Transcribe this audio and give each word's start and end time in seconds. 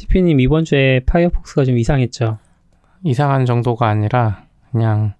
CP님 0.00 0.40
이번 0.40 0.64
주에 0.64 1.00
파이어폭스가 1.04 1.66
좀 1.66 1.76
이상했죠. 1.76 2.38
이상한 3.04 3.44
정도가 3.44 3.86
아니라 3.86 4.44
그냥 4.72 5.12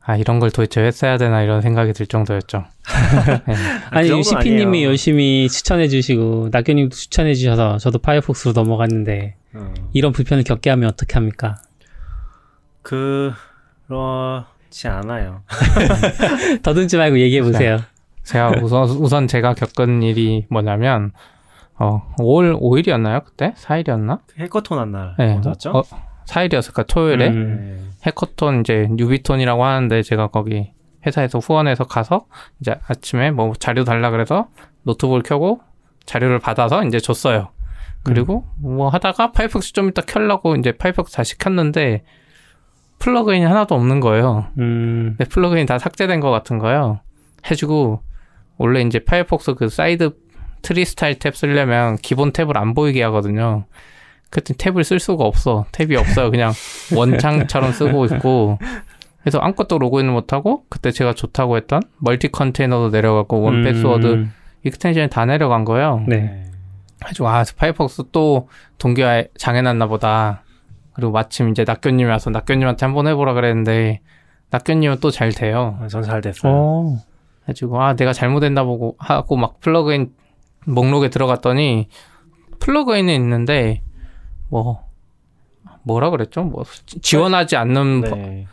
아 0.00 0.16
이런 0.16 0.40
걸 0.40 0.50
도대체 0.50 0.80
왜 0.80 0.90
써야 0.90 1.16
되나 1.16 1.42
이런 1.42 1.62
생각이 1.62 1.92
들 1.92 2.08
정도였죠. 2.08 2.64
네. 3.46 3.54
아니 3.90 4.24
CP님이 4.24 4.82
열심히 4.82 5.48
추천해 5.48 5.86
주시고 5.86 6.48
낙교님도 6.50 6.96
추천해 6.96 7.34
주셔서 7.34 7.78
저도 7.78 8.00
파이어폭스로 8.00 8.52
넘어갔는데 8.52 9.36
어. 9.54 9.72
이런 9.92 10.10
불편을 10.10 10.42
겪게 10.42 10.70
하면 10.70 10.88
어떻게 10.88 11.14
합니까? 11.14 11.54
그렇지 12.82 13.28
않아요. 14.88 15.42
더듬지 16.64 16.96
말고 16.96 17.20
얘기해 17.20 17.42
보세요. 17.42 17.78
제가 18.24 18.54
우선 18.60 18.88
우선 18.88 19.28
제가 19.28 19.54
겪은 19.54 20.02
일이 20.02 20.46
뭐냐면 20.50 21.12
어 21.78 22.02
5월 22.18 22.58
5일이었나요 22.60 23.24
그때 23.24 23.52
4일이었나? 23.56 24.20
해커톤 24.38 24.78
한 24.78 24.92
날. 24.92 25.14
네. 25.18 25.40
맞죠? 25.44 25.70
어, 25.70 25.82
4일이었을까 26.26 26.86
토요일에 26.86 27.28
음. 27.28 27.92
해커톤 28.04 28.60
이제 28.60 28.88
뉴비톤이라고 28.90 29.64
하는데 29.64 30.02
제가 30.02 30.28
거기 30.28 30.72
회사에서 31.06 31.38
후원해서 31.38 31.84
가서 31.84 32.26
이제 32.60 32.74
아침에 32.88 33.30
뭐 33.30 33.52
자료 33.58 33.84
달라 33.84 34.10
그래서 34.10 34.48
노트북을 34.82 35.22
켜고 35.22 35.60
자료를 36.04 36.38
받아서 36.38 36.84
이제 36.84 36.98
줬어요. 36.98 37.50
그리고 38.02 38.44
음. 38.64 38.76
뭐 38.76 38.88
하다가 38.88 39.32
파이어폭스 39.32 39.72
좀 39.72 39.88
이따 39.88 40.02
켜려고 40.02 40.56
이제 40.56 40.72
파이어폭스 40.72 41.12
다시 41.12 41.38
켰는데 41.38 42.04
plugin이 42.98 43.44
하나도 43.44 43.74
없는 43.74 44.00
거예요. 44.00 44.46
음. 44.58 45.14
근데 45.16 45.28
plugin 45.28 45.66
다 45.66 45.78
삭제된 45.78 46.20
것 46.20 46.30
같은 46.30 46.58
거예요. 46.58 47.00
해주고 47.50 48.02
원래 48.58 48.80
이제 48.82 48.98
파이어폭스 49.04 49.54
그 49.54 49.68
side 49.68 50.16
Tree 50.66 50.84
Style 50.84 51.14
Tab 51.20 51.36
쓰려면 51.36 51.94
기본 52.02 52.32
탭을 52.32 52.56
안 52.56 52.74
보이게 52.74 53.00
하거든요. 53.04 53.66
그때 54.30 54.52
탭을 54.52 54.82
쓸 54.82 54.98
수가 54.98 55.22
없어. 55.22 55.64
탭이 55.70 55.96
없어요. 55.96 56.32
그냥 56.32 56.52
원창처럼 56.92 57.70
쓰고 57.70 58.04
있고. 58.06 58.58
그래서 59.20 59.38
아무것도 59.38 59.78
로그인을 59.78 60.12
못하고 60.12 60.64
그때 60.68 60.90
제가 60.90 61.14
좋다고 61.14 61.56
했던 61.56 61.82
multi 61.98 62.32
container도 62.32 62.90
내려가고 62.90 63.42
원 63.42 63.62
패스워드 63.62 64.06
음. 64.06 64.32
extension이 64.64 65.08
다 65.08 65.24
내려간 65.24 65.64
거예요. 65.64 66.04
네. 66.08 66.42
그래가지고 66.98 67.28
아 67.28 67.44
파이어폭스 67.56 68.02
또 68.10 68.48
동기화 68.78 69.22
장애났나 69.38 69.86
보다. 69.86 70.42
그리고 70.94 71.12
마침 71.12 71.50
이제 71.50 71.62
낙교님이 71.64 72.10
와서 72.10 72.30
낙교님한테 72.30 72.84
한번 72.84 73.06
해보라 73.06 73.34
그랬는데 73.34 74.00
낙교님은 74.50 74.98
또 74.98 75.12
잘 75.12 75.30
돼요. 75.30 75.78
아, 75.80 75.86
전 75.86 76.07
잘 76.07 76.22
됐어요. 76.22 76.52
오. 76.52 76.98
해가지고 77.44 77.80
아 77.80 77.94
내가 77.94 78.12
잘못했나 78.12 78.64
보고 78.64 78.96
하고 78.98 79.36
막 79.36 79.60
plugin 79.60 80.10
목록에 80.66 81.08
들어갔더니 81.08 81.88
plugin은 82.60 83.14
있는데 83.14 83.82
뭐 84.48 84.84
뭐라 85.82 86.10
그랬죠? 86.10 86.42
뭐 86.42 86.64
지원하지 87.02 87.56
않는 87.56 88.00
네. 88.02 88.46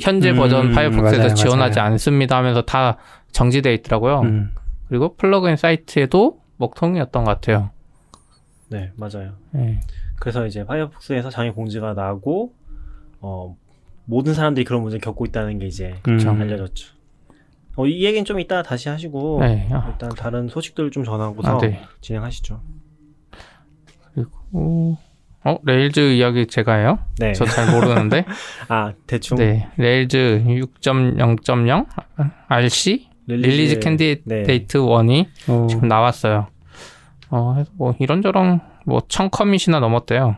현재 0.00 0.32
버전 0.32 0.68
음, 0.68 0.74
파이어폭스에서 0.74 1.22
맞아요, 1.22 1.34
지원하지 1.34 1.78
맞아요. 1.78 1.92
않습니다 1.92 2.36
하면서 2.36 2.62
다 2.62 2.96
정지돼 3.32 3.74
있더라고요. 3.74 4.20
음. 4.20 4.54
그리고 4.88 5.14
plugin 5.16 5.56
사이트에도 5.56 6.40
먹통이었던 6.56 7.24
것 7.24 7.30
같아요. 7.30 7.70
네, 8.68 8.92
맞아요. 8.96 9.32
네. 9.50 9.80
그래서 10.18 10.46
이제 10.46 10.64
파이어폭스에서 10.64 11.30
장애 11.30 11.50
공지가 11.50 11.94
나고 11.94 12.52
어 13.20 13.56
모든 14.04 14.34
사람들이 14.34 14.64
그런 14.64 14.82
문제를 14.82 15.00
겪고 15.00 15.26
있다는 15.26 15.58
게 15.58 15.66
이제 15.66 16.00
음. 16.08 16.18
알려졌죠. 16.40 16.97
어, 17.78 17.86
이 17.86 18.04
얘기는 18.04 18.24
좀 18.24 18.40
이따 18.40 18.62
다시 18.62 18.88
하시고 18.88 19.38
네. 19.40 19.68
아, 19.72 19.88
일단 19.90 20.10
다른 20.10 20.48
소식들 20.48 20.90
좀 20.90 21.04
전하고서 21.04 21.56
아, 21.56 21.58
네. 21.60 21.80
진행하시죠. 22.00 22.60
그리고 24.14 24.96
어 25.44 25.58
Rails 25.64 26.14
이야기 26.14 26.46
제가 26.46 26.74
해요? 26.74 26.98
네. 27.18 27.32
저 27.32 27.44
잘 27.44 27.70
모르는데. 27.72 28.24
아 28.68 28.92
대충. 29.06 29.38
네. 29.38 29.68
Rails 29.76 30.42
6.0.0 30.46 31.86
RC 32.48 33.08
release 33.26 33.78
candidate 33.78 34.26
네. 34.28 34.44
1이 34.48 35.26
오. 35.48 35.66
지금 35.68 35.86
나왔어요. 35.88 36.48
어, 37.30 37.62
뭐 37.74 37.94
이런저런 38.00 38.60
몇천 38.86 39.30
commit이나 39.30 39.80
넘었대요. 39.80 40.36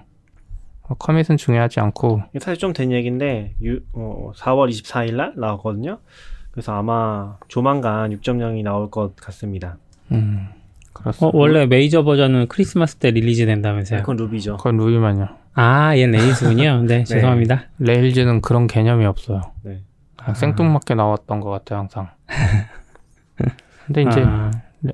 어, 0.82 0.94
commit은 0.94 1.36
중요하지 1.36 1.78
않고. 1.80 2.22
사실 2.40 2.58
좀 2.58 2.72
된 2.72 2.90
얘기인데 2.92 3.54
유, 3.62 3.78
어, 3.92 4.32
4월 4.34 4.68
24일 4.70 5.14
날 5.14 5.32
나왔거든요. 5.36 6.00
그래서 6.50 6.72
아마 6.72 7.36
조만간 7.48 8.10
6.0이 8.10 8.62
나올 8.62 8.90
것 8.90 9.14
같습니다. 9.16 9.76
음, 10.10 10.48
그렇습니다. 10.92 11.26
어, 11.26 11.30
원래 11.34 11.66
메이저 11.66 12.02
버전은 12.02 12.48
크리스마스 12.48 12.96
때 12.96 13.10
release 13.10 13.46
된다면서요? 13.46 13.98
네, 13.98 14.02
그건 14.02 14.16
Ruby죠. 14.16 14.56
그건 14.56 14.76
Ruby만요. 14.76 15.28
아, 15.54 15.96
얘 15.96 16.06
Rails군요. 16.06 16.82
네, 16.82 16.98
네, 16.98 17.04
죄송합니다. 17.04 17.64
Rails는 17.78 18.40
그런 18.40 18.66
개념이 18.66 19.04
없어요. 19.04 19.42
네. 19.62 19.82
아. 20.16 20.34
생뚱맞게 20.34 20.94
나왔던 20.94 21.40
것 21.40 21.50
같아요, 21.50 21.80
항상. 21.80 22.08
근데 23.86 24.02
이제, 24.02 24.22
아. 24.24 24.50
네. 24.80 24.92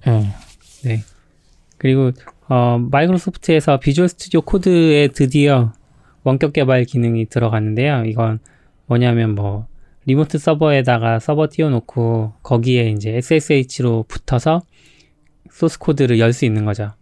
네. 0.84 1.02
그리고, 1.78 2.12
어, 2.48 2.78
마이크로소프트에서 2.90 3.78
Visual 3.80 4.08
Studio 4.08 4.40
Code에 4.40 5.08
드디어 5.08 5.72
원격 6.22 6.52
개발 6.52 6.84
기능이 6.84 7.26
들어갔는데요. 7.26 8.04
이건 8.06 8.38
뭐냐면 8.86 9.34
뭐, 9.34 9.66
remote 10.06 10.38
서버에다가 10.38 11.18
서버 11.18 11.48
띄워놓고 11.50 12.34
거기에 12.42 12.90
이제 12.90 13.16
SSH로 13.16 14.04
붙어서 14.08 14.62
소스 15.50 15.78
코드를 15.78 16.18
열 16.18 16.32
수 16.32 16.44
있는 16.44 16.64
거죠. 16.64 16.92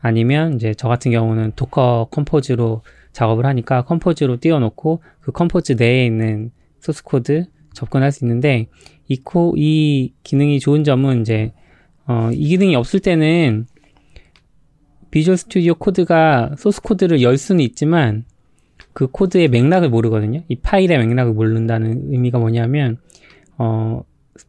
아니면 0.00 0.54
이제 0.54 0.74
저 0.74 0.88
같은 0.88 1.10
경우는 1.10 1.52
Docker 1.56 2.08
Compose로 2.10 2.82
작업을 3.12 3.46
하니까 3.46 3.82
Compose로 3.82 4.38
띄워놓고 4.38 5.02
그 5.20 5.32
Compose 5.32 5.74
내에 5.78 6.06
있는 6.06 6.50
소스 6.80 7.02
코드 7.02 7.46
접근할 7.72 8.12
수 8.12 8.24
있는데 8.24 8.68
이 9.08 9.16
코, 9.16 9.54
이 9.56 10.12
기능이 10.22 10.60
좋은 10.60 10.84
점은 10.84 11.22
이제, 11.22 11.52
어, 12.06 12.30
이 12.32 12.48
기능이 12.48 12.76
없을 12.76 13.00
때는 13.00 13.66
Visual 15.10 15.36
Studio 15.36 15.74
Code가 15.74 16.54
소스 16.58 16.80
코드를 16.80 17.22
열 17.22 17.36
수는 17.36 17.60
있지만 17.62 18.24
그 18.94 19.08
코드의 19.08 19.48
맥락을 19.48 19.90
모르거든요. 19.90 20.42
이 20.48 20.56
파일의 20.56 21.04
맥락을 21.06 21.34
모른다는 21.34 22.12
의미가 22.12 22.38
뭐냐면 22.38 22.96
어 23.58 24.02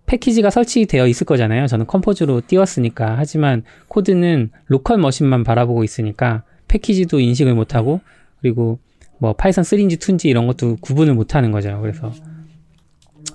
패키지가 0.06 0.50
설치되어 0.50 1.08
있을 1.08 1.26
거잖아요. 1.26 1.68
저는 1.68 1.86
Compose로 1.88 2.42
띄웠으니까. 2.48 3.16
하지만 3.18 3.64
코드는 3.90 4.52
local 4.68 4.98
machine만 4.98 5.44
바라보고 5.44 5.84
있으니까 5.84 6.44
패키지도 6.68 7.20
인식을 7.20 7.54
못 7.54 7.76
하고 7.76 8.00
그리고 8.40 8.80
뭐 9.18 9.34
Python 9.34 9.64
3인지 9.64 9.98
2인지 9.98 10.26
이런 10.26 10.48
것도 10.48 10.78
구분을 10.80 11.14
못 11.14 11.36
하는 11.36 11.52
거죠. 11.52 11.80
그래서 11.82 12.14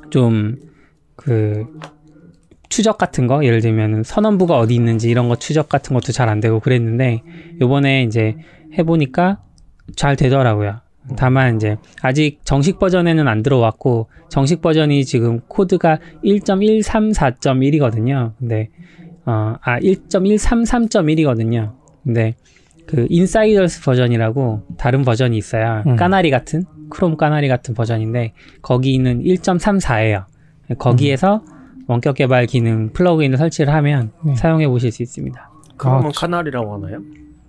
좀 0.08 0.70
그 1.20 1.66
추적 2.70 2.96
같은 2.96 3.26
거 3.26 3.44
예를 3.44 3.60
들면 3.60 4.04
선언부가 4.04 4.58
어디 4.58 4.74
있는지 4.74 5.10
이런 5.10 5.28
거 5.28 5.36
추적 5.36 5.68
같은 5.68 5.92
것도 5.92 6.12
잘 6.12 6.30
안 6.30 6.40
되고 6.40 6.60
그랬는데 6.60 7.22
요번에 7.60 8.04
이제 8.04 8.36
해 8.72 8.82
보니까 8.84 9.42
잘 9.96 10.16
되더라고요. 10.16 10.80
다만 11.16 11.56
이제 11.56 11.76
아직 12.02 12.40
정식 12.44 12.78
버전에는 12.78 13.26
안 13.26 13.42
들어왔고 13.42 14.08
정식 14.28 14.60
버전이 14.60 15.04
지금 15.04 15.40
코드가 15.48 15.98
1.134.1이거든요. 16.24 18.32
근데 18.38 18.68
어, 19.24 19.56
아 19.60 19.80
1.133.1이거든요. 19.80 21.72
근데 22.04 22.34
그 22.86 23.06
Insiders 23.08 23.82
버전이라고 23.82 24.62
다른 24.76 25.04
버전이 25.04 25.36
있어요. 25.36 25.82
음. 25.86 25.96
까나리 25.96 26.30
같은 26.30 26.64
크롬 26.90 27.16
까나리 27.16 27.48
같은 27.48 27.74
버전인데 27.74 28.32
거기 28.62 28.94
있는 28.94 29.22
1.34예요. 29.22 30.24
거기에서 30.78 31.42
음. 31.46 31.84
원격 31.86 32.16
개발 32.16 32.46
기능 32.46 32.92
플러그인을 32.92 33.38
설치를 33.38 33.72
하면 33.74 34.12
네. 34.24 34.34
사용해 34.36 34.68
보실 34.68 34.92
수 34.92 35.02
있습니다. 35.02 35.50
그러면 35.76 36.06
아, 36.06 36.10
Canary라고 36.14 36.74
하나요? 36.74 37.00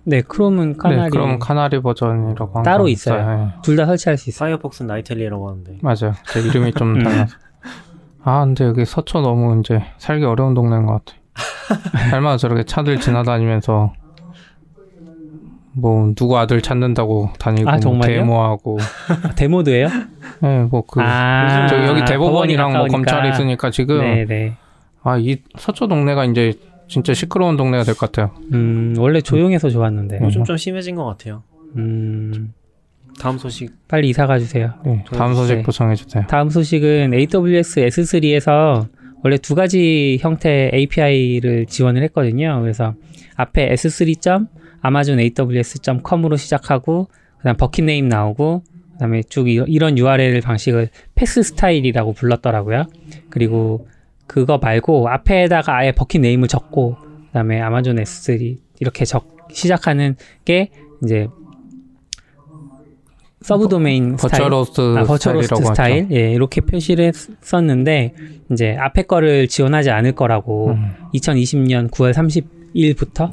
네, 0.04 0.20
크롬은 0.20 0.76
Canary. 0.76 1.02
네, 1.02 1.08
크롬 1.10 1.38
카나리 1.38 1.80
버전이라고 1.80 2.62
따로 2.62 2.88
있어요. 2.88 3.20
있어요. 3.20 3.36
네. 3.38 3.52
둘다 3.62 3.86
설치할 3.86 4.18
수 4.18 4.30
있어요. 4.30 4.48
파이어폭스 4.48 4.82
Nightly라고 4.84 5.48
하는데. 5.48 5.78
맞아요. 5.80 6.14
제 6.32 6.40
이름이 6.40 6.72
좀 6.72 6.96
음. 6.96 7.02
달라서. 7.04 7.36
아, 8.24 8.44
근데 8.44 8.64
여기 8.64 8.84
서초 8.84 9.20
너무 9.20 9.60
이제 9.60 9.82
살기 9.98 10.24
어려운 10.24 10.54
동네인 10.54 10.86
것 10.86 11.04
같아. 11.04 11.18
얼마나 12.14 12.36
저렇게 12.36 12.64
차들 12.64 13.00
지나다니면서 13.00 13.92
뭐 15.74 16.12
누구 16.14 16.38
아들 16.38 16.60
찾는다고 16.60 17.30
다니고 17.38 17.70
아, 17.70 17.78
뭐 17.82 18.00
데모하고 18.00 18.78
아, 19.24 19.30
데모도예요? 19.34 19.88
네, 20.40 20.64
뭐그 20.64 21.00
아, 21.00 21.66
여기 21.86 22.04
대법원이랑 22.04 22.72
뭐 22.72 22.86
검찰이 22.88 23.30
있으니까 23.30 23.70
지금 23.70 24.00
네네. 24.00 24.56
아이 25.02 25.38
서초 25.58 25.88
동네가 25.88 26.26
이제 26.26 26.52
진짜 26.92 27.14
시끄러운 27.14 27.56
동네가 27.56 27.84
될 27.84 27.94
것 27.94 28.12
같아요. 28.12 28.34
음, 28.52 28.94
원래 28.98 29.20
조용해서 29.22 29.70
좋았는데. 29.70 30.18
요즘 30.22 30.44
좀 30.44 30.56
심해진 30.58 30.94
것 30.94 31.04
같아요. 31.06 31.42
음. 31.76 32.52
다음 33.18 33.38
소식. 33.38 33.72
빨리 33.88 34.08
이사 34.10 34.26
가주세요. 34.26 34.74
네, 34.84 35.04
다음 35.12 35.34
소식도 35.34 35.70
네. 35.72 35.78
정해주세요. 35.78 36.24
다음 36.28 36.48
소식은 36.50 37.12
AWS 37.14 37.80
S3에서 37.86 38.88
원래 39.24 39.38
두 39.38 39.54
가지 39.54 40.18
형태 40.20 40.70
API를 40.74 41.66
지원을 41.66 42.02
했거든요. 42.04 42.58
그래서 42.60 42.94
앞에 43.36 43.72
S3. 43.74 44.48
아마존 44.80 45.18
aws.com으로 45.20 46.36
시작하고 46.36 47.08
그다음 47.38 47.56
bucket 47.56 47.84
name 47.84 48.08
나오고 48.08 48.64
그다음에 48.92 49.22
쭉 49.22 49.48
이런 49.48 49.96
URL 49.96 50.40
방식을 50.40 50.88
path 51.14 51.42
style이라고 51.42 52.12
불렀더라고요. 52.14 52.84
그리고 53.30 53.86
그거 54.26 54.58
말고 54.58 55.08
앞에다가 55.08 55.76
아예 55.76 55.92
bucket 55.92 56.20
name을 56.20 56.48
적고 56.48 56.96
그다음에 57.26 57.60
아마존 57.60 57.96
S3 57.96 58.56
이렇게 58.80 59.04
적 59.04 59.36
시작하는 59.50 60.16
게 60.44 60.70
이제 61.02 61.28
sub 63.42 63.68
domain 63.68 64.16
virtual 64.16 64.67
host 64.67 64.96
아, 64.98 65.04
virtual 65.04 65.42
host 65.42 65.64
style 65.64 66.08
예 66.12 66.32
이렇게 66.32 66.60
표시를 66.60 67.12
했었는데 67.42 68.14
이제 68.52 68.76
앞에 68.78 69.02
거를 69.02 69.48
지원하지 69.48 69.90
않을 69.90 70.12
거라고 70.12 70.70
음. 70.70 70.92
2020년 71.14 71.90
9월 71.90 72.12
30일부터 72.14 73.32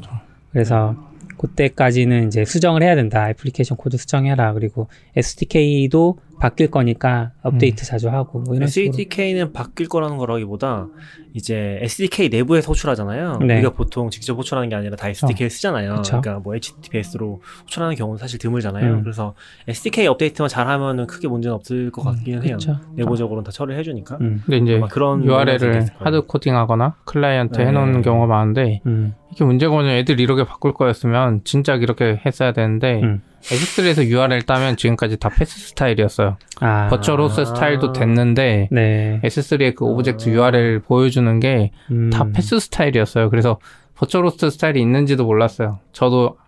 그래서 0.52 0.96
그때까지는 1.40 2.26
이제 2.26 2.44
수정을 2.44 2.82
해야 2.82 2.94
된다. 2.94 3.30
애플리케이션 3.30 3.78
코드 3.78 3.96
수정해라. 3.96 4.52
그리고 4.52 4.88
SDK도 5.16 6.18
바뀔 6.40 6.70
거니까 6.70 7.32
업데이트 7.42 7.84
음. 7.84 7.86
자주 7.86 8.08
하고 8.08 8.40
뭐 8.40 8.54
이런 8.54 8.64
SDK는 8.66 9.40
식으로. 9.40 9.52
바뀔 9.52 9.88
거라는 9.88 10.16
거라기보다 10.16 10.88
이제 11.34 11.78
SDK 11.82 12.30
내부에서 12.30 12.68
호출하잖아요. 12.68 13.38
네. 13.46 13.54
우리가 13.56 13.70
보통 13.70 14.10
직접 14.10 14.36
호출하는 14.36 14.70
게 14.70 14.74
아니라 14.74 14.96
다 14.96 15.08
SDK를 15.08 15.46
어. 15.46 15.50
쓰잖아요. 15.50 15.94
그쵸? 15.96 16.20
그러니까 16.20 16.42
뭐 16.42 16.54
HTTPS로 16.54 17.42
호출하는 17.62 17.94
경우는 17.94 18.18
사실 18.18 18.38
드물잖아요. 18.38 18.94
음. 18.94 19.02
그래서 19.02 19.34
SDK 19.68 20.06
업데이트만 20.06 20.48
잘하면은 20.48 21.06
크게 21.06 21.28
문제는 21.28 21.54
없을 21.54 21.90
것 21.90 22.06
음, 22.06 22.12
같기는 22.14 22.40
음, 22.40 22.44
해요. 22.46 22.56
내부적으로는 22.96 23.44
다 23.44 23.52
처리를 23.52 23.78
해주니까. 23.78 24.16
음. 24.22 24.42
근데 24.44 24.56
이제 24.58 24.82
그런 24.90 25.24
URL을 25.24 25.86
hard 25.98 26.22
coding하거나 26.22 26.96
클라이언트 27.04 27.60
네. 27.60 27.66
해놓는 27.66 28.02
경우가 28.02 28.26
많은데 28.26 28.80
음. 28.86 29.14
이게 29.32 29.44
문제거든요. 29.44 29.90
애들 29.92 30.20
이렇게 30.20 30.44
바꿀 30.44 30.74
거였으면 30.74 31.42
진작 31.44 31.82
이렇게 31.82 32.20
했어야 32.24 32.52
되는데 32.52 33.00
음. 33.02 33.22
S3에서 33.42 34.06
URL 34.06 34.42
따면 34.42 34.76
지금까지 34.76 35.18
다 35.18 35.28
path 35.28 35.58
style이었어요. 35.60 36.36
아. 36.60 36.88
virtual 36.88 37.25
host 37.25 37.46
style도 37.46 37.92
됐는데 37.92 38.68
네. 38.70 39.20
S3의 39.24 39.74
그 39.74 39.84
object 39.84 40.28
아. 40.28 40.32
URL 40.32 40.80
보여주는 40.80 41.40
게 41.40 41.56
다 41.56 41.72
음. 41.90 42.32
path 42.34 42.58
style이었어요. 42.58 43.30
그래서 43.30 43.58
버처로스 43.94 44.50
스타일이 44.50 44.80
있는지도 44.80 45.24
몰랐어요. 45.24 45.80
저도 45.92 46.38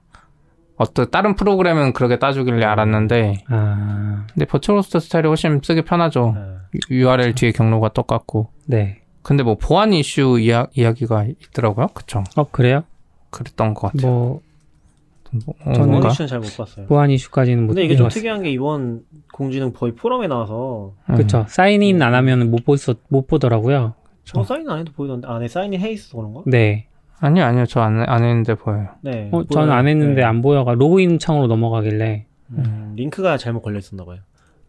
어떤 0.76 1.10
다른 1.10 1.36
프로그램은 1.36 1.92
그렇게 1.92 2.18
따주길래 2.18 2.64
알았는데 2.64 3.44
아. 3.48 4.26
근데 4.32 4.44
버처로스 4.46 5.00
스타일이 5.00 5.28
훨씬 5.28 5.60
쓰기 5.62 5.82
편하죠. 5.82 6.34
네. 6.34 6.80
URL 6.90 7.34
뒤에 7.34 7.52
경로가 7.52 7.90
똑같고. 7.90 8.50
네. 8.66 9.01
근데 9.22 9.42
뭐 9.42 9.56
보안 9.56 9.92
이슈 9.92 10.38
이야, 10.40 10.66
이야기가 10.74 11.24
있더라고요. 11.24 11.88
그쵸? 11.94 12.24
어 12.36 12.44
그래요? 12.50 12.82
그랬던 13.30 13.74
것 13.74 13.92
같아요. 13.92 14.10
뭐 14.12 14.40
뭐, 15.46 15.54
어, 15.64 15.72
저는 15.72 16.00
보안 16.00 16.10
이슈는 16.12 16.28
잘 16.28 16.40
못 16.40 16.56
봤어요. 16.56 16.86
보안 16.86 17.10
이슈까지는 17.10 17.62
못. 17.62 17.68
근데 17.68 17.84
이게 17.84 17.96
좀 17.96 18.08
특이한 18.08 18.42
게 18.42 18.50
이번 18.50 19.02
공지는 19.32 19.72
거의 19.72 19.94
포럼에 19.94 20.26
나와서. 20.28 20.92
그렇죠. 21.06 21.38
음. 21.38 21.44
사인인 21.48 22.02
안 22.02 22.14
하면 22.14 22.50
못 22.50 22.64
보못 22.66 23.26
보더라고요. 23.26 23.94
저 24.24 24.44
사인 24.44 24.68
안 24.68 24.78
해도 24.80 24.92
보이던데 24.92 25.26
안에 25.26 25.48
사인인 25.48 25.80
해 25.80 25.90
있어서 25.92 26.16
그런가? 26.18 26.42
네. 26.46 26.86
아니요 27.18 27.44
아니요 27.44 27.66
저 27.66 27.80
안 27.80 28.04
안 28.06 28.22
했는데 28.24 28.54
보여요. 28.56 28.88
네. 29.00 29.28
어, 29.32 29.42
저는 29.44 29.72
안 29.72 29.86
했는데 29.88 30.16
네. 30.20 30.22
안 30.22 30.42
보여가 30.42 30.74
로그인 30.74 31.18
창으로 31.18 31.46
넘어가길래. 31.46 32.26
음, 32.50 32.92
링크가 32.96 33.38
잘못 33.38 33.62
걸려 33.62 33.78
있었나 33.78 34.04
봐요. 34.04 34.18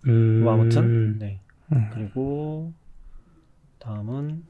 음. 0.07 0.41
뭐 0.43 0.53
아무튼 0.53 1.17
네. 1.19 1.39
음. 1.73 1.89
그리고 1.93 2.71
다음은 3.83 4.43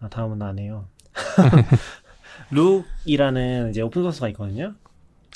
아 0.00 0.08
다음은 0.08 0.42
안 0.42 0.58
해요. 0.58 0.86
Rook이라는 2.52 3.70
이제 3.70 3.80
오픈 3.80 4.02
소스가 4.02 4.28
있거든요. 4.28 4.74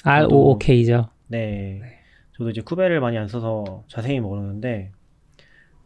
R 0.05 0.27
O 0.27 0.51
O 0.51 0.59
K죠. 0.59 1.09
네. 1.27 1.81
저도 2.37 2.51
이제 2.51 2.61
Kube를 2.61 3.01
많이 3.01 3.17
안 3.17 3.29
써서 3.29 3.85
자세히 3.89 4.21
모르는데 4.21 4.93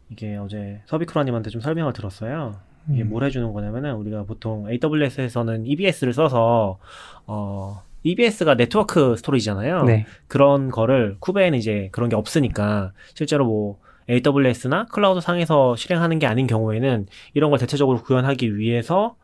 이게 0.09 0.35
어제 0.35 0.81
subicura님한테 0.85 1.49
좀 1.49 1.61
설명을 1.61 1.93
들었어요. 1.93 2.59
이게 2.89 3.03
음. 3.03 3.09
뭘 3.09 3.23
해주는 3.23 3.51
거냐면은 3.51 3.95
우리가 3.95 4.23
보통 4.23 4.67
AWS에서는 4.69 5.65
EBS를 5.65 6.13
써서 6.13 6.79
어 7.25 7.83
EBS가 8.03 8.55
네트워크 8.55 9.15
storage잖아요. 9.17 9.83
네. 9.83 10.05
그런 10.27 10.71
거를 10.71 11.17
Kube에는 11.19 11.57
이제 11.57 11.89
그런 11.91 12.09
게 12.09 12.15
없으니까 12.15 12.91
실제로 13.13 13.45
뭐 13.45 13.79
AWS나 14.09 14.85
클라우드 14.85 15.21
상에서 15.21 15.75
실행하는 15.75 16.19
게 16.19 16.27
아닌 16.27 16.47
경우에는 16.47 17.07
이런 17.33 17.49
걸 17.49 17.59
대체적으로 17.59 18.01
구현하기 18.01 18.57
위해서 18.57 19.17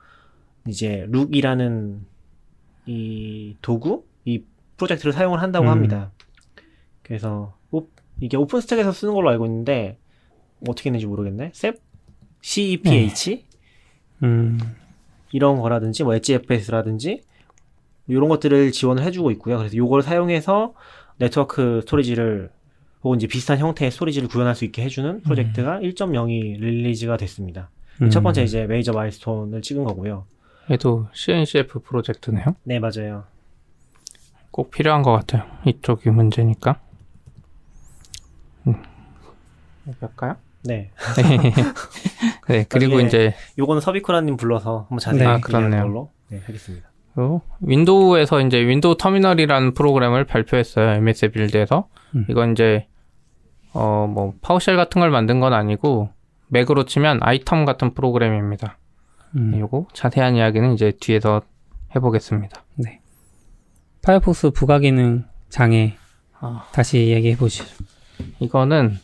이제 0.68 1.06
룩이라는 1.10 2.06
이 2.86 3.56
도구, 3.62 4.06
이 4.26 4.44
프로젝트를 4.78 5.14
사용을 5.14 5.42
한다고 5.42 5.66
음. 5.66 5.72
합니다. 5.72 6.12
그래서 7.02 7.58
오, 7.72 7.88
이게 8.20 8.38
오픈스택에서 8.38 8.92
쓰는 8.92 9.14
걸로 9.14 9.30
알고 9.30 9.46
있는데 9.46 9.98
어떻게 10.68 10.90
했는지 10.90 11.06
모르겠네. 11.06 11.52
셉 11.54 11.82
CEPH 12.42 13.36
네. 13.36 14.28
음. 14.28 14.60
이런 15.32 15.60
거라든지 15.60 16.04
뭐 16.04 16.14
HFS라든지 16.14 17.22
이런 18.08 18.28
것들을 18.30 18.72
지원을 18.72 19.04
해주고 19.04 19.32
있고요. 19.32 19.58
그래서 19.58 19.76
이걸 19.76 20.02
사용해서 20.02 20.74
네트워크 21.18 21.82
storage를 21.82 22.52
혹은 23.04 23.18
이제 23.18 23.28
비슷한 23.28 23.58
형태의 23.60 23.92
storage를 23.92 24.30
구현할 24.30 24.56
수 24.56 24.66
있게 24.66 24.82
해주는 24.84 25.22
프로젝트가 25.22 25.78
음. 25.78 25.82
1.02 25.82 26.60
release가 26.60 27.18
됐습니다. 27.18 27.70
음. 28.02 28.10
첫 28.10 28.22
번째 28.22 28.44
이제 28.44 28.66
메이저 28.66 28.94
milestone을 28.94 29.62
찍은 29.62 29.84
거고요. 29.84 30.26
얘도 30.72 31.08
CNCF 31.12 31.80
프로젝트네요. 31.80 32.46
네, 32.64 32.80
맞아요. 32.80 33.26
꼭 34.52 34.72
필요한 34.72 35.02
것 35.02 35.12
같아요. 35.12 35.44
이쪽이 35.66 36.10
문제니까. 36.12 36.80
음. 38.68 38.76
할까요? 40.00 40.38
네. 40.64 40.92
네, 42.48 42.66
그리고 42.70 43.02
이제 43.02 43.36
요거는 43.58 43.82
subicura님 43.82 44.38
불러서 44.38 44.82
한번 44.82 45.00
자세히 45.00 45.28
네, 45.28 45.42
그렇네요. 45.42 45.84
걸로 45.84 46.12
네, 46.30 46.40
하겠습니다. 46.46 46.90
그 47.16 47.40
윈도우에서 47.60 48.42
이제 48.42 48.66
Windows 48.66 48.96
Terminal이라는 48.98 49.74
프로그램을 49.74 50.24
발표했어요. 50.24 50.96
MS 50.96 51.32
빌드에서. 51.32 51.90
음. 52.16 52.26
이건 52.30 52.54
이제 52.54 52.88
어 53.74 54.08
뭐 54.08 54.34
PowerShell 54.42 54.76
같은 54.78 55.00
걸 55.02 55.10
만든 55.12 55.40
건 55.40 55.54
아니고 55.54 56.10
맥으로 56.48 56.86
치면 56.86 57.20
iTerm 57.22 57.66
같은 57.66 57.94
프로그램입니다. 57.94 58.78
음. 59.36 59.52
네, 59.52 59.60
요거 59.60 59.88
자세한 59.94 60.36
이야기는 60.36 60.74
이제 60.74 60.92
뒤에서 61.00 61.42
해보겠습니다. 61.96 62.64
네. 62.76 63.00
파이어폭스 64.04 64.52
부가 64.52 64.80
기능 64.80 65.26
장애 65.50 65.96
아. 66.40 66.66
다시 66.74 67.08
얘기해 67.08 67.38
보시죠. 67.38 67.66
이거는 68.40 69.00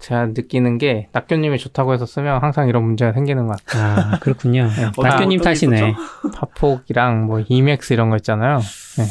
제가 0.00 0.26
느끼는 0.26 0.76
게 0.78 1.08
낙교님이 1.12 1.56
좋다고 1.58 1.94
해서 1.94 2.04
쓰면 2.04 2.42
항상 2.42 2.68
이런 2.68 2.82
문제가 2.84 3.12
생기는 3.12 3.46
것 3.46 3.64
같아요. 3.64 4.14
아 4.14 4.18
그렇군요. 4.18 4.68
네. 4.68 4.90
낙교님 5.02 5.40
탓이네. 5.40 5.94
파폭이랑 6.34 7.24
뭐 7.26 7.40
이맥스 7.48 7.92
이런 7.94 8.10
거 8.10 8.16
있잖아요. 8.16 8.58
네. 8.58 9.04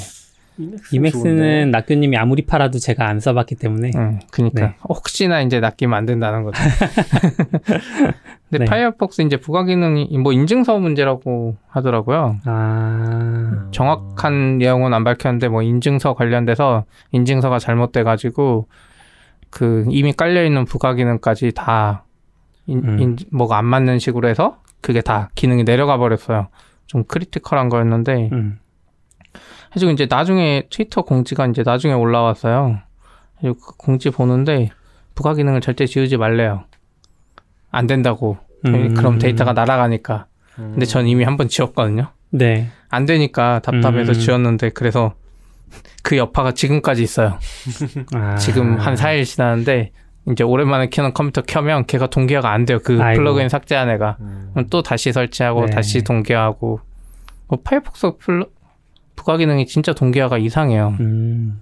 이맥스는 0.91 1.71
낙교님이 1.71 2.17
아무리 2.17 2.45
팔아도 2.45 2.79
제가 2.79 3.07
안 3.07 3.19
써봤기 3.19 3.55
때문에. 3.55 3.91
응, 3.95 4.19
그니까 4.31 4.61
네. 4.61 4.75
혹시나 4.87 5.41
이제 5.41 5.59
낚이면 5.59 5.97
안 5.97 6.05
된다는 6.05 6.43
거죠. 6.43 6.61
근데 8.49 8.65
네. 8.65 8.65
파이어폭스 8.65 9.21
이제 9.21 9.37
부가 9.37 9.63
기능이 9.63 10.17
뭐 10.17 10.33
인증서 10.33 10.77
문제라고 10.77 11.55
하더라고요. 11.67 12.37
아... 12.45 13.69
정확한 13.71 14.57
내용은 14.57 14.93
안 14.93 15.05
밝혔는데 15.05 15.47
뭐 15.47 15.61
인증서 15.61 16.13
관련돼서 16.15 16.83
인증서가 17.11 17.59
잘못돼가지고 17.59 18.67
그 19.49 19.85
이미 19.89 20.11
깔려 20.11 20.43
있는 20.43 20.65
부가 20.65 20.93
기능까지 20.93 21.53
다 21.53 22.03
인, 22.67 22.83
음. 22.83 22.99
인, 22.99 23.17
뭐가 23.31 23.57
안 23.57 23.65
맞는 23.65 23.99
식으로 23.99 24.27
해서 24.27 24.57
그게 24.81 25.01
다 25.01 25.29
기능이 25.35 25.63
내려가 25.63 25.97
버렸어요. 25.97 26.47
좀 26.87 27.05
critical한 27.05 27.69
거였는데. 27.69 28.29
음. 28.33 28.59
해지고 29.75 29.91
이제 29.91 30.07
나중에 30.09 30.63
트위터 30.69 31.01
공지가 31.03 31.45
이제 31.47 31.63
나중에 31.65 31.93
올라왔어요. 31.93 32.79
그 33.41 33.53
공지 33.77 34.09
보는데 34.09 34.69
부가 35.15 35.33
기능을 35.33 35.61
절대 35.61 35.85
지우지 35.85 36.17
말래요. 36.17 36.63
안 37.71 37.87
된다고. 37.87 38.37
음. 38.65 38.93
그럼 38.93 39.17
데이터가 39.17 39.53
날아가니까. 39.53 40.25
음. 40.59 40.71
근데 40.73 40.85
전 40.85 41.07
이미 41.07 41.23
한 41.23 41.37
번 41.37 41.47
지웠거든요. 41.47 42.07
네. 42.31 42.69
안 42.89 43.05
되니까 43.05 43.59
답답해서 43.59 44.11
음. 44.11 44.13
지웠는데 44.13 44.69
그래서 44.71 45.13
그 46.03 46.17
여파가 46.17 46.51
지금까지 46.51 47.01
있어요. 47.01 47.39
아. 48.13 48.35
지금 48.35 48.77
한 48.77 48.95
4일 48.95 49.25
지났는데 49.25 49.91
이제 50.29 50.43
오랜만에 50.43 50.89
켜는 50.89 51.13
컴퓨터 51.13 51.41
켜면 51.41 51.85
걔가 51.87 52.07
동기화가 52.07 52.51
안 52.51 52.65
돼요. 52.65 52.79
그 52.83 53.01
아이고. 53.01 53.19
플러그인 53.21 53.49
삭제한 53.49 53.89
애가. 53.89 54.17
음. 54.19 54.53
또 54.69 54.83
다시 54.83 55.11
설치하고 55.11 55.65
네. 55.65 55.71
다시 55.71 56.03
동기화하고. 56.03 56.79
뭐 57.47 57.59
파이어폭스 57.63 58.11
플러, 58.19 58.45
부가 59.21 59.37
기능이 59.37 59.65
진짜 59.67 59.93
동기화가 59.93 60.37
이상해요. 60.39 60.95
음. 60.99 61.61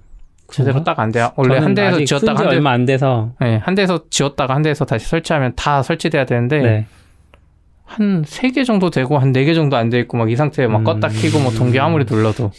제대로 0.52 0.84
딱 0.84 1.00
안 1.00 1.12
돼요. 1.12 1.32
원래 1.36 1.58
한 1.60 1.76
대에서 1.76 2.04
지웠다가 2.04 2.40
한 2.40 2.50
대, 2.50 2.56
얼마 2.56 2.72
안 2.72 2.86
돼서 2.86 3.34
네, 3.40 3.58
한 3.58 3.76
대에서 3.76 4.06
지웠다가 4.10 4.56
한 4.56 4.62
대에서 4.64 4.84
다시 4.86 5.06
설치하면 5.08 5.54
다 5.56 5.84
설치돼야 5.84 6.26
되는데 6.26 6.58
네. 6.62 6.86
한 7.86 8.24
세 8.24 8.50
개 8.52 8.64
정도 8.64 8.90
되고 8.90 9.18
한 9.20 9.32
네 9.32 9.46
개 9.46 9.54
정도 9.54 9.76
안 9.78 9.90
돼 9.90 10.00
있고 10.00 10.18
막 10.18 10.30
이 10.30 10.36
상태에 10.36 10.68
막 10.68 10.84
껐다 10.84 11.06
음. 11.06 11.10
키고 11.10 11.40
뭐 11.40 11.52
동기 11.52 11.80
아무리 11.80 12.06
눌러도 12.10 12.52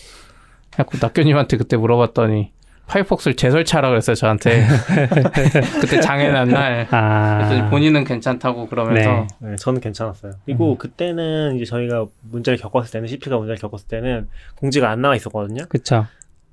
자꾸 0.70 0.98
낙교님한테 1.00 1.56
그때 1.56 1.76
물어봤더니 1.76 2.52
파이폭스를 2.86 3.36
재설치하라 3.36 3.88
그랬어요 3.88 4.16
저한테 4.16 4.66
그때 5.80 6.00
장애난 6.00 6.48
날 6.48 6.88
아. 6.90 7.68
본인은 7.70 8.04
괜찮다고 8.04 8.66
그러면서 8.66 9.10
네. 9.10 9.50
네, 9.50 9.56
저는 9.56 9.80
괜찮았어요 9.80 10.32
그리고 10.44 10.72
음. 10.72 10.76
그때는 10.76 11.56
이제 11.56 11.64
저희가 11.64 12.06
문제를 12.30 12.58
겪었을 12.58 12.90
때는 12.90 13.06
CP가 13.06 13.36
문제를 13.36 13.58
겪었을 13.58 13.86
때는 13.86 14.28
공지가 14.56 14.90
안 14.90 15.02
나와 15.02 15.14
있었거든요 15.14 15.66
그쵸 15.68 16.06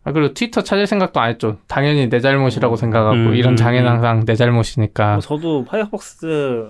아, 0.04 0.12
그리고 0.12 0.34
트위터 0.34 0.62
찾을 0.62 0.88
생각도 0.88 1.20
안 1.20 1.32
했죠 1.32 1.58
당연히 1.68 2.08
내 2.08 2.20
잘못이라고 2.20 2.76
음. 2.76 2.78
생각하고 2.78 3.16
음. 3.16 3.36
이런 3.36 3.56
장애는 3.56 3.90
항상 3.90 4.24
내 4.26 4.36
잘못이니까 4.36 5.14
뭐 5.14 5.22
저도 5.22 5.66
파이어폭스 5.66 6.70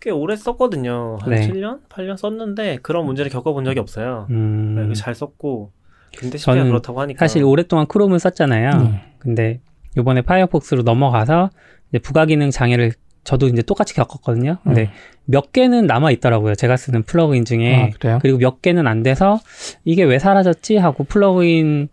꽤 0.00 0.10
오래 0.10 0.34
썼거든요 0.34 1.18
한 1.20 1.30
네. 1.30 1.48
7년? 1.48 1.80
8년 1.88 2.16
썼는데 2.16 2.78
그런 2.82 3.04
문제를 3.06 3.30
겪어본 3.30 3.64
적이 3.64 3.80
없어요 3.80 4.26
음. 4.30 4.88
네, 4.88 4.94
잘 4.94 5.14
썼고 5.14 5.72
근데 6.16 6.38
저는 6.38 6.68
그렇다고 6.68 7.00
하니까 7.00 7.18
사실 7.18 7.44
오랫동안 7.44 7.86
크롬을 7.86 8.18
썼잖아요. 8.18 8.70
음. 8.70 8.98
근데 9.18 9.60
이번에 9.96 10.22
파이어폭스로 10.22 10.82
넘어가서 10.82 11.50
이제 11.90 11.98
부가 11.98 12.26
기능 12.26 12.50
장애를 12.50 12.92
저도 13.24 13.48
이제 13.48 13.62
똑같이 13.62 13.94
겪었거든요. 13.94 14.58
근데 14.64 14.82
음. 14.84 14.88
몇 15.26 15.52
개는 15.52 15.86
남아 15.86 16.12
있더라고요. 16.12 16.54
제가 16.54 16.76
쓰는 16.76 17.02
플러그인 17.02 17.44
중에. 17.44 17.92
아, 18.04 18.18
그리고 18.18 18.38
몇 18.38 18.62
개는 18.62 18.86
안 18.86 19.02
돼서 19.02 19.38
이게 19.84 20.02
왜 20.04 20.18
사라졌지 20.18 20.76
하고 20.78 21.04
플러그인 21.04 21.88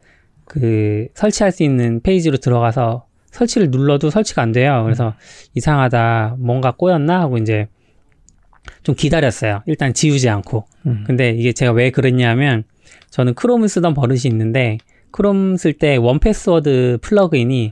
그 0.45 1.07
설치할 1.13 1.51
수 1.51 1.63
있는 1.63 1.99
페이지로 2.01 2.37
들어가서 2.37 3.05
설치를 3.31 3.69
눌러도 3.69 4.11
설치가 4.11 4.41
안 4.41 4.53
돼요. 4.53 4.81
그래서 4.85 5.09
음. 5.09 5.13
이상하다. 5.55 6.37
뭔가 6.39 6.71
꼬였나 6.71 7.19
하고 7.19 7.37
이제 7.37 7.67
좀 8.83 8.95
기다렸어요. 8.95 9.63
일단 9.65 9.93
지우지 9.93 10.29
않고. 10.29 10.65
음. 10.85 11.03
근데 11.05 11.31
이게 11.31 11.51
제가 11.51 11.73
왜 11.73 11.89
그랬냐면 11.89 12.63
저는 13.15 13.33
크롬을 13.33 13.69
쓰던 13.69 13.93
버릇이 13.93 14.23
있는데 14.25 14.77
크롬 15.11 15.55
쓸 15.55 15.71
때 15.71 15.95
1Password 15.95 16.97
플러그인이 17.01 17.71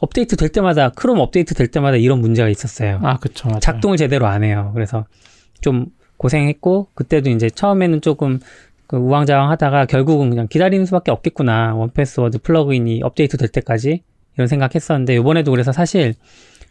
업데이트 0.00 0.36
될 0.36 0.48
때마다 0.50 0.90
크롬 0.90 1.18
업데이트 1.18 1.54
될 1.54 1.66
때마다 1.66 1.96
이런 1.96 2.20
문제가 2.20 2.48
있었어요. 2.48 3.00
아, 3.02 3.18
그쵸. 3.18 3.48
맞아요. 3.48 3.58
작동을 3.58 3.96
제대로 3.96 4.28
안 4.28 4.44
해요. 4.44 4.70
그래서 4.72 5.06
좀 5.60 5.86
고생했고 6.18 6.86
그때도 6.94 7.30
이제 7.30 7.50
처음에는 7.50 8.00
조금 8.00 8.38
그 8.86 8.96
우왕좌왕하다가 8.96 9.86
결국은 9.86 10.30
그냥 10.30 10.46
기다리는 10.46 10.86
수밖에 10.86 11.10
없겠구나. 11.10 11.74
1Password 11.74 12.38
플러그인이 12.38 13.02
업데이트 13.02 13.38
될 13.38 13.48
때까지 13.48 14.04
이런 14.36 14.46
생각했었는데 14.46 15.16
이번에도 15.16 15.50
그래서 15.50 15.72
사실 15.72 16.14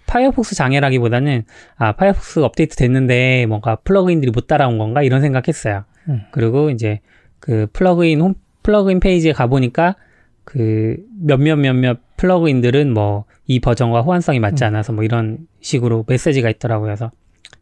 파이어폭스 0.07 0.55
장애라기보다는 0.55 1.43
아 1.75 1.91
파이어폭스 1.91 2.39
업데이트 2.39 2.77
됐는데 2.77 3.45
뭔가 3.47 3.75
플러그인들이 3.75 4.31
못 4.31 4.47
따라온 4.47 4.77
건가 4.77 5.03
이런 5.03 5.19
생각했어요. 5.19 5.83
음. 6.07 6.21
그리고 6.31 6.69
이제 6.69 7.01
그 7.39 7.67
플러그인 7.73 8.21
홈 8.21 8.33
플러그인 8.63 8.99
페이지에 8.99 9.33
가보니까 9.33 9.95
그 10.43 10.97
몇몇 11.21 11.55
몇몇 11.57 11.99
플러그인들은 12.17 12.93
뭐 12.93 13.25
이 13.49 13.59
버전과 13.59 14.01
호환성이 14.01 14.39
맞지 14.39 14.63
음. 14.63 14.67
않아서 14.67 14.93
뭐 14.93 15.03
이런 15.03 15.39
식으로 15.59 16.05
메시지가 16.07 16.51
있더라고요. 16.51 16.85
그래서 16.85 17.11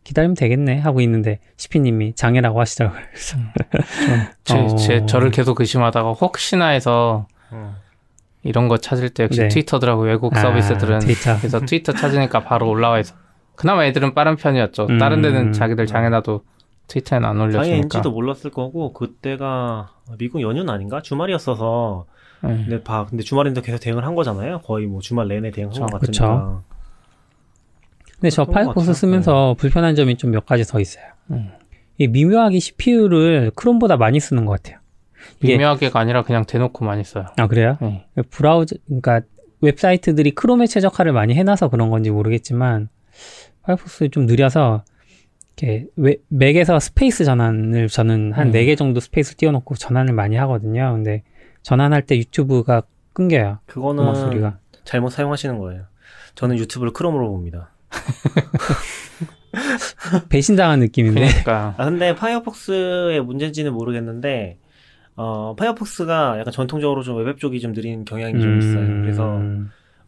기다리면 0.03 0.35
되겠네 0.35 0.79
하고 0.79 0.99
있는데 0.99 1.39
시피님이 1.55 2.13
장애라고 2.13 2.59
하시더라고요. 2.59 3.01
그래서 3.09 3.37
음. 3.37 4.27
제, 4.43 4.57
어... 4.57 4.75
제, 4.75 5.05
저를 5.05 5.31
계속 5.31 5.61
의심하다가 5.61 6.11
혹시나 6.11 6.67
해서 6.67 7.27
어. 7.51 7.77
이런 8.43 8.67
거 8.67 8.77
찾을 8.77 9.11
때 9.11 9.23
역시 9.23 9.39
네. 9.39 9.47
트위터더라고 9.47 10.01
외국 10.01 10.35
아, 10.35 10.41
서비스들은 10.41 10.99
트위터. 10.99 11.37
그래서 11.37 11.61
트위터 11.61 11.93
찾으니까 11.93 12.43
바로 12.43 12.69
올라와 12.69 12.99
있어. 12.99 13.15
그나마 13.55 13.85
애들은 13.85 14.13
빠른 14.13 14.35
편이었죠. 14.35 14.87
음, 14.89 14.97
다른 14.97 15.21
데는 15.21 15.53
자기들 15.53 15.87
장애 15.87 16.21
나도 16.21 16.43
트위터에는 16.87 17.27
안 17.27 17.35
올렸으니까. 17.39 17.63
장애인지도 17.63 18.11
몰랐을 18.11 18.51
거고 18.51 18.93
그때가 18.93 19.91
미국 20.17 20.41
연휴는 20.41 20.69
아닌가 20.69 21.01
주말이었어서. 21.01 22.05
네. 22.43 22.49
근데 22.49 22.83
봐 22.83 23.05
근데 23.09 23.23
주말인데 23.23 23.61
계속 23.61 23.79
대응을 23.79 24.05
한 24.05 24.15
거잖아요. 24.15 24.59
거의 24.61 24.85
뭐 24.85 25.01
주말 25.01 25.27
내내 25.27 25.51
대응한 25.51 25.79
것 25.79 25.91
같으니까. 25.91 26.61
근데 28.15 28.29
저 28.29 28.45
파이어폭스 28.45 28.93
쓰면서 28.93 29.55
네. 29.55 29.61
불편한 29.61 29.95
점이 29.95 30.17
좀 30.17 30.31
몇 30.31 30.45
가지 30.45 30.63
더 30.63 30.79
있어요. 30.79 31.03
음. 31.31 31.51
이 31.97 32.07
미묘하게 32.07 32.59
CPU를 32.59 33.51
크롬보다 33.55 33.97
많이 33.97 34.19
쓰는 34.19 34.45
것 34.45 34.51
같아요. 34.61 34.79
미묘하게가 35.41 35.99
아니라 35.99 36.21
그냥 36.23 36.45
대놓고 36.45 36.85
많이 36.85 37.03
써요. 37.03 37.25
아 37.37 37.47
그래요? 37.47 37.77
네. 37.81 38.05
브라우저 38.29 38.75
그러니까 38.85 39.21
웹사이트들이 39.61 40.31
크롬에 40.31 40.67
최적화를 40.67 41.11
많이 41.11 41.33
해놔서 41.33 41.69
그런 41.69 41.89
건지 41.89 42.11
모르겠지만 42.11 42.89
파이어폭스 43.63 44.09
좀 44.09 44.25
느려서 44.27 44.83
이렇게 45.59 45.87
왜, 45.95 46.17
맥에서 46.29 46.79
스페이스 46.79 47.25
전환을 47.25 47.87
저는 47.87 48.33
한 48.33 48.51
네 48.51 48.65
개 48.65 48.75
정도 48.75 48.99
스페이스 48.99 49.35
띄워놓고 49.35 49.75
전환을 49.75 50.13
많이 50.13 50.35
하거든요. 50.35 50.91
근데 50.93 51.23
전환할 51.63 52.03
때 52.03 52.17
유튜브가 52.17 52.83
끊겨요. 53.13 53.59
그거는 53.65 54.13
소리가. 54.15 54.59
잘못 54.83 55.09
사용하시는 55.09 55.57
거예요. 55.57 55.83
저는 56.35 56.57
유튜브를 56.59 56.93
크롬으로 56.93 57.29
봅니다. 57.29 57.71
배신당한 60.29 60.79
느낌인데. 60.79 61.21
그러니까. 61.21 61.73
아 61.77 61.85
근데 61.85 62.15
파이어폭스의 62.15 63.21
문제인지는 63.23 63.73
모르겠는데 63.73 64.59
어 65.15 65.55
파이어폭스가 65.57 66.37
약간 66.39 66.53
전통적으로 66.53 67.01
좀 67.01 67.17
웹앱 67.17 67.39
쪽이 67.39 67.59
좀 67.59 67.73
느린 67.73 68.05
경향이 68.05 68.35
음... 68.35 68.39
좀 68.39 68.59
있어요. 68.59 68.87
그래서 69.01 69.41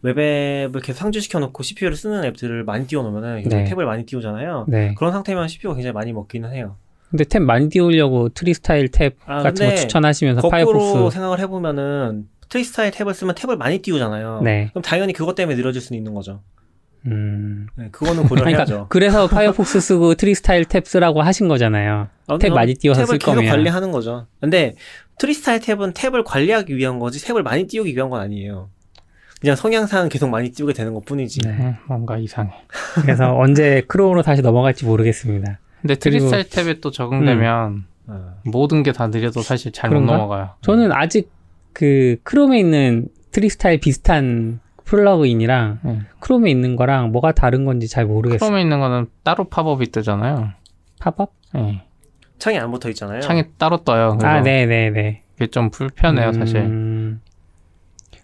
웹앱을 0.01 0.81
계속 0.81 0.99
상주시켜 0.99 1.39
놓고 1.39 1.63
CPU를 1.63 1.95
쓰는 1.97 2.23
앱들을 2.23 2.63
많이 2.63 2.87
띄워 2.87 3.03
놓으면은 3.03 3.43
네. 3.43 3.65
탭을 3.65 3.83
많이 3.83 4.05
띄우잖아요. 4.05 4.65
네. 4.67 4.93
그런 4.97 5.11
상태면 5.11 5.47
CPU가 5.47 5.75
굉장히 5.75 5.93
많이 5.93 6.13
먹기는 6.13 6.51
해요. 6.53 6.77
근데 7.09 7.23
탭 7.23 7.39
많이 7.39 7.69
띄우려고 7.69 8.29
Tree 8.29 8.53
Style 8.53 8.87
Tab 8.87 9.13
아, 9.25 9.41
같은 9.41 9.67
거 9.69 9.75
추천하시면서 9.75 10.41
거꾸로 10.41 10.79
파이어폭스 10.79 11.15
생각을 11.15 11.39
해보면은 11.39 12.27
Tree 12.49 12.63
Style 12.63 12.91
Tab을 12.91 13.13
쓰면 13.13 13.35
탭을 13.35 13.57
많이 13.57 13.79
띄우잖아요. 13.79 14.41
네. 14.43 14.69
그럼 14.71 14.81
당연히 14.83 15.13
그것 15.13 15.35
때문에 15.35 15.55
느려질 15.55 15.81
수는 15.81 15.97
있는 15.97 16.13
거죠. 16.13 16.41
음. 17.05 17.67
네, 17.75 17.89
그거는 17.91 18.27
고려해야죠. 18.27 18.65
그러니까 18.65 18.87
그래서 18.89 19.27
파이어폭스 19.27 19.79
쓰고 19.79 20.15
Tree 20.15 20.35
Style 20.35 20.63
Tab 20.65 20.85
쓰라고 20.85 21.21
하신 21.21 21.47
거잖아요. 21.47 22.07
아, 22.27 22.37
탭 22.37 22.49
많이 22.53 22.73
띄워서 22.75 23.05
쓸 23.05 23.17
거면. 23.17 23.39
탭을 23.39 23.45
계속 23.45 23.55
관리하는 23.55 23.91
거죠. 23.91 24.27
근데 24.39 24.75
Tree 25.17 25.33
Style 25.33 25.59
Tab은 25.61 25.93
탭을 25.93 26.23
관리하기 26.25 26.75
위한 26.75 26.99
거지 26.99 27.19
탭을 27.25 27.41
많이 27.41 27.65
띄우기 27.67 27.95
위한 27.95 28.09
건 28.09 28.21
아니에요. 28.21 28.69
그냥 29.39 29.55
성향상 29.55 30.09
계속 30.09 30.29
많이 30.29 30.49
띄우게 30.51 30.73
되는 30.73 30.93
것 30.93 31.05
뿐이지. 31.05 31.39
네, 31.45 31.75
뭔가 31.87 32.17
이상해. 32.17 32.51
그래서 33.01 33.35
언제 33.39 33.81
크롬으로 33.87 34.21
다시 34.21 34.41
넘어갈지 34.41 34.85
모르겠습니다. 34.85 35.59
근데 35.81 35.95
Tree 35.95 36.17
Style 36.17 36.43
Tab에 36.43 36.81
또 36.81 36.91
적응되면 36.91 37.85
음. 38.09 38.29
모든 38.43 38.83
게 38.83 38.91
다 38.91 39.07
느려도 39.07 39.41
사실 39.41 39.71
잘 39.71 39.86
못 39.86 40.01
넘어가요. 40.01 40.49
저는 40.61 40.91
아직 40.91 41.31
그 41.73 42.17
크롬에 42.23 42.59
있는 42.59 43.07
Tree 43.31 43.53
Style 43.53 43.79
비슷한 43.79 44.59
플러그인이랑 44.83 45.79
음. 45.85 46.05
크롬에 46.19 46.49
있는 46.49 46.75
거랑 46.75 47.11
뭐가 47.11 47.31
다른 47.31 47.63
건지 47.63 47.87
잘 47.87 48.05
모르겠어요. 48.05 48.39
크롬에 48.45 48.61
있는 48.61 48.79
거는 48.79 49.07
따로 49.23 49.45
팝업이 49.45 49.91
뜨잖아요. 49.91 50.49
팝업? 50.99 51.31
네. 51.53 51.83
창이 52.39 52.57
안 52.57 52.71
붙어 52.71 52.89
있잖아요. 52.89 53.21
창이 53.21 53.43
따로 53.57 53.77
떠요. 53.83 54.17
아, 54.23 54.41
네, 54.41 54.65
네, 54.65 54.89
네. 54.89 55.21
그게 55.33 55.47
좀 55.47 55.69
불편해요, 55.69 56.29
음... 56.29 56.33
사실. 56.33 57.19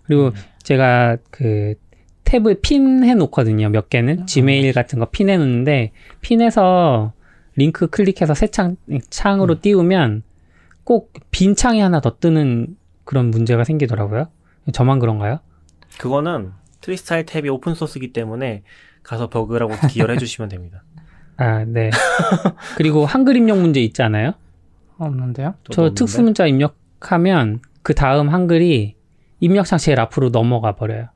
그리고 0.05 0.27
음. 0.27 0.31
제가 0.63 1.17
그 1.31 1.75
탭을 2.25 2.61
핀 2.61 3.03
해 3.03 3.13
놓거든요. 3.15 3.69
몇 3.69 3.89
개는 3.89 4.19
음. 4.21 4.25
지메일 4.25 4.73
같은 4.73 4.99
거 4.99 5.05
핀 5.05 5.29
해 5.29 5.37
놓는데 5.37 5.91
pin해서 6.21 7.13
링크 7.55 7.87
클릭해서 7.87 8.33
새 8.33 8.47
창 8.47 8.75
창으로 9.09 9.55
음. 9.55 9.59
띄우면 9.61 10.23
꼭 10.83 11.13
빈 11.31 11.55
창이 11.55 11.79
하나 11.79 11.99
더 12.01 12.17
뜨는 12.19 12.75
그런 13.03 13.29
문제가 13.31 13.63
생기더라고요. 13.63 14.27
저만 14.73 14.99
그런가요? 14.99 15.39
그거는 15.99 16.51
Tree 16.81 17.01
Style 17.01 17.25
Tab이 17.25 17.51
오픈 17.53 17.73
소스이기 17.75 18.13
때문에 18.13 18.63
가서 19.03 19.29
버그라고 19.29 19.73
기여를 19.89 20.15
해주시면 20.15 20.49
됩니다. 20.49 20.83
아, 21.37 21.63
네. 21.65 21.89
그리고 22.77 23.05
한글 23.05 23.35
입력 23.35 23.59
문제 23.59 23.79
있지 23.81 24.01
않아요? 24.01 24.33
없는데요? 24.97 25.55
저 25.71 25.93
특수 25.93 26.21
문자 26.23 26.47
입력하면 26.47 27.59
그 27.83 27.93
다음 27.93 28.29
한글이 28.29 28.95
입력창 29.39 29.77
제일 29.77 29.99
앞으로 29.99 30.29
넘어가 30.29 30.75
버려요. 30.75 31.09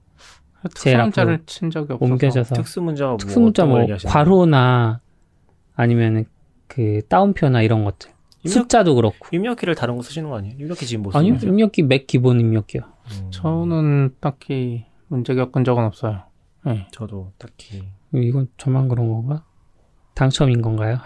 제일 0.75 0.99
앞으로 0.99 1.37
친 1.45 1.69
적이 1.69 1.93
없어서 1.93 2.11
옮겨져서 2.11 2.55
특수 2.55 2.81
문자 2.81 3.15
특수 3.17 3.39
문자 3.39 3.65
뭐, 3.65 3.79
뭐 3.79 3.97
괄호나 4.05 4.99
아니면 5.75 6.25
그 6.67 7.01
따옴표나 7.07 7.61
이런 7.61 7.85
것들 7.85 8.11
입력, 8.43 8.53
숫자도 8.53 8.95
그렇고 8.95 9.27
입력기를 9.31 9.75
다른 9.75 9.95
거 9.95 10.01
쓰시는 10.01 10.29
거 10.29 10.37
아니에요? 10.37 10.55
입력기 10.59 10.85
지금 10.85 11.03
뭐 11.03 11.13
아니요 11.15 11.37
입력기 11.41 11.83
맥 11.83 12.07
기본 12.07 12.39
입력기요. 12.39 12.81
음. 12.83 13.31
저는 13.31 14.15
딱히 14.19 14.85
문제 15.07 15.33
겪은 15.33 15.63
적은 15.63 15.83
없어요. 15.83 16.23
네. 16.65 16.87
저도 16.91 17.31
딱히 17.37 17.83
이건 18.13 18.47
저만 18.57 18.87
그런 18.87 19.09
건가? 19.09 19.45
당첨인 20.19 20.61
건가요? 20.61 20.97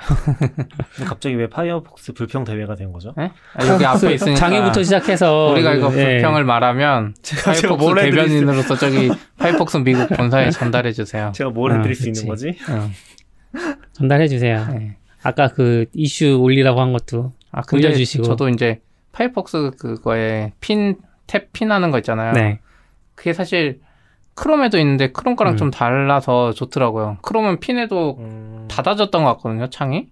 갑자기 1.05 1.35
왜 1.35 1.47
파이어폭스 1.47 2.13
불평 2.13 2.43
대회가 2.45 2.73
된 2.73 2.91
거죠? 2.91 3.13
네? 3.15 3.31
아, 3.53 3.67
여기 3.67 3.85
앞에 3.85 4.13
있으니까 4.15 4.35
장애부터 4.35 4.81
시작해서 4.81 5.51
우리가 5.51 5.75
이거 5.75 5.91
네. 5.91 6.13
불평을 6.15 6.43
말하면 6.43 7.13
제가, 7.21 7.51
파이어폭스 7.51 7.93
대변인으로서 8.05 8.75
저기 8.75 9.11
파이어폭스 9.37 9.77
미국 9.77 10.07
본사에 10.09 10.49
전달해 10.49 10.91
주세요. 10.91 11.31
제가 11.35 11.51
뭘 11.51 11.73
해드릴 11.73 11.91
어, 11.91 11.93
수 11.93 12.07
있는 12.07 12.27
거지? 12.27 12.57
어. 12.67 12.89
전달해 13.91 14.27
주세요. 14.27 14.65
네. 14.71 14.97
아까 15.21 15.47
그 15.49 15.85
이슈 15.93 16.39
올리라고 16.41 16.81
한 16.81 16.91
것도 16.91 17.33
아, 17.51 17.61
올려주시고 17.71 18.23
저도 18.23 18.49
이제 18.49 18.81
파이어폭스 19.11 19.73
그거에 19.77 20.53
핀, 20.59 20.97
탭 21.27 21.49
pin하는 21.53 21.91
거 21.91 21.99
있잖아요. 21.99 22.33
네. 22.33 22.61
그게 23.13 23.31
사실 23.33 23.79
크롬에도 24.35 24.77
있는데 24.79 25.11
크롬 25.11 25.35
거랑 25.35 25.53
음. 25.53 25.57
좀 25.57 25.71
달라서 25.71 26.53
좋더라고요. 26.53 27.17
크롬은 27.21 27.59
pin해도 27.59 28.17
음. 28.19 28.65
닫아졌던 28.69 29.23
것 29.23 29.29
같거든요, 29.35 29.69
창이. 29.69 30.07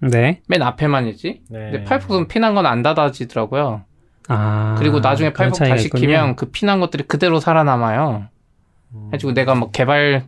네. 0.00 0.40
맨 0.48 0.62
앞에만이지. 0.62 1.42
네. 1.50 1.58
근데 1.70 1.84
파이어폭스는 1.84 2.28
pin한 2.28 2.54
건 2.54 2.66
안 2.66 2.82
닫아지더라고요. 2.82 3.82
아. 4.28 4.76
그리고 4.78 5.00
나중에 5.00 5.32
파이어폭스 5.32 5.64
다시 5.64 5.86
있군요. 5.86 6.00
키면 6.00 6.36
그 6.36 6.46
pin한 6.50 6.80
것들이 6.80 7.04
그대로 7.04 7.40
살아남아요. 7.40 8.24
음. 8.94 9.06
해가지고 9.08 9.32
내가 9.32 9.54
뭐 9.54 9.70
개발 9.70 10.24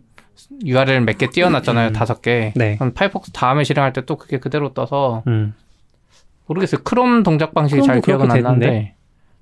URL 0.64 1.00
몇 1.02 1.16
개 1.18 1.28
띄워놨잖아요, 1.30 1.88
음. 1.88 1.92
다섯 1.92 2.20
개. 2.22 2.52
네. 2.56 2.76
그럼 2.76 2.92
파이어폭스 2.94 3.32
다음에 3.32 3.64
실행할 3.64 3.92
때 3.92 4.00
또 4.02 4.16
그게 4.16 4.38
그대로 4.38 4.72
떠서 4.74 5.22
음. 5.26 5.54
모르겠어요. 6.46 6.82
크롬 6.84 7.22
동작 7.22 7.54
방식이 7.54 7.82
잘 7.82 8.00
기억은 8.00 8.30
안 8.30 8.42
나는데. 8.42 8.94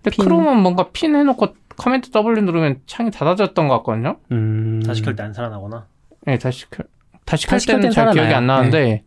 근데 0.03 0.17
핀... 0.17 0.25
크롬은 0.25 0.59
뭔가 0.59 0.89
핀 0.93 1.15
해놓고 1.17 1.55
command 1.77 2.11
W 2.11 2.43
누르면 2.43 2.81
창이 2.87 3.11
닫아졌던 3.11 3.69
것 3.69 3.79
같거든요. 3.79 4.17
음... 4.33 4.83
다시 4.87 5.03
켤 5.03 5.15
때 5.15 5.23
안 5.23 5.33
살아나거나. 5.33 5.87
네, 6.27 6.39
다시 6.39 6.69
켤 6.71 6.85
다시 7.25 7.47
켤 7.47 7.59
때는 7.59 7.83
잘 7.91 7.93
살아나요. 7.93 8.15
기억이 8.15 8.35
안 8.35 8.47
나는데 8.47 8.85
네. 8.85 9.03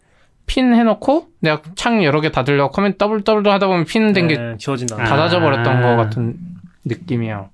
핀 0.45 0.73
해놓고 0.73 1.27
내가 1.41 1.61
창 1.75 2.03
여러 2.03 2.21
개 2.21 2.31
닫으려고 2.31 2.71
command 2.71 2.97
W 2.97 3.21
W 3.23 3.51
하다 3.53 3.67
보면 3.67 3.85
핀 3.85 4.13
된게 4.13 4.37
네, 4.37 4.55
지워진다. 4.57 4.97
닫아져 4.97 5.39
버렸던 5.39 5.77
아... 5.77 5.81
것 5.81 6.03
같은 6.03 6.37
느낌이에요. 6.85 7.49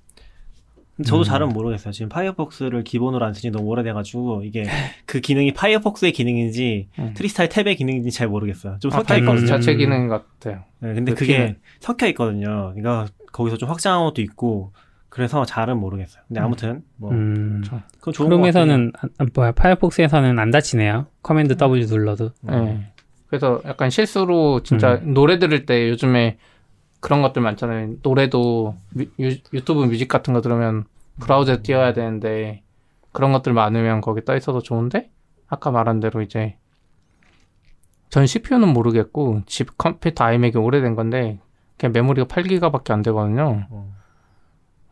저도 1.04 1.22
음. 1.22 1.24
잘은 1.24 1.48
모르겠어요. 1.48 1.90
지금 1.92 2.08
파이어폭스를 2.08 2.84
기본으로 2.84 3.26
안 3.26 3.34
쓴지 3.34 3.50
너무 3.50 3.68
오래돼가지고 3.70 4.42
이게 4.44 4.64
그 5.06 5.18
기능이 5.18 5.52
파이어폭스의 5.52 6.12
기능인지 6.12 6.86
음. 7.00 7.14
Tree 7.16 7.30
Style 7.30 7.48
Tab의 7.48 7.76
기능인지 7.76 8.12
잘 8.12 8.28
모르겠어요. 8.28 8.76
좀 8.78 8.92
아, 8.92 8.98
섞여 8.98 9.16
있거든요. 9.18 9.44
자체 9.44 9.74
기능 9.74 10.06
같아요. 10.06 10.62
네, 10.78 10.94
근데 10.94 11.12
그 11.12 11.18
그게. 11.18 11.56
섞여 11.80 12.06
있거든요. 12.08 12.72
그러니까 12.76 13.08
거기서 13.32 13.56
좀 13.56 13.70
확장한 13.70 14.04
것도 14.04 14.22
있고 14.22 14.72
그래서 15.14 15.44
잘은 15.44 15.78
모르겠어요. 15.78 16.24
근데 16.26 16.40
음. 16.40 16.44
아무튼 16.44 16.82
뭐 16.96 17.12
음. 17.12 17.62
그건 17.98 18.12
좋은 18.12 18.28
크롬에서는 18.28 18.92
아, 19.18 19.26
뭐야 19.32 19.52
파이어폭스에서는 19.52 20.40
안 20.40 20.50
닫히네요. 20.50 21.06
command 21.22 21.56
W 21.56 21.86
눌러도. 21.86 22.32
네. 22.40 22.92
그래서 23.28 23.60
약간 23.64 23.90
실수로 23.90 24.64
진짜 24.64 24.94
음. 25.04 25.14
노래 25.14 25.38
들을 25.38 25.66
때 25.66 25.88
요즘에 25.88 26.38
그런 26.98 27.22
것들 27.22 27.42
많잖아요. 27.42 27.98
노래도 28.02 28.74
유, 29.20 29.36
유튜브 29.52 29.84
뮤직 29.84 30.08
같은 30.08 30.34
거 30.34 30.40
들으면 30.40 30.82
브라우저에 31.20 31.62
띄워야 31.62 31.92
되는데 31.92 32.64
그런 33.12 33.30
것들 33.30 33.52
많으면 33.52 34.00
거기 34.00 34.24
떠 34.24 34.36
있어도 34.36 34.62
좋은데 34.62 35.12
아까 35.46 35.70
말한 35.70 36.00
대로 36.00 36.22
이제 36.22 36.56
전 38.10 38.26
CPU는 38.26 38.66
모르겠고 38.66 39.42
집 39.46 39.78
컴퓨터 39.78 40.24
아이맥이 40.24 40.58
오래된 40.58 40.96
건데 40.96 41.38
그냥 41.78 41.92
메모리가 41.92 42.26
8기가밖에 42.26 42.90
안 42.90 43.02
되거든요. 43.02 43.68
어. 43.70 43.93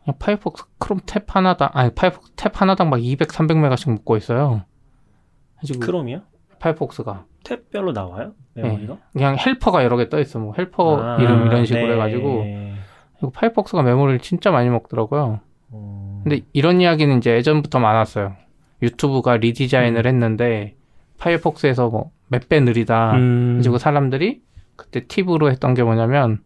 그냥 0.03 0.17
파이어폭스 0.19 0.65
크롬 0.79 0.99
탭 1.01 1.25
하나당 1.27 1.69
아니 1.73 1.93
파이어폭스 1.93 2.33
탭 2.35 2.53
하나당 2.55 2.89
막 2.89 3.03
200, 3.03 3.27
300메가씩 3.29 3.89
묶고 3.91 4.17
있어요. 4.17 4.63
크롬이요? 5.79 6.21
파이어폭스가 6.59 7.25
탭별로 7.43 7.93
나와요? 7.93 8.33
메모리가? 8.55 8.93
네. 8.93 8.99
그냥 9.13 9.37
helper가 9.37 9.83
여러 9.83 9.97
개 9.97 10.09
떠 10.09 10.19
있어. 10.19 10.39
뭐 10.39 10.53
helper 10.57 11.01
아, 11.01 11.17
이름 11.21 11.45
이런 11.47 11.65
식으로 11.65 11.87
네. 11.87 11.93
해가지고 11.93 12.45
이거 13.17 13.29
파이어폭스가 13.31 13.83
메모리를 13.83 14.19
진짜 14.19 14.51
많이 14.51 14.69
먹더라고요. 14.69 15.39
어... 15.71 16.21
근데 16.23 16.41
이런 16.53 16.81
이야기는 16.81 17.17
이제 17.17 17.31
예전부터 17.35 17.79
많았어요. 17.79 18.35
유튜브가 18.81 19.37
redesign을 19.37 20.05
음. 20.05 20.07
했는데 20.07 20.75
파이어폭스에서 21.17 21.89
뭐 21.89 22.11
몇 22.29 22.49
배 22.49 22.59
느리다. 22.59 23.13
음. 23.13 23.59
그리고 23.61 23.77
사람들이 23.77 24.41
그때 24.75 25.05
팁으로 25.07 25.51
했던 25.51 25.73
게 25.75 25.83
뭐냐면 25.83 26.41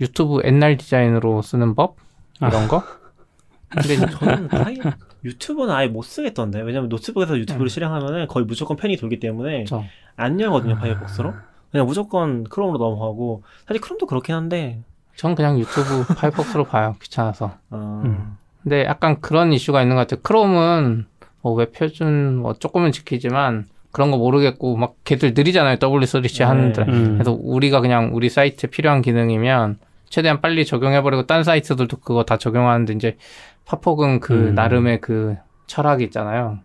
유튜브 0.00 0.40
옛날 0.44 0.76
디자인으로 0.78 1.42
쓰는 1.42 1.74
법 1.74 1.96
이런 2.40 2.64
아. 2.64 2.68
거. 2.68 2.82
근데 3.70 3.96
저는 3.96 4.48
파이 4.48 4.76
유튜브는 5.24 5.72
아예 5.74 5.86
못 5.86 6.02
쓰겠던데. 6.02 6.60
왜냐면 6.62 6.88
노트북에서 6.88 7.38
유튜브를 7.38 7.66
음. 7.66 7.68
실행하면은 7.68 8.26
거의 8.26 8.46
무조건 8.46 8.76
팬이 8.76 8.96
돌기 8.96 9.20
때문에 9.20 9.60
그쵸. 9.60 9.84
안 10.16 10.40
열거든요, 10.40 10.76
파이어폭스로. 10.76 11.34
그냥 11.70 11.86
무조건 11.86 12.44
크롬으로 12.44 12.78
넘어가고 12.78 13.42
사실 13.66 13.80
크롬도 13.80 14.06
그렇긴 14.06 14.34
한데 14.34 14.80
전 15.14 15.34
그냥 15.34 15.58
유튜브 15.58 16.04
파이어폭스로 16.16 16.64
봐요. 16.64 16.96
귀찮아서. 17.00 17.52
어... 17.70 18.02
음. 18.04 18.36
근데 18.62 18.84
약간 18.84 19.20
그런 19.20 19.52
이슈가 19.52 19.82
있는 19.82 19.96
것 19.96 20.02
같아요. 20.02 20.20
크롬은 20.22 21.06
뭐 21.42 21.54
웹 21.54 21.72
표준 21.72 22.36
뭐 22.36 22.52
조금은 22.54 22.92
지키지만 22.92 23.66
그런 23.92 24.10
거 24.10 24.18
모르겠고 24.18 24.76
막 24.76 24.94
걔들 25.04 25.32
느리잖아요. 25.34 25.76
W3C 25.76 26.44
하는데. 26.44 26.84
네. 26.84 26.92
음. 26.92 27.12
그래서 27.14 27.36
우리가 27.40 27.80
그냥 27.80 28.10
우리 28.12 28.28
사이트에 28.28 28.70
필요한 28.70 29.02
기능이면 29.02 29.78
최대한 30.10 30.40
빨리 30.42 30.66
적용해버리고 30.66 31.26
딴 31.26 31.42
사이트들도 31.44 31.96
그거 31.98 32.24
다 32.24 32.36
적용하는데 32.36 32.92
이제 32.94 33.16
파폭은 33.64 34.20
그 34.20 34.34
음. 34.34 34.54
나름의 34.54 35.00
그 35.00 35.36
철학이 35.66 36.04
있잖아요. 36.04 36.58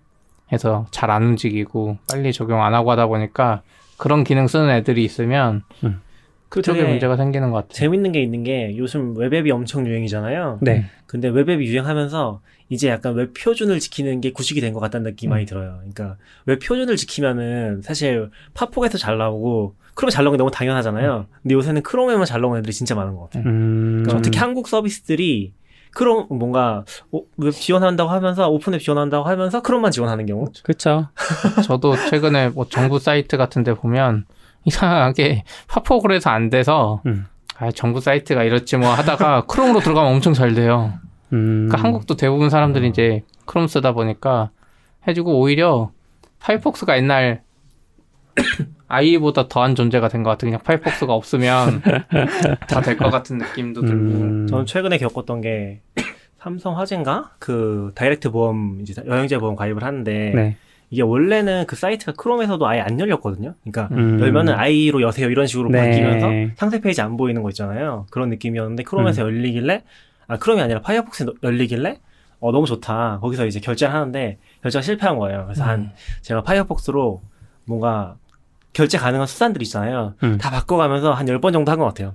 해서 0.51 0.85
잘 0.91 1.09
안 1.09 1.23
움직이고 1.23 1.97
빨리 2.11 2.33
적용 2.33 2.63
안 2.63 2.73
하고 2.73 2.91
하다 2.91 3.07
보니까 3.07 3.61
그런 3.97 4.23
기능 4.23 4.47
쓰는 4.47 4.69
애들이 4.71 5.03
있으면 5.05 5.63
음. 5.83 6.01
그쪽에 6.49 6.83
문제가 6.83 7.17
생기는 7.17 7.49
것 7.51 7.57
같아요. 7.57 7.73
재밌는 7.73 8.11
게 8.11 8.21
있는 8.21 8.43
게 8.43 8.75
요즘 8.77 9.15
웹앱이 9.17 9.51
엄청 9.51 9.85
유행이잖아요. 9.87 10.59
네. 10.61 10.85
근데 11.05 11.27
웹앱이 11.27 11.65
유행하면서 11.65 12.41
이제 12.69 12.87
약간 12.89 13.13
웹 13.15 13.33
표준을 13.33 13.79
지키는 13.79 14.21
게 14.21 14.31
구식이 14.31 14.61
된 14.61 14.73
것 14.73 14.79
같다는 14.79 15.11
느낌이 15.11 15.29
음. 15.29 15.31
많이 15.31 15.45
들어요. 15.45 15.77
그러니까 15.79 16.17
웹 16.45 16.59
표준을 16.59 16.95
지키면은 16.95 17.81
사실 17.83 18.29
파폭에서 18.53 18.97
잘 18.97 19.17
나오고 19.17 19.75
크롬에 19.95 20.11
잘 20.11 20.23
나오는 20.23 20.37
게 20.37 20.37
너무 20.37 20.51
당연하잖아요. 20.51 21.25
음. 21.29 21.35
근데 21.41 21.55
요새는 21.55 21.81
크롬에만 21.81 22.25
잘 22.25 22.41
나오는 22.41 22.59
애들이 22.59 22.73
진짜 22.73 22.95
많은 22.95 23.15
것 23.15 23.23
같아요. 23.23 23.43
음. 23.45 24.03
그러니까 24.03 24.21
특히 24.21 24.37
한국 24.37 24.67
서비스들이 24.67 25.53
크롬 25.91 26.27
뭔가 26.29 26.83
웹 27.37 27.53
지원한다고 27.53 28.11
하면서 28.11 28.49
open 28.49 28.68
web 28.68 28.81
지원한다고 28.81 29.27
하면서 29.27 29.61
크롬만 29.61 29.91
지원하는 29.91 30.25
경우. 30.25 30.45
그렇죠. 30.63 31.07
저도 31.65 31.95
최근에 32.09 32.49
뭐 32.49 32.67
정부 32.69 32.99
사이트 32.99 33.37
같은데 33.37 33.73
보면 33.73 34.25
이상하게 34.65 35.43
해서 36.11 36.29
안 36.29 36.49
돼서 36.49 37.01
음. 37.05 37.25
아 37.57 37.71
정부 37.71 38.01
사이트가 38.01 38.43
이렇지 38.43 38.75
뭐 38.75 38.89
하다가 38.89 39.45
크롬으로 39.45 39.79
들어가면 39.79 40.11
엄청 40.11 40.33
잘 40.33 40.53
돼요. 40.53 40.93
음. 41.31 41.67
그러니까 41.69 41.77
한국도 41.87 42.17
대부분 42.17 42.49
사람들이 42.49 42.89
이제 42.89 43.23
크롬 43.45 43.67
쓰다 43.67 43.93
보니까 43.93 44.49
해주고 45.07 45.39
오히려 45.39 45.91
파이어폭스가 46.39 46.97
옛날 46.97 47.43
IE보다 48.87 49.47
더한 49.47 49.75
존재가 49.75 50.09
된 50.09 50.23
것 50.23 50.29
같아. 50.31 50.45
그냥 50.45 50.59
파이어폭스가 50.63 51.13
없으면 51.13 51.81
다 52.69 52.81
될 52.81 52.97
것 52.97 53.09
같은 53.09 53.37
느낌도 53.39 53.81
들고. 53.81 53.95
음. 53.95 54.47
저는 54.47 54.65
최근에 54.65 54.97
겪었던 54.97 55.41
게 55.41 55.81
삼성 56.37 56.77
화재인가? 56.77 57.31
그 57.39 57.91
다이렉트 57.95 58.29
보험 58.31 58.79
이제 58.81 58.93
여행자 59.05 59.39
보험 59.39 59.55
가입을 59.55 59.83
하는데 59.83 60.31
네. 60.35 60.57
이게 60.91 61.01
원래는 61.01 61.65
그 61.65 61.75
사이트가 61.75 62.11
크롬에서도 62.13 62.67
아예 62.67 62.79
안 62.81 62.99
열렸거든요. 62.99 63.55
그러니까 63.63 63.89
음. 63.95 64.19
열면은 64.19 64.53
IE로 64.53 65.01
여세요 65.01 65.29
이런 65.29 65.47
식으로 65.47 65.69
네. 65.69 65.79
바뀌면서 65.79 66.53
상세 66.57 66.79
페이지 66.79 67.01
안 67.01 67.17
보이는 67.17 67.41
거 67.41 67.49
있잖아요. 67.49 68.05
그런 68.11 68.29
느낌이었는데 68.29 68.83
크롬에서 68.83 69.23
음. 69.23 69.27
열리길래 69.27 69.83
아 70.27 70.37
크롬이 70.37 70.61
아니라 70.61 70.81
파이어폭스 70.81 71.25
열리길래 71.41 71.99
어 72.39 72.51
너무 72.51 72.67
좋다. 72.67 73.17
거기서 73.21 73.47
이제 73.47 73.59
결제를 73.59 73.91
하는데 73.93 74.37
결제가 74.61 74.83
실패한 74.83 75.17
거예요. 75.17 75.45
그래서 75.45 75.63
음. 75.63 75.67
한 75.69 75.91
제가 76.21 76.43
파이어폭스로 76.43 77.21
뭔가 77.65 78.17
결제 78.75 78.97
가능한 78.97 79.25
수단들 79.25 79.61
있잖아요. 79.63 80.13
음. 80.23 80.37
다 80.37 80.51
바꿔가면서 80.51 81.13
한열번 81.13 81.53
정도 81.53 81.71
한 81.71 81.79
것 81.79 81.85
같아요. 81.85 82.13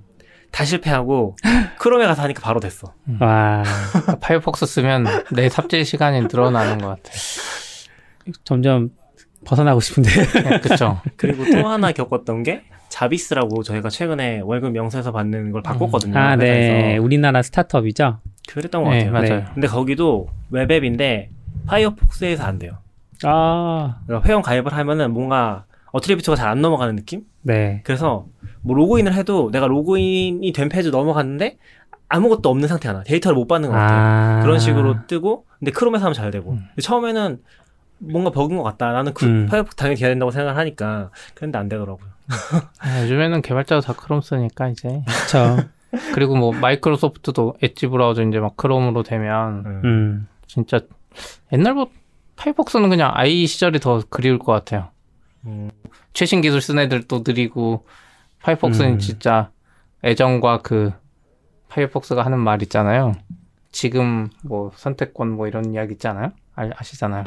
다 0.51 0.63
실패하고 0.63 1.35
크롬에 1.79 2.05
가서 2.05 2.21
하니까 2.21 2.41
바로 2.41 2.59
됐어. 2.59 2.93
음. 3.07 3.17
와 3.19 3.63
파이어폭스 4.21 4.65
쓰면 4.67 5.05
내 5.31 5.49
삽질 5.49 5.83
시간이 5.85 6.21
늘어나는 6.21 6.77
것 6.77 6.87
같아. 6.89 7.11
점점 8.43 8.89
벗어나고 9.45 9.79
싶은데. 9.79 10.09
네, 10.43 10.59
그렇죠. 10.59 11.01
그리고 11.17 11.43
또 11.51 11.67
하나 11.67 11.91
겪었던 11.91 12.43
게 12.43 12.63
자비스라고 12.89 13.63
저희가 13.63 13.89
최근에 13.89 14.41
월급 14.41 14.71
명세서 14.73 15.11
받는 15.13 15.51
걸 15.51 15.63
바꿨거든요. 15.63 16.17
아, 16.19 16.35
네. 16.35 16.97
우리나라 16.97 17.41
스타트업이죠. 17.41 18.19
그랬던 18.47 18.83
것 18.83 18.89
네, 18.91 19.05
같아요. 19.05 19.11
맞아요. 19.13 19.39
네. 19.45 19.51
근데 19.53 19.67
거기도 19.67 20.27
web 20.51 20.74
app인데 20.74 21.29
파이어폭스에서 21.65 22.43
안 22.43 22.59
돼요. 22.59 22.73
아. 23.23 23.97
그러니까 24.05 24.27
회원 24.27 24.41
가입을 24.43 24.73
하면은 24.73 25.11
뭔가 25.11 25.65
attribute가 25.91 26.35
잘 26.35 26.47
안 26.49 26.61
넘어가는 26.61 26.95
느낌? 26.95 27.23
네. 27.41 27.81
그래서 27.83 28.25
뭐 28.61 28.75
로그인을 28.75 29.13
해도 29.13 29.49
내가 29.51 29.67
로그인이 29.67 30.51
된 30.53 30.69
페이지 30.69 30.89
넘어갔는데 30.91 31.57
아무것도 32.09 32.49
없는 32.49 32.67
상태 32.67 32.89
하나 32.89 33.03
데이터를 33.03 33.35
못 33.35 33.47
받는 33.47 33.69
것 33.69 33.75
같아요. 33.75 33.99
아. 33.99 34.41
그런 34.41 34.59
식으로 34.59 35.07
뜨고 35.07 35.45
근데 35.59 35.71
크롬에서 35.71 36.05
하면 36.05 36.13
잘 36.13 36.29
되고 36.31 36.51
음. 36.51 36.67
처음에는 36.81 37.41
뭔가 37.99 38.31
버그인 38.31 38.57
것 38.57 38.63
같다. 38.63 38.91
나는 38.91 39.13
그 39.13 39.25
음. 39.25 39.45
파이어폭스 39.49 39.75
당연히 39.77 39.99
돼야 39.99 40.09
된다고 40.09 40.31
생각을 40.31 40.57
하니까 40.57 41.11
그런데 41.35 41.57
안 41.57 41.69
되더라고요. 41.69 42.09
아, 42.79 43.01
요즘에는 43.03 43.41
개발자도 43.41 43.81
다 43.81 43.93
크롬 43.93 44.21
쓰니까 44.21 44.69
이제. 44.69 45.03
그렇죠. 45.05 45.69
그리고 46.13 46.35
뭐 46.35 46.51
마이크로소프트도 46.53 47.55
엣지 47.61 47.87
브라우저 47.87 48.23
이제 48.23 48.39
막 48.39 48.55
크롬으로 48.57 49.03
되면 49.03 49.63
음. 49.65 49.81
음. 49.83 50.27
진짜 50.47 50.79
옛날부터 51.53 51.91
파이어폭스는 52.37 52.89
그냥 52.89 53.11
IE 53.13 53.45
시절이 53.45 53.79
더 53.79 54.01
그리울 54.09 54.39
것 54.39 54.51
같아요. 54.51 54.89
음. 55.45 55.69
최신 56.13 56.41
기술 56.41 56.61
쓴 56.61 56.79
애들 56.79 57.07
도 57.07 57.23
느리고 57.25 57.85
파이어폭스는 58.39 58.93
음. 58.93 58.99
진짜 58.99 59.51
애정과 60.03 60.59
그 60.59 60.91
파이어폭스가 61.69 62.23
하는 62.25 62.39
말 62.39 62.61
있잖아요. 62.63 63.13
지금 63.71 64.29
뭐 64.43 64.71
선택권 64.75 65.29
뭐 65.29 65.47
이런 65.47 65.73
이야기 65.73 65.93
있잖아요. 65.93 66.31
아, 66.55 66.69
아시잖아요. 66.75 67.23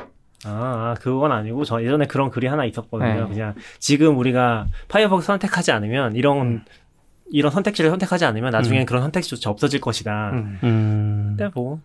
아, 0.47 0.95
그건 1.01 1.33
아니고 1.33 1.65
저 1.65 1.83
예전에 1.83 2.07
그런 2.07 2.31
글이 2.31 2.47
하나 2.47 2.65
있었거든요. 2.67 3.23
네. 3.23 3.29
그냥 3.29 3.55
지금 3.79 4.19
우리가 4.19 4.67
파이어폭스 4.89 5.27
선택하지 5.27 5.73
않으면 5.73 6.17
이런 6.17 6.41
음. 6.41 6.65
이런 7.31 7.51
선택지를 7.51 7.91
선택하지 7.91 8.27
않으면 8.27 8.51
나중엔 8.51 8.83
음. 8.83 8.87
그런 8.87 9.03
선택지조차 9.03 9.51
없어질 9.51 9.81
것이다. 9.81 10.31
음. 10.31 10.59
음. 10.63 11.35
근데 11.37 11.51
뭐 11.55 11.81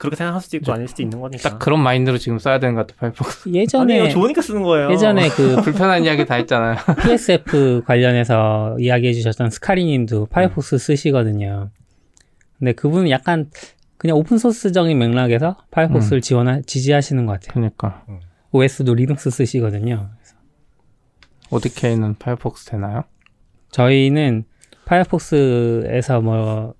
그렇게 0.00 0.16
생각할 0.16 0.40
수도 0.40 0.56
있고 0.56 0.72
아닐 0.72 0.88
수도 0.88 1.02
있는 1.02 1.20
거니까. 1.20 1.50
딱 1.50 1.58
그런 1.58 1.82
마인드로 1.82 2.16
지금 2.16 2.38
써야 2.38 2.58
되는 2.58 2.74
것 2.74 2.86
같아 2.86 2.98
파이어폭스. 2.98 3.50
예전에 3.52 4.00
아니, 4.00 4.10
좋으니까 4.10 4.40
쓰는 4.40 4.62
거예요. 4.62 4.90
예전에 4.90 5.28
그 5.28 5.56
불편한 5.62 6.04
이야기 6.04 6.24
다 6.24 6.36
했잖아요. 6.36 6.76
PSF 7.02 7.82
관련해서 7.86 8.76
이야기해 8.80 9.12
주셨던 9.12 9.50
스카리 9.50 9.84
님도 9.84 10.26
파이어폭스 10.26 10.78
쓰시거든요. 10.78 11.70
근데 12.58 12.72
그분은 12.72 13.10
약간 13.10 13.50
그냥 13.98 14.16
오픈 14.16 14.38
소스적인 14.38 14.98
맥락에서 14.98 15.58
파이어폭스를 15.70 16.18
음. 16.18 16.22
지원하 16.22 16.60
지지하시는 16.62 17.26
것 17.26 17.32
같아요. 17.34 17.52
그러니까 17.52 18.04
OS도 18.52 18.94
리눅스 18.94 19.28
쓰시거든요. 19.28 20.08
ODK는 21.50 22.14
파이어폭스 22.14 22.70
되나요? 22.70 23.04
저희는 23.70 24.44
파이어폭스에서 24.86 26.22
뭐 26.22 26.74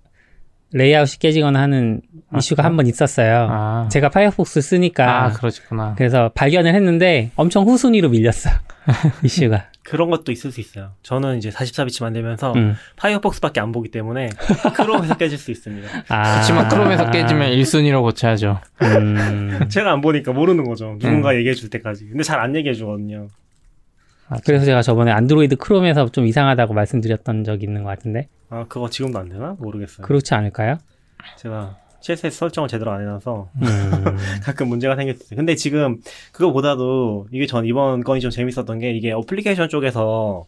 레이아웃이 0.72 1.18
깨지거나 1.18 1.60
하는 1.60 2.00
아, 2.32 2.38
이슈가 2.38 2.62
한 2.64 2.76
번 2.76 2.86
있었어요. 2.86 3.48
아. 3.50 3.88
제가 3.90 4.08
파이어폭스 4.10 4.60
쓰니까. 4.60 5.24
아, 5.24 5.32
그러시구나. 5.32 5.94
그래서 5.98 6.30
발견을 6.34 6.74
했는데 6.74 7.30
엄청 7.36 7.64
후순위로 7.64 8.08
밀렸어. 8.10 8.50
이슈가. 9.24 9.66
그런 9.82 10.08
것도 10.10 10.30
있을 10.30 10.52
수 10.52 10.60
있어요. 10.60 10.92
저는 11.02 11.38
이제 11.38 11.50
44bits 11.50 12.02
만들면서 12.04 12.52
음. 12.54 12.76
파이어폭스밖에 12.96 13.58
안 13.60 13.72
보기 13.72 13.90
때문에 13.90 14.28
크롬에서 14.76 15.16
깨질 15.16 15.36
수 15.38 15.50
있습니다. 15.50 15.88
아. 16.08 16.34
그렇지만 16.34 16.68
크롬에서 16.68 17.10
깨지면 17.10 17.50
1순위로 17.52 18.00
고쳐야죠. 18.02 18.60
음. 18.82 19.58
제가 19.68 19.90
안 19.92 20.00
보니까 20.00 20.32
모르는 20.32 20.64
거죠. 20.64 20.96
누군가 21.00 21.30
음. 21.30 21.36
얘기해 21.38 21.54
줄 21.54 21.70
때까지. 21.70 22.06
근데 22.08 22.22
잘 22.22 22.38
안 22.40 22.54
얘기해 22.54 22.74
주거든요. 22.74 23.28
아, 24.30 24.36
그래서 24.44 24.64
제가 24.64 24.80
저번에 24.82 25.10
안드로이드 25.10 25.56
크롬에서 25.56 26.08
좀 26.10 26.24
이상하다고 26.26 26.72
말씀드렸던 26.72 27.42
적이 27.44 27.64
있는 27.66 27.82
것 27.82 27.90
같은데. 27.90 28.28
아, 28.48 28.64
그거 28.68 28.88
지금도 28.88 29.18
안 29.18 29.28
되나? 29.28 29.56
모르겠어요. 29.58 30.06
그렇지 30.06 30.34
않을까요? 30.34 30.78
제가 31.36 31.76
CSS 32.00 32.38
설정을 32.38 32.68
제대로 32.68 32.92
안 32.92 33.02
해놔서 33.02 33.50
음. 33.60 33.60
가끔 34.42 34.68
문제가 34.68 34.94
생겼어요. 34.96 35.36
근데 35.36 35.54
지금 35.56 36.00
그거보다도 36.32 37.26
이게 37.32 37.46
전 37.46 37.66
이번 37.66 38.02
건이 38.04 38.20
좀 38.20 38.30
재밌었던 38.30 38.78
게 38.78 38.92
이게 38.92 39.12
어플리케이션 39.12 39.68
쪽에서 39.68 40.46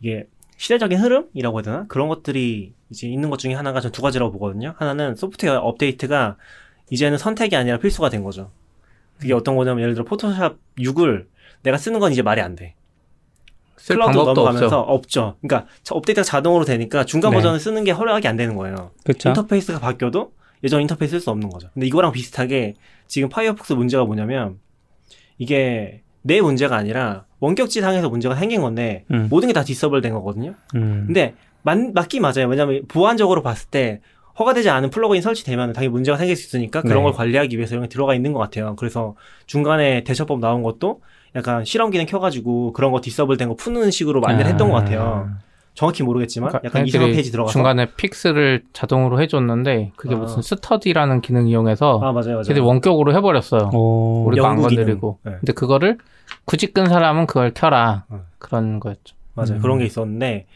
이게 0.00 0.26
시대적인 0.58 0.98
흐름이라고 0.98 1.58
해야 1.58 1.62
되나? 1.62 1.84
그런 1.88 2.08
것들이 2.08 2.74
이제 2.90 3.08
있는 3.08 3.30
것 3.30 3.38
중에 3.38 3.54
하나가 3.54 3.80
전 3.80 3.90
두 3.92 4.00
가지라고 4.02 4.30
보거든요. 4.32 4.74
하나는 4.76 5.16
소프트웨어 5.16 5.58
업데이트가 5.58 6.36
이제는 6.90 7.18
선택이 7.18 7.56
아니라 7.56 7.78
필수가 7.78 8.10
된 8.10 8.22
거죠. 8.22 8.50
그게 9.18 9.32
어떤 9.34 9.56
거냐면 9.56 9.82
예를 9.82 9.94
들어 9.94 10.04
Photoshop 10.04 10.56
6을 10.78 11.26
내가 11.62 11.78
쓰는 11.78 11.98
건 11.98 12.12
이제 12.12 12.22
말이 12.22 12.40
안 12.40 12.54
돼. 12.54 12.74
클라우드 13.94 14.16
넘어가면서 14.16 14.80
없죠. 14.80 14.92
없죠. 14.92 15.34
그러니까 15.40 15.68
업데이트가 15.90 16.24
자동으로 16.24 16.64
되니까 16.64 17.04
중간 17.04 17.30
네. 17.30 17.36
버전을 17.36 17.60
쓰는 17.60 17.84
게 17.84 17.90
허락이 17.92 18.26
안 18.28 18.36
되는 18.36 18.56
거예요. 18.56 18.90
그쵸? 19.04 19.28
인터페이스가 19.30 19.78
바뀌어도 19.80 20.32
예전 20.64 20.80
인터페이스 20.80 21.12
쓸 21.12 21.20
수 21.20 21.30
없는 21.30 21.48
거죠. 21.50 21.68
근데 21.74 21.86
이거랑 21.86 22.12
비슷하게 22.12 22.74
지금 23.06 23.28
Firefox 23.28 23.74
문제가 23.74 24.04
뭐냐면 24.04 24.58
이게 25.38 26.02
내 26.22 26.40
문제가 26.40 26.76
아니라 26.76 27.24
원격지 27.40 27.80
상에서 27.80 28.08
문제가 28.08 28.34
생긴 28.34 28.60
건데 28.62 29.04
음. 29.10 29.28
모든 29.30 29.48
게 29.48 29.52
다 29.52 29.62
disable 29.62 30.00
된 30.00 30.12
거거든요. 30.14 30.54
음. 30.74 31.04
근데 31.06 31.34
맞, 31.62 31.78
맞긴 31.94 32.22
맞아요. 32.22 32.46
왜냐면 32.48 32.82
보안적으로 32.88 33.42
봤을 33.42 33.68
때 33.70 34.00
허가되지 34.38 34.68
않은 34.68 34.90
플러그인 34.90 35.22
설치되면 35.22 35.72
당연히 35.72 35.90
문제가 35.92 36.18
생길 36.18 36.36
수 36.36 36.46
있으니까 36.46 36.82
그런 36.82 36.98
네. 36.98 37.02
걸 37.04 37.12
관리하기 37.12 37.56
위해서 37.56 37.74
이런 37.74 37.84
게 37.84 37.88
들어가 37.88 38.14
있는 38.14 38.32
것 38.32 38.38
같아요. 38.38 38.74
그래서 38.76 39.14
중간에 39.46 40.04
대처법 40.04 40.40
나온 40.40 40.62
것도 40.62 41.00
약간 41.36 41.64
실험 41.64 41.90
기능 41.90 42.06
켜가지고 42.06 42.72
그런 42.72 42.90
거 42.92 43.00
disable 43.00 43.36
된 43.36 43.48
거 43.48 43.54
푸는 43.54 43.90
식으로 43.90 44.20
만들 44.20 44.44
아. 44.46 44.48
했던 44.48 44.68
것 44.70 44.76
같아요. 44.76 45.28
정확히 45.74 46.02
모르겠지만 46.02 46.48
그러니까 46.48 46.66
약간 46.66 46.86
이상한 46.86 47.12
페이지 47.12 47.30
들어가서 47.30 47.52
중간에 47.52 47.86
fix를 47.96 48.62
자동으로 48.72 49.20
해줬는데 49.20 49.92
그게 49.96 50.14
아. 50.14 50.18
무슨 50.18 50.40
스터디라는 50.40 51.20
기능 51.20 51.46
이용해서 51.48 52.00
아 52.02 52.12
맞아요, 52.12 52.28
맞아요. 52.36 52.42
걔들 52.42 52.62
원격으로 52.62 53.14
해버렸어요. 53.14 53.70
오. 53.74 54.24
우리가 54.26 54.48
안 54.48 54.56
건드리고. 54.56 55.18
네. 55.22 55.32
근데 55.40 55.52
그거를 55.52 55.98
굳이 56.46 56.68
끈 56.72 56.86
사람은 56.88 57.26
그걸 57.26 57.52
켜라 57.52 58.04
어. 58.08 58.22
그런 58.38 58.80
거였죠. 58.80 59.14
맞아요. 59.34 59.52
음. 59.56 59.60
그런 59.60 59.78
게 59.78 59.84
있었는데 59.84 60.46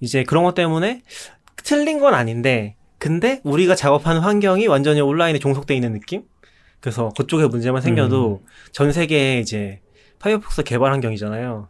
이제 0.00 0.24
그런 0.24 0.42
것 0.42 0.54
때문에 0.54 1.02
틀린 1.62 2.00
건 2.00 2.14
아닌데 2.14 2.74
근데 2.98 3.40
우리가 3.44 3.74
작업하는 3.76 4.20
환경이 4.22 4.66
완전히 4.66 5.00
온라인에 5.00 5.38
종속돼 5.38 5.74
있는 5.76 5.92
느낌? 5.92 6.22
그래서 6.80 7.10
그쪽에 7.16 7.46
문제만 7.46 7.80
생겨도 7.80 8.40
음. 8.42 8.46
전 8.72 8.90
세계에 8.92 9.38
이제 9.38 9.80
Firefox 10.24 10.62
개발 10.64 10.90
환경이잖아요. 10.92 11.68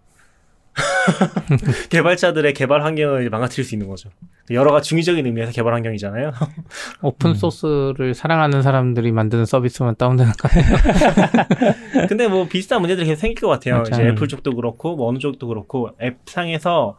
개발자들의 1.91 2.55
개발 2.55 2.85
환경을 2.85 3.29
망가뜨릴 3.31 3.65
수 3.65 3.75
있는 3.75 3.89
거죠. 3.89 4.11
여러 4.51 4.71
가지 4.73 4.89
중의적인 4.91 5.27
의미에서 5.27 5.51
개발 5.53 5.75
환경이잖아요. 5.75 6.33
오픈 7.03 7.31
음. 7.31 7.35
소스를 7.35 8.15
사랑하는 8.15 8.63
사람들이 8.63 9.11
만드는 9.13 9.45
서비스만 9.45 9.97
다운되는 9.97 10.33
거 10.33 10.49
아니에요? 10.49 12.07
근데 12.09 12.29
뭐 12.29 12.47
비슷한 12.47 12.81
문제들이 12.81 13.07
계속 13.07 13.21
생길 13.21 13.41
것 13.41 13.49
같아요. 13.49 13.79
맞아. 13.79 13.97
이제 13.97 14.09
애플 14.09 14.29
쪽도 14.29 14.55
그렇고 14.55 14.95
뭐 14.97 15.09
어느 15.09 15.19
쪽도 15.19 15.49
그렇고 15.49 15.91
앱 16.01 16.19
상에서 16.27 16.97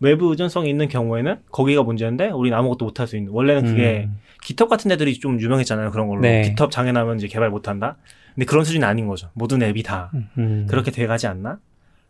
외부 0.00 0.30
의존성이 0.30 0.70
있는 0.70 0.88
경우에는 0.88 1.38
거기가 1.50 1.82
문제인데 1.84 2.28
우리는 2.30 2.56
아무것도 2.58 2.84
못 2.84 2.98
할 3.00 3.06
수 3.06 3.16
있는. 3.16 3.32
원래는 3.32 3.64
그게 3.64 4.04
음. 4.08 4.18
기톱 4.42 4.68
같은 4.68 4.90
애들이 4.90 5.14
좀 5.18 5.40
유명했잖아요. 5.40 5.90
그런 5.92 6.08
걸로. 6.08 6.20
네. 6.22 6.42
기톱 6.42 6.70
장애 6.70 6.90
나면 6.92 7.16
이제 7.18 7.26
개발 7.28 7.50
못한다. 7.50 7.96
근데 8.38 8.46
그런 8.46 8.64
수준이 8.64 8.84
아닌 8.84 9.08
거죠. 9.08 9.30
모든 9.34 9.64
앱이 9.64 9.82
다 9.82 10.12
음. 10.38 10.68
그렇게 10.70 10.92
돼가지 10.92 11.26
않나? 11.26 11.58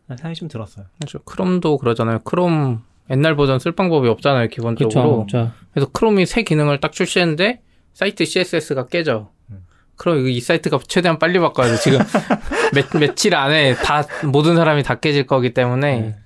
생각이 0.09 0.35
좀 0.35 0.49
들었어요. 0.49 0.85
그렇죠. 0.99 1.21
크롬도 1.21 1.79
그러잖아요. 1.79 2.19
크롬 2.19 2.83
옛날 3.09 3.35
버전 3.35 3.59
쓸 3.59 3.73
방법이 3.73 4.07
없잖아요. 4.09 4.49
기본적으로. 4.49 5.25
그쵸, 5.25 5.51
그래서 5.73 5.91
크롬이 5.91 6.27
새 6.27 6.43
기능을 6.43 6.81
딱 6.81 6.93
출시했는데 6.93 7.63
사이트 7.95 8.27
CSS가 8.27 8.89
깨져. 8.89 9.31
음. 9.51 9.65
그럼 9.97 10.29
이 10.29 10.39
사이트가 10.39 10.79
최대한 10.87 11.19
빨리 11.19 11.39
바꿔야 11.39 11.71
돼. 11.71 11.77
지금 11.79 11.99
며, 12.77 13.01
며칠 13.01 13.35
안에 13.35 13.77
다 13.77 14.05
모든 14.31 14.55
사람이 14.55 14.83
다 14.83 14.97
깨질 14.97 15.27
거기 15.27 15.55
때문에. 15.55 16.01
네. 16.01 16.17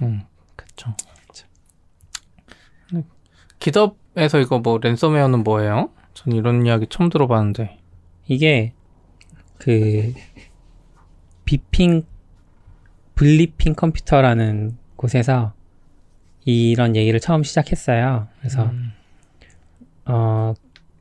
음, 0.00 0.22
그렇죠. 0.56 0.96
기덥에서 3.58 4.40
이거 4.40 4.58
뭐 4.58 4.78
랜섬웨어는 4.82 5.44
뭐예요? 5.44 5.90
전 6.14 6.32
이런 6.32 6.64
이야기 6.64 6.86
처음 6.88 7.10
들어봤는데. 7.10 7.79
이게 8.30 8.72
그 9.58 10.14
비핑 11.44 12.04
블리핑 13.16 13.74
컴퓨터라는 13.74 14.78
곳에서 14.94 15.52
이런 16.44 16.94
얘기를 16.94 17.18
처음 17.18 17.42
시작했어요. 17.42 18.28
그래서 18.38 18.66
음. 18.66 18.92
어 20.04 20.54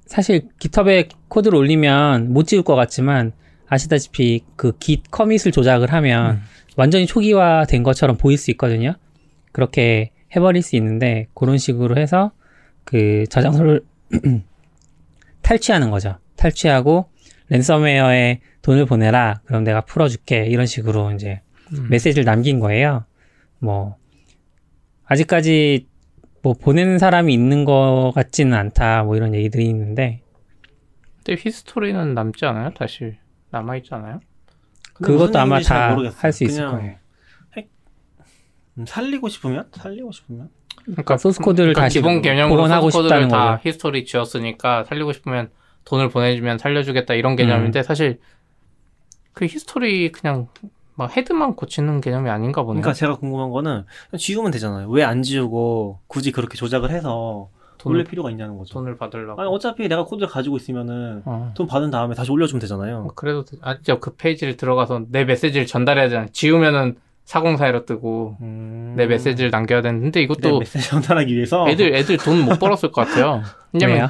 사실 0.07 0.49
깃허브에 0.57 1.09
코드를 1.27 1.55
올리면 1.55 2.33
못 2.33 2.47
지울 2.47 2.63
것 2.63 2.75
같지만 2.75 3.33
아시다시피 3.67 4.43
그 4.55 4.73
git 4.79 5.03
커밋을 5.11 5.51
조작을 5.51 5.93
하면 5.93 6.37
음. 6.37 6.41
완전히 6.77 7.05
초기화된 7.05 7.83
것처럼 7.83 8.17
보일 8.17 8.39
수 8.39 8.49
있거든요. 8.51 8.95
그렇게 9.51 10.09
해버릴 10.35 10.63
수 10.63 10.75
있는데 10.77 11.27
그런 11.35 11.59
식으로 11.59 11.95
해서 11.97 12.31
그 12.85 13.25
저장소를 13.29 13.85
탈취하는 15.43 15.91
거죠. 15.91 16.17
탈취하고 16.39 17.09
랜섬웨어에 17.49 18.41
돈을 18.61 18.85
보내라. 18.85 19.41
그럼 19.45 19.63
내가 19.63 19.81
풀어줄게. 19.81 20.45
이런 20.45 20.65
식으로 20.65 21.11
이제 21.11 21.41
음. 21.73 21.87
메시지를 21.89 22.23
남긴 22.25 22.59
거예요. 22.59 23.05
뭐, 23.59 23.97
아직까지 25.05 25.87
뭐 26.41 26.53
보내는 26.53 26.99
사람이 26.99 27.33
있는 27.33 27.65
것 27.65 28.11
같지는 28.15 28.53
않다. 28.57 29.03
뭐 29.03 29.15
이런 29.15 29.33
얘기들이 29.35 29.65
있는데. 29.65 30.21
근데 31.17 31.41
history는 31.41 32.13
남지 32.13 32.45
않아요? 32.45 32.71
다시 32.73 33.17
남아있지 33.51 33.93
않아요? 33.95 34.19
그것도 34.93 35.37
아마 35.39 35.59
다 35.59 35.95
할 36.17 36.31
수 36.31 36.43
있을 36.43 36.67
거예요. 36.69 36.95
핵... 37.57 37.69
음, 38.77 38.85
살리고 38.85 39.27
싶으면? 39.29 39.67
살리고 39.73 40.11
싶으면? 40.11 40.49
그러니까 40.85 41.17
소스 41.17 41.39
코드를 41.41 41.73
그러니까 41.73 41.81
다시 41.83 41.99
기본 41.99 42.21
개념으로 42.21 42.67
소스 42.67 42.97
코드를 42.97 43.27
다 43.27 43.57
거죠. 43.57 43.69
history 43.69 44.05
지웠으니까 44.05 44.85
살리고 44.85 45.13
싶으면 45.13 45.49
돈을 45.89 46.09
보내주면 46.09 46.57
살려주겠다 46.59 47.15
이런 47.15 47.35
개념인데 47.35 47.79
음. 47.79 47.83
사실 47.83 48.19
그 49.33 49.45
history 49.45 50.11
그냥 50.11 50.47
막 50.95 51.15
HEAD만 51.15 51.55
고치는 51.55 52.01
개념이 52.01 52.29
아닌가 52.29 52.61
보네요. 52.63 52.81
그러니까 52.81 52.93
제가 52.93 53.15
궁금한 53.15 53.49
거는 53.49 53.85
지우면 54.17 54.51
되잖아요. 54.51 54.87
왜 54.89 55.03
안 55.03 55.23
지우고 55.23 55.99
굳이 56.07 56.31
그렇게 56.31 56.57
조작을 56.57 56.91
해서 56.91 57.49
돈을, 57.79 57.95
올릴 57.95 58.05
필요가 58.05 58.29
있냐는 58.29 58.57
거죠. 58.57 58.73
돈을 58.73 58.97
받으려고. 58.97 59.41
아니 59.41 59.49
어차피 59.49 59.87
내가 59.87 60.03
코드를 60.03 60.27
가지고 60.27 60.57
있으면은 60.57 61.21
어. 61.25 61.53
돈 61.55 61.65
받은 61.65 61.89
다음에 61.89 62.13
다시 62.13 62.29
올려주면 62.31 62.59
되잖아요. 62.59 63.05
어, 63.07 63.13
그래도 63.15 63.45
아그 63.61 64.15
페이지를 64.17 64.57
들어가서 64.57 65.05
내 65.09 65.23
메시지를 65.23 65.65
전달해야 65.65 66.05
되잖아요. 66.09 66.29
지우면은 66.33 66.97
4041로 67.25 67.85
뜨고 67.85 68.37
음... 68.41 68.95
내 68.97 69.05
메시지를 69.05 69.51
남겨야 69.51 69.81
되는데 69.81 70.21
이것도 70.21 70.59
메시지 70.59 70.87
전달하기 70.89 71.33
위해서 71.33 71.69
애들 71.69 71.95
애들 71.95 72.17
돈 72.17 72.43
못 72.43 72.59
벌었을 72.59 72.91
것 72.91 73.05
같아요. 73.07 73.41
왜냐면 73.71 74.09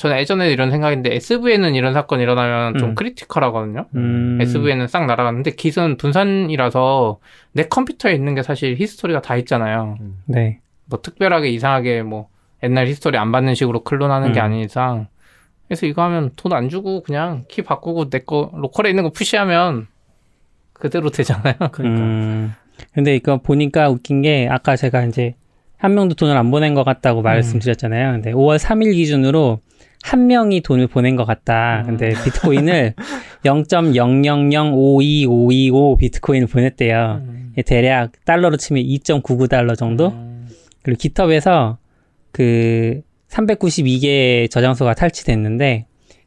저는 0.00 0.16
예전에 0.18 0.50
이런 0.50 0.70
생각인데 0.70 1.14
SV에는 1.16 1.74
이런 1.74 1.92
사건이 1.92 2.22
일어나면 2.22 2.78
좀 2.78 2.90
음. 2.90 2.94
크리티컬하거든요. 2.94 3.84
음. 3.96 4.38
SV에는 4.40 4.86
싹 4.88 5.04
날아가는데 5.04 5.50
깃은 5.50 5.98
분산이라서 5.98 7.18
내 7.52 7.64
컴퓨터에 7.64 8.14
있는 8.14 8.34
게 8.34 8.42
사실 8.42 8.76
history가 8.78 9.20
다 9.20 9.36
있잖아요. 9.36 9.98
음. 10.00 10.14
네. 10.24 10.60
뭐 10.86 11.02
특별하게 11.02 11.50
이상하게 11.50 12.02
뭐 12.02 12.28
옛날 12.62 12.86
history 12.86 13.18
안 13.18 13.30
받는 13.30 13.54
식으로 13.54 13.84
clone하는 13.84 14.32
게 14.32 14.40
음. 14.40 14.44
아닌 14.44 14.60
이상 14.64 15.08
그래서 15.68 15.84
이거 15.84 16.02
하면 16.04 16.30
돈 16.36 16.54
안 16.54 16.70
주고 16.70 17.02
그냥 17.02 17.44
키 17.48 17.60
바꾸고 17.60 18.08
내 18.08 18.20
거 18.20 18.50
local에 18.54 18.88
있는 18.88 19.02
거 19.02 19.10
push하면 19.10 19.86
그대로 20.72 21.10
되잖아요. 21.10 21.54
그러니까. 21.72 22.00
음. 22.02 22.54
근데 22.94 23.14
이거 23.14 23.36
보니까 23.36 23.90
웃긴 23.90 24.22
게 24.22 24.48
아까 24.50 24.76
제가 24.76 25.04
이제 25.04 25.34
한 25.76 25.92
명도 25.94 26.14
돈을 26.14 26.34
안 26.38 26.50
보낸 26.50 26.72
것 26.72 26.84
같다고 26.84 27.20
말씀드렸잖아요. 27.20 28.12
근데 28.12 28.32
5월 28.32 28.58
3일 28.58 28.94
기준으로 28.94 29.60
한 30.02 30.26
명이 30.26 30.62
돈을 30.62 30.86
보낸 30.86 31.16
것 31.16 31.24
같다. 31.24 31.82
근데 31.84 32.08
음. 32.08 32.14
비트코인을 32.24 32.94
0.0005255 33.44 35.98
비트코인을 35.98 36.48
보냈대요. 36.48 37.20
음. 37.22 37.54
대략 37.66 38.12
달러로 38.24 38.56
치면 38.56 38.82
2.99달러 38.82 39.76
정도? 39.76 40.08
음. 40.08 40.48
그리고 40.82 40.98
GitHub에서 40.98 41.78
그 42.32 43.02
392개 43.28 44.50
저장소가 44.50 44.94
탈취됐는데 44.94 45.86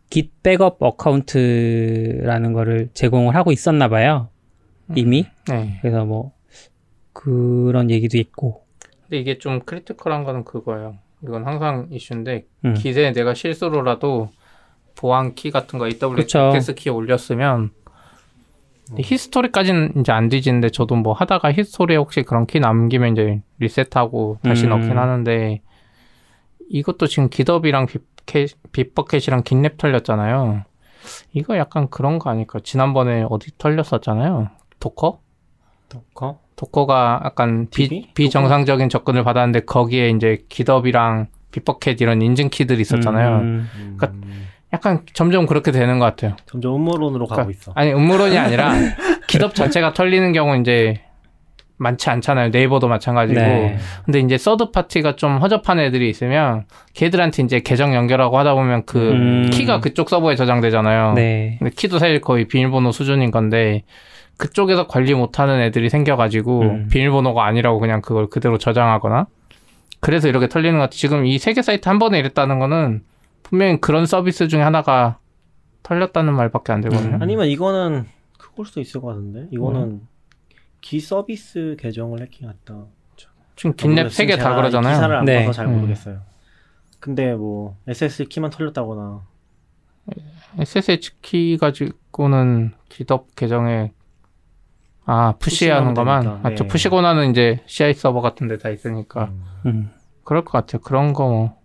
Git 0.09 0.31
backup 0.43 0.77
account라는 0.79 2.53
거를 2.53 2.89
제공을 2.93 3.35
하고 3.35 3.51
있었나 3.51 3.87
봐요. 3.87 4.29
이미. 4.95 5.25
네. 5.49 5.79
그래서 5.81 6.05
뭐 6.05 6.33
그런 7.13 7.89
얘기도 7.89 8.17
있고. 8.17 8.63
근데 9.03 9.17
이게 9.17 9.37
좀 9.39 9.61
critical한 9.61 10.23
거는 10.23 10.43
그거예요. 10.43 10.97
이건 11.23 11.45
항상 11.45 11.87
이슈인데 11.91 12.45
음. 12.65 12.73
기세에 12.73 13.13
내가 13.13 13.33
실수로라도 13.33 14.29
보안 14.95 15.35
키 15.35 15.51
같은 15.51 15.79
거 15.79 15.87
AWS 15.87 16.75
키 16.75 16.89
올렸으면 16.89 17.71
음. 18.91 18.97
history까지는 18.97 19.93
이제 19.99 20.11
안 20.11 20.29
뒤지는데 20.29 20.69
저도 20.69 20.95
뭐 20.95 21.13
하다가 21.13 21.53
history에 21.53 21.95
혹시 21.97 22.23
그런 22.23 22.45
키 22.45 22.59
남기면 22.59 23.13
이제 23.13 23.41
리셋하고 23.59 24.39
다시 24.43 24.65
음. 24.65 24.69
넣긴 24.69 24.97
하는데 24.97 25.61
이것도 26.69 27.07
지금 27.07 27.29
GitHub이랑 27.29 27.87
Bitbucket이랑 28.71 29.43
GitLab 29.43 29.77
털렸잖아요. 29.77 30.63
이거 31.33 31.57
약간 31.57 31.89
그런 31.89 32.19
거 32.19 32.29
아닐까? 32.29 32.59
지난번에 32.63 33.25
어디 33.29 33.57
털렸었잖아요. 33.57 34.49
Docker? 34.79 35.19
Docker? 35.89 36.39
Docker가 36.55 37.21
약간 37.25 37.67
비, 37.69 38.07
비정상적인 38.13 38.89
접근을 38.89 39.23
받았는데 39.23 39.61
거기에 39.61 40.09
이제 40.09 40.43
GitHub이랑 40.49 41.27
Bitbucket 41.51 42.01
이런 42.01 42.21
인증 42.21 42.49
키들이 42.49 42.81
있었잖아요. 42.81 43.37
음, 43.37 43.69
음. 43.75 43.95
그러니까 43.97 44.27
약간 44.73 45.01
점점 45.13 45.45
그렇게 45.45 45.71
되는 45.71 45.99
것 45.99 46.05
같아요. 46.05 46.35
점점 46.47 46.75
음모론으로 46.75 47.25
그러니까, 47.25 47.35
가고 47.35 47.51
있어. 47.51 47.71
아니 47.75 47.93
음모론이 47.93 48.37
아니라 48.37 48.73
기덥 49.27 49.53
자체가 49.53 49.93
털리는 49.93 50.33
경우 50.33 50.59
이제 50.59 51.01
많지 51.77 52.09
않잖아요. 52.09 52.49
네이버도 52.49 52.87
마찬가지고. 52.87 53.39
네. 53.39 53.77
근데 54.05 54.19
이제 54.19 54.37
서드 54.37 54.71
파티가 54.71 55.15
좀 55.15 55.37
허접한 55.37 55.79
애들이 55.79 56.09
있으면 56.09 56.65
걔들한테 56.93 57.43
이제 57.43 57.59
계정 57.59 57.93
연결하고 57.93 58.37
하다 58.37 58.53
보면 58.55 58.83
그 58.85 59.11
음. 59.11 59.49
키가 59.51 59.79
그쪽 59.79 60.09
서버에 60.09 60.35
저장되잖아요. 60.35 61.13
네. 61.13 61.57
근데 61.59 61.71
키도 61.75 61.99
사실 61.99 62.21
거의 62.21 62.47
비밀번호 62.47 62.91
수준인 62.91 63.31
건데 63.31 63.83
그쪽에서 64.43 64.87
관리 64.87 65.13
못하는 65.13 65.61
애들이 65.61 65.89
생겨가지고 65.89 66.61
음. 66.63 66.87
비밀번호가 66.91 67.45
아니라고 67.45 67.79
그냥 67.79 68.01
그걸 68.01 68.27
그대로 68.27 68.57
저장하거나 68.57 69.27
그래서 70.01 70.27
이렇게 70.27 70.49
털리는 70.49 70.73
것 70.77 70.81
같아. 70.83 70.91
지금 70.91 71.25
이 71.25 71.35
세 71.39 71.53
개 71.53 71.61
사이트 71.61 71.87
한 71.87 71.97
번에 71.97 72.19
이랬다는 72.19 72.59
거는 72.59 73.03
분명히 73.41 73.79
그런 73.79 74.05
서비스 74.05 74.49
중에 74.49 74.61
하나가 74.61 75.17
털렸다는 75.83 76.33
말밖에 76.33 76.73
안 76.73 76.81
되거든요. 76.81 77.15
음. 77.15 77.21
아니면 77.21 77.47
이거는 77.47 78.05
그걸 78.37 78.65
수도 78.65 78.81
있을 78.81 78.99
것 78.99 79.07
같은데 79.07 79.47
이거는 79.51 79.81
음. 79.81 80.07
기 80.81 80.99
서비스 80.99 81.77
계정을 81.79 82.21
해킹했다. 82.23 82.83
지금 83.55 83.73
긴랩 83.77 84.09
세 84.09 84.25
개 84.25 84.35
다 84.35 84.55
그러잖아요. 84.55 84.93
기사를 84.95 85.15
안 85.15 85.23
네. 85.25 85.45
봐서 85.45 85.53
잘 85.53 85.67
음. 85.67 85.75
모르겠어요. 85.75 86.19
근데 86.99 87.33
뭐 87.33 87.77
SSH 87.87 88.25
키만 88.27 88.49
털렸다거나 88.49 89.21
SSH 90.59 91.11
키 91.21 91.57
가지고는 91.57 92.73
기덥 92.89 93.35
계정에 93.37 93.93
아 95.05 95.33
push하는 95.39 95.93
것만 95.93 96.41
맞죠. 96.43 96.63
네. 96.63 96.67
push 96.67 96.89
권한은 96.89 97.31
이제 97.31 97.59
CI 97.65 97.93
서버 97.93 98.21
같은 98.21 98.47
데 98.47 98.57
다 98.57 98.69
있으니까 98.69 99.25
음. 99.25 99.43
음. 99.65 99.91
그럴 100.23 100.45
것 100.45 100.51
같아요. 100.51 100.81
그런 100.81 101.13
거 101.13 101.27
뭐. 101.27 101.57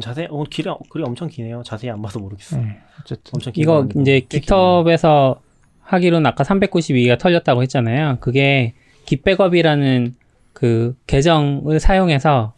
자세 0.00 0.26
어 0.30 0.44
길이 0.50 0.68
글이 0.90 1.04
엄청 1.04 1.28
기네요. 1.28 1.62
자세히 1.64 1.90
안 1.90 2.02
봐서 2.02 2.18
모르겠어요. 2.18 2.62
네, 2.62 2.78
어쨌든 3.00 3.32
엄청 3.34 3.52
이거 3.56 3.86
이제 4.00 4.20
GitHub에서 4.20 5.40
하기로는 5.82 6.26
아까 6.26 6.42
392가 6.44 7.18
털렸다고 7.18 7.62
했잖아요. 7.62 8.18
그게 8.20 8.74
gitbackup이라는 9.06 10.14
그 10.52 10.96
계정을 11.06 11.78
사용해서 11.80 12.54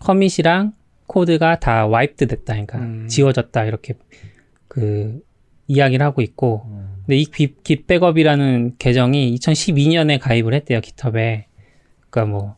commit이랑 0.00 0.72
코드가 1.06 1.58
다 1.60 1.86
wiped 1.86 2.26
됐다. 2.28 2.52
그러니까 2.54 2.78
음. 2.78 3.06
지워졌다. 3.08 3.64
이렇게 3.64 3.94
그 4.68 5.20
이야기를 5.66 6.04
하고 6.04 6.22
있고. 6.22 6.62
음. 6.68 6.81
근데 7.06 7.16
이 7.16 7.24
gitbackup이라는 7.24 8.76
계정이 8.78 9.34
2012년에 9.36 10.20
가입을 10.20 10.54
했대요. 10.54 10.80
GitHub에. 10.80 11.46
그러니까 12.10 12.30
뭐 12.36 12.56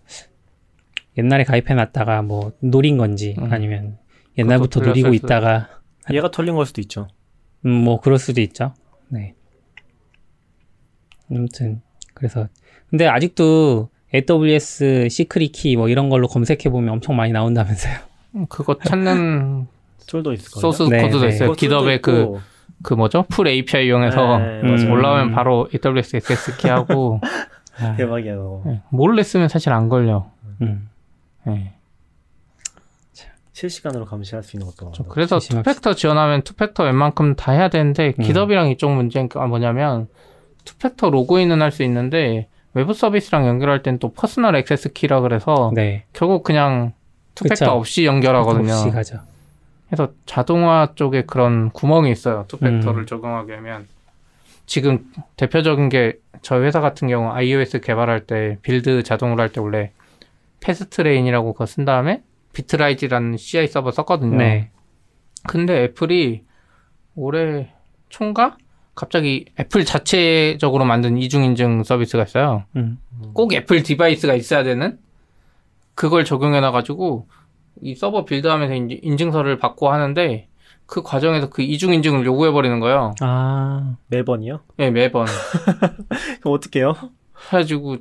옛날에 1.16 1.44
가입해 1.44 1.74
놨다가 1.74 2.22
뭐 2.22 2.52
노린 2.60 2.96
건지 2.98 3.36
음. 3.38 3.52
아니면 3.52 3.98
옛날부터 4.36 4.80
노리고 4.80 5.14
있다가 5.14 5.68
얘가 6.12 6.30
털린 6.30 6.54
걸 6.56 6.66
수도 6.66 6.80
있죠. 6.80 7.08
음, 7.64 7.70
뭐 7.70 8.00
그럴 8.00 8.18
수도 8.18 8.40
있죠. 8.40 8.74
네. 9.08 9.34
아무튼 11.30 11.80
그래서 12.14 12.48
근데 12.90 13.06
아직도 13.06 13.88
AWS 14.14 15.08
secret 15.10 15.52
key 15.52 15.76
뭐 15.76 15.88
이런 15.88 16.08
걸로 16.08 16.28
검색해 16.28 16.70
보면 16.70 16.90
엄청 16.94 17.16
많이 17.16 17.32
나온다면서요. 17.32 17.94
음, 18.36 18.46
그거 18.48 18.78
찾는 18.78 19.66
툴도 20.06 20.32
있을 20.34 20.50
거예요. 20.52 20.60
소스 20.72 20.82
네, 20.90 21.02
코드도 21.02 21.22
네. 21.22 21.28
있어요. 21.28 21.52
GitHub의 21.52 22.02
그, 22.02 22.38
그 22.84 22.94
뭐죠? 22.94 23.24
pull 23.28 23.48
API 23.48 23.86
이용해서 23.86 24.38
네, 24.38 24.60
음, 24.62 24.90
올라오면 24.92 25.32
바로 25.32 25.68
AWS 25.74 26.16
access 26.16 26.56
key 26.58 26.68
하고 26.68 27.20
대박이야. 27.96 28.36
너. 28.36 28.62
네, 28.64 28.80
몰래 28.90 29.24
쓰면 29.24 29.48
사실 29.48 29.72
안 29.72 29.88
걸려. 29.88 30.26
음. 30.62 30.88
네. 31.44 31.72
실시간으로 33.52 34.04
감시할 34.04 34.42
수 34.42 34.56
있는 34.56 34.66
것도. 34.70 34.92
그래서 35.08 35.38
two-factor 35.38 35.94
지원하면 35.94 36.42
two-factor 36.42 36.82
웬만큼 36.84 37.36
다 37.36 37.52
해야 37.52 37.68
되는데 37.68 38.12
음. 38.18 38.22
GitHub이랑 38.22 38.68
이쪽 38.70 38.90
문제가 38.92 39.46
뭐냐면 39.46 40.08
two-factor 40.64 41.10
로그인은 41.10 41.62
할 41.62 41.70
수 41.70 41.82
있는데 41.84 42.48
외부 42.72 42.92
서비스랑 42.94 43.46
연결할 43.46 43.82
땐 43.84 43.98
또 44.00 44.12
personal 44.12 44.56
access 44.56 44.92
key라 44.92 45.20
그래서 45.20 45.70
네. 45.74 46.04
결국 46.12 46.42
그냥 46.42 46.92
two-factor 47.36 47.66
그쵸. 47.66 47.70
없이 47.70 48.04
연결하거든요. 48.06 48.72
없이 48.72 48.90
가죠. 48.90 49.20
그래서 49.94 50.12
자동화 50.26 50.92
쪽에 50.96 51.22
그런 51.22 51.70
구멍이 51.70 52.10
있어요. 52.10 52.44
two-factor를 52.48 53.02
음. 53.02 53.06
적용하게 53.06 53.54
하면 53.54 53.86
지금 54.66 55.06
대표적인 55.36 55.88
게 55.88 56.18
저희 56.42 56.64
회사 56.64 56.80
같은 56.80 57.06
경우 57.06 57.30
iOS 57.30 57.80
개발할 57.80 58.26
때 58.26 58.58
build 58.62 59.02
자동으로 59.04 59.40
할 59.40 59.50
때 59.50 59.60
원래 59.60 59.92
fastlane이라고 60.60 61.52
그거 61.52 61.66
쓴 61.66 61.84
다음에 61.84 62.22
Bitrise라는 62.54 63.36
CI 63.36 63.68
서버 63.68 63.92
썼거든요. 63.92 64.36
네. 64.36 64.70
근데 65.46 65.84
애플이 65.84 66.42
올해 67.14 67.72
총각 68.08 68.58
갑자기 68.94 69.44
애플 69.60 69.84
자체적으로 69.84 70.84
만든 70.84 71.18
이중인증 71.18 71.84
서비스가 71.84 72.24
있어요. 72.24 72.64
음. 72.76 72.98
꼭 73.32 73.52
애플 73.54 73.82
디바이스가 73.82 74.34
있어야 74.34 74.62
되는 74.64 74.98
그걸 75.94 76.24
적용해 76.24 76.60
놔가지고 76.60 77.28
이 77.82 77.94
서버 77.94 78.24
build하면서 78.24 78.74
인증서를 79.02 79.58
받고 79.58 79.90
하는데 79.90 80.48
그 80.86 81.02
과정에서 81.02 81.48
그 81.50 81.62
이중 81.62 81.92
인증을 81.94 82.24
요구해 82.26 82.50
버리는 82.52 82.78
거예요. 82.80 83.12
아 83.20 83.96
매번이요? 84.08 84.60
네 84.76 84.90
매번. 84.90 85.26
그럼 86.40 86.54
어떡해요? 86.54 86.94
해가지고 87.50 87.96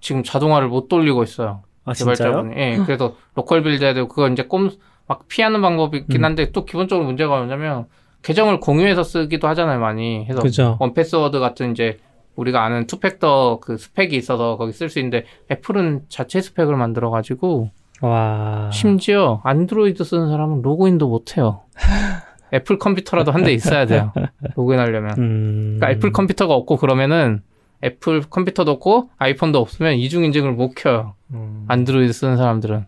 지금 0.00 0.22
자동화를 0.22 0.68
못 0.68 0.88
돌리고 0.88 1.22
있어요. 1.22 1.62
아, 1.84 1.92
개발자분이. 1.92 2.54
예, 2.56 2.76
네, 2.76 2.84
그래서 2.84 3.16
local 3.34 3.62
build 3.62 3.82
해야 3.84 3.92
되고 3.94 4.08
그거 4.08 4.28
이제 4.28 4.44
꼼 4.44 4.70
막 5.06 5.28
피하는 5.28 5.60
방법이 5.60 5.98
있긴 5.98 6.20
음. 6.20 6.24
한데 6.24 6.44
음. 6.44 6.50
또 6.52 6.64
기본적으로 6.64 7.06
문제가 7.06 7.36
뭐냐면 7.36 7.86
계정을 8.22 8.60
공유해서 8.60 9.02
쓰기도 9.02 9.48
하잖아요, 9.48 9.80
많이. 9.80 10.24
해서 10.24 10.40
그죠. 10.40 10.76
1Password 10.80 11.40
같은 11.40 11.72
이제 11.72 11.98
우리가 12.36 12.64
아는 12.64 12.86
two-factor 12.86 13.58
그 13.60 13.76
스펙이 13.76 14.16
있어서 14.16 14.56
거기 14.56 14.72
쓸 14.72 14.88
수 14.88 15.00
있는데 15.00 15.26
애플은 15.50 16.02
자체 16.08 16.40
스펙을 16.40 16.76
만들어 16.76 17.10
가지고 17.10 17.70
와. 18.02 18.70
심지어 18.72 19.40
안드로이드 19.44 20.04
쓰는 20.04 20.28
사람은 20.28 20.62
로그인도 20.62 21.08
못 21.08 21.36
해요. 21.36 21.62
애플 22.54 22.78
컴퓨터라도 22.78 23.32
한 23.32 23.44
대 23.44 23.52
있어야 23.52 23.86
돼요. 23.86 24.12
로그인 24.56 24.78
하려면. 24.78 25.12
음... 25.18 25.76
그러니까 25.78 25.90
애플 25.90 26.12
컴퓨터가 26.12 26.52
없고 26.54 26.76
그러면은 26.76 27.42
애플 27.82 28.20
컴퓨터도 28.20 28.70
없고 28.72 29.08
아이폰도 29.16 29.58
없으면 29.58 29.94
이중 29.94 30.24
인증을 30.24 30.52
못 30.52 30.74
켜요. 30.76 31.14
음. 31.32 31.64
안드로이드 31.68 32.12
쓰는 32.12 32.36
사람들은. 32.36 32.84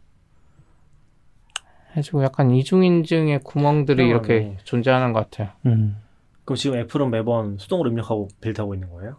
해주고 1.96 2.22
약간 2.24 2.50
이중 2.50 2.85
인증의 2.85 3.40
구멍들이 3.44 4.07
이렇게 4.07 4.57
존재하는 4.64 5.12
것 5.12 5.31
같아요. 5.31 5.53
음. 5.66 5.96
그럼 6.44 6.57
지금 6.57 6.77
애플은 6.79 7.11
매번 7.11 7.57
수동으로 7.59 7.88
입력하고 7.90 8.29
빌드하고 8.40 8.74
있는 8.74 8.90
거예요? 8.90 9.16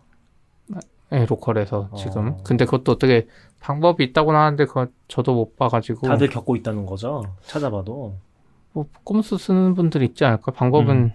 네, 1.16 1.26
로컬에서 1.26 1.88
어. 1.92 1.96
지금. 1.96 2.44
근데 2.44 2.66
그것도 2.66 2.92
어떻게 2.92 3.26
방법이 3.62 4.04
있다고 4.04 4.34
하는데 4.34 4.66
그거 4.66 4.88
저도 5.08 5.34
못 5.34 5.56
봐가지고. 5.56 6.08
다들 6.08 6.30
겪고 6.30 6.58
있다는 6.58 6.86
거죠? 6.86 7.24
찾아봐도. 7.44 8.18
뭐 8.74 8.86
꼼수 9.06 9.38
쓰는 9.38 9.76
분들 9.76 10.04
있지 10.04 10.26
않을까? 10.26 10.52
방법은 10.52 10.96
음. 10.98 11.12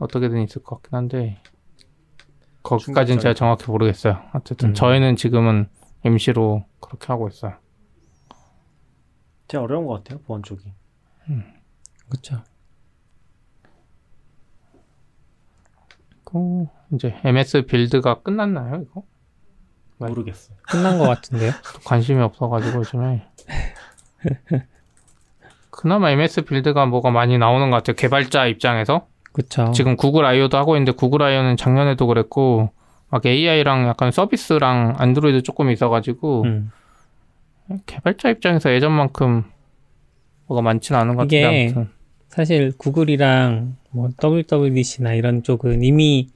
어떻게든 0.00 0.42
있을 0.42 0.64
것 0.64 0.82
같긴 0.82 0.96
한데 0.96 1.40
거기까지는 2.64 3.20
제가 3.20 3.34
정확히 3.34 3.70
모르겠어요. 3.70 4.18
어쨌든 4.34 4.70
음. 4.70 4.74
저희는 4.74 5.14
지금은 5.14 5.68
임시로 6.04 6.64
그렇게 6.80 7.06
하고 7.06 7.28
있어요. 7.28 7.54
되게 9.46 9.58
어려운 9.62 9.86
것 9.86 10.02
같아요 10.02 10.18
보안 10.22 10.42
쪽이. 10.42 10.64
음. 11.30 11.44
그렇죠. 12.08 12.42
그 16.24 16.66
이제 16.92 17.14
MS 17.22 17.66
빌드가 17.66 18.22
끝났나요 18.22 18.82
이거? 18.82 19.04
모르겠어요. 19.98 20.56
끝난 20.62 20.98
것 20.98 21.06
같은데요? 21.06 21.52
관심이 21.84 22.20
없어가지고 22.22 22.78
요즘에. 22.80 23.22
그나마 25.70 26.10
MS 26.10 26.42
빌드가 26.42 26.86
뭐가 26.86 27.10
많이 27.10 27.36
나오는 27.38 27.70
것 27.70 27.76
같아요. 27.78 27.96
개발자 27.96 28.46
입장에서. 28.46 29.06
그쵸. 29.32 29.72
지금 29.72 29.96
구글 29.96 30.24
아이오도 30.24 30.56
하고 30.56 30.76
있는데 30.76 30.92
구글 30.92 31.22
아이오는 31.22 31.56
작년에도 31.56 32.06
그랬고 32.06 32.70
막 33.08 33.26
AI랑 33.26 33.88
약간 33.88 34.10
서비스랑 34.12 34.94
안드로이드 34.98 35.42
조금 35.42 35.70
있어가지고 35.70 36.42
음. 36.44 36.70
개발자 37.86 38.30
입장에서 38.30 38.72
예전만큼 38.72 39.44
뭐가 40.46 40.62
많지는 40.62 41.00
않은 41.00 41.16
것 41.16 41.22
같아요. 41.22 41.48
아무튼. 41.48 41.88
사실 42.28 42.72
구글이랑 42.76 43.76
뭐 43.90 44.08
WWDC나 44.22 45.14
이런 45.14 45.42
쪽은 45.42 45.82
이미 45.82 46.28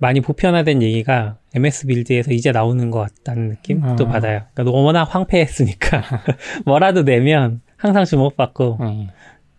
많이 0.00 0.20
보편화된 0.20 0.82
얘기가 0.82 1.38
MS 1.54 1.86
빌드에서 1.86 2.32
이제 2.32 2.52
나오는 2.52 2.90
것 2.90 3.00
같다는 3.00 3.48
느낌도 3.48 4.06
아. 4.06 4.08
받아요. 4.08 4.42
그러니까 4.54 4.76
워낙 4.78 5.04
황폐했으니까 5.04 6.02
뭐라도 6.66 7.02
내면 7.04 7.60
항상 7.76 8.04
주목받고 8.04 8.78
음. 8.80 9.08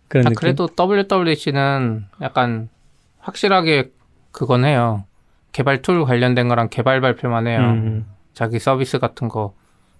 그런 0.08 0.26
아, 0.26 0.30
느낌. 0.30 0.36
그래도 0.36 0.68
WWDC는 0.78 2.06
약간 2.22 2.70
확실하게 3.20 3.92
그건 4.32 4.66
해요. 4.66 5.04
개발 5.52 5.82
툴 5.82 6.06
관련된 6.06 6.48
거랑 6.48 6.70
개발 6.70 7.02
발표만 7.02 7.48
해요. 7.48 7.60
음. 7.60 8.06
자기 8.34 8.60
서비스 8.60 9.00
같은 9.00 9.28
거 9.28 9.54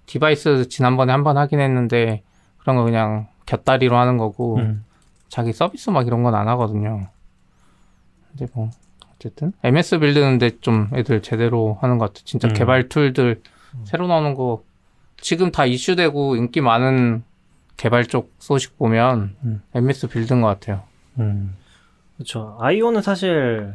디바이스 0.06 0.70
지난번에 0.70 1.12
한 1.12 1.24
번 1.24 1.38
하긴 1.38 1.60
했는데 1.60 2.24
그런 2.60 2.76
거 2.78 2.84
그냥 2.84 3.28
곁다리로 3.46 3.98
하는 3.98 4.18
거고 4.18 4.58
음. 4.58 4.86
자기 5.28 5.52
서비스 5.54 5.90
막 5.90 6.08
이런 6.08 6.24
건 6.24 6.34
안 6.34 6.48
하거든요. 6.50 7.08
근데 8.32 8.48
뭐 8.54 8.70
어쨌든 9.20 9.52
MS 9.64 10.00
빌드는데 10.00 10.60
좀 10.62 10.90
애들 10.94 11.22
제대로 11.22 11.78
하는 11.82 11.98
것 11.98 12.06
같아. 12.06 12.22
진짜 12.24 12.48
음. 12.48 12.54
개발 12.54 12.88
툴들 12.90 13.42
음. 13.76 13.82
새로 13.84 14.08
나오는 14.08 14.34
거 14.34 14.64
지금 15.18 15.52
다 15.52 15.66
이슈되고 15.66 16.38
인기 16.38 16.62
많은 16.62 17.24
개발 17.78 18.06
쪽 18.06 18.34
소식 18.40 18.78
보면 18.78 19.36
음. 19.44 19.62
MS 19.76 20.08
빌드인 20.08 20.42
것 20.42 20.48
같아요. 20.48 20.84
음. 21.20 21.56
그렇죠. 22.16 22.58
I/O는 22.60 23.02
사실 23.02 23.74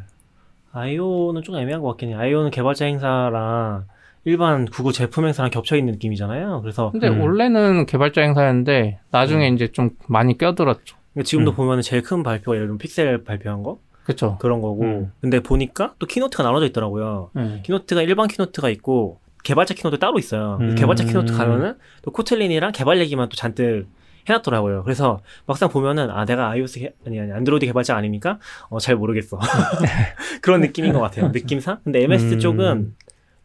I/O는 0.73 1.43
좀 1.43 1.57
애매한 1.57 1.83
것 1.83 1.89
같긴 1.89 2.11
해요. 2.11 2.19
I/O는 2.19 2.51
개발자 2.51 2.87
행사랑 2.87 3.85
일반 4.25 4.65
구글 4.65 4.93
제품 4.93 5.27
행사랑 5.27 5.51
겹쳐 5.51 5.77
있는 5.77 5.93
느낌이잖아요. 5.93 6.63
그래서 6.63 6.91
근데 6.91 7.09
음. 7.09 7.21
원래는 7.21 7.87
개발자 7.87 8.23
행사였는데 8.23 8.99
나중에 9.11 9.49
음. 9.51 9.55
이제 9.55 9.69
좀 9.69 9.91
많이 10.09 10.39
껴들었죠. 10.39 10.97
지금도 11.23 11.53
음. 11.53 11.57
보면 11.57 11.83
제일 11.83 12.03
큰 12.03 12.23
발표가 12.23 12.57
예를 12.57 12.67
들면 12.67 12.79
픽셀 12.79 13.25
발표한 13.25 13.63
거 13.63 13.79
그쵸. 14.05 14.37
그런 14.41 14.61
거고. 14.61 14.83
음. 14.85 15.13
근데 15.21 15.41
보니까 15.41 15.95
또 15.99 16.07
keynote가 16.07 16.43
나눠져 16.43 16.67
있더라고요. 16.67 17.31
음. 17.37 17.61
keynote가 17.65 18.03
일반 18.03 18.29
keynote가 18.29 18.69
있고 18.71 19.19
개발자 19.43 19.75
keynote 19.75 19.99
따로 19.99 20.19
있어요. 20.19 20.59
음. 20.61 20.75
개발자 20.75 21.05
keynote 21.05 21.33
가면은 21.33 21.75
또 22.03 22.11
코틀린이랑 22.13 22.73
개발 22.73 22.99
얘기만 23.01 23.29
또 23.29 23.37
잔뜩 23.37 23.87
해놨더라고요. 24.29 24.85
그래서 24.85 25.21
막상 25.47 25.69
보면은 25.69 26.11
아 26.11 26.25
내가 26.25 26.49
iOS 26.51 26.79
개, 26.81 26.93
아니 27.07 27.21
아니 27.21 27.31
안드로이드 27.33 27.67
개발자 27.67 27.95
아닙니까? 27.97 28.39
어 28.71 28.79
잘 28.79 28.97
모르겠어. 28.97 29.39
그런 30.41 30.61
느낌인 30.63 30.93
것 30.95 31.01
같아요. 31.01 31.29
느낌상. 31.33 31.81
근데 31.85 32.03
MS 32.05 32.35
음. 32.35 32.39
쪽은 32.39 32.95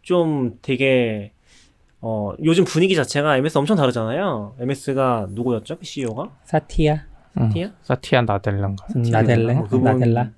좀 0.02 0.58
되게 0.62 1.34
어 2.02 2.34
요즘 2.44 2.64
분위기 2.64 2.96
자체가 2.96 3.36
MS 3.38 3.58
엄청 3.58 3.76
다르잖아요. 3.76 4.56
MS가 4.60 5.28
누구였죠? 5.32 5.78
CEO가? 5.82 6.30
사티아. 6.46 7.04
사티아? 7.38 7.72
사티아 7.84 8.22
나델란가. 8.22 8.86
음, 8.96 9.02
나델레. 9.02 9.56
어, 9.56 9.68
나델라. 9.84 10.30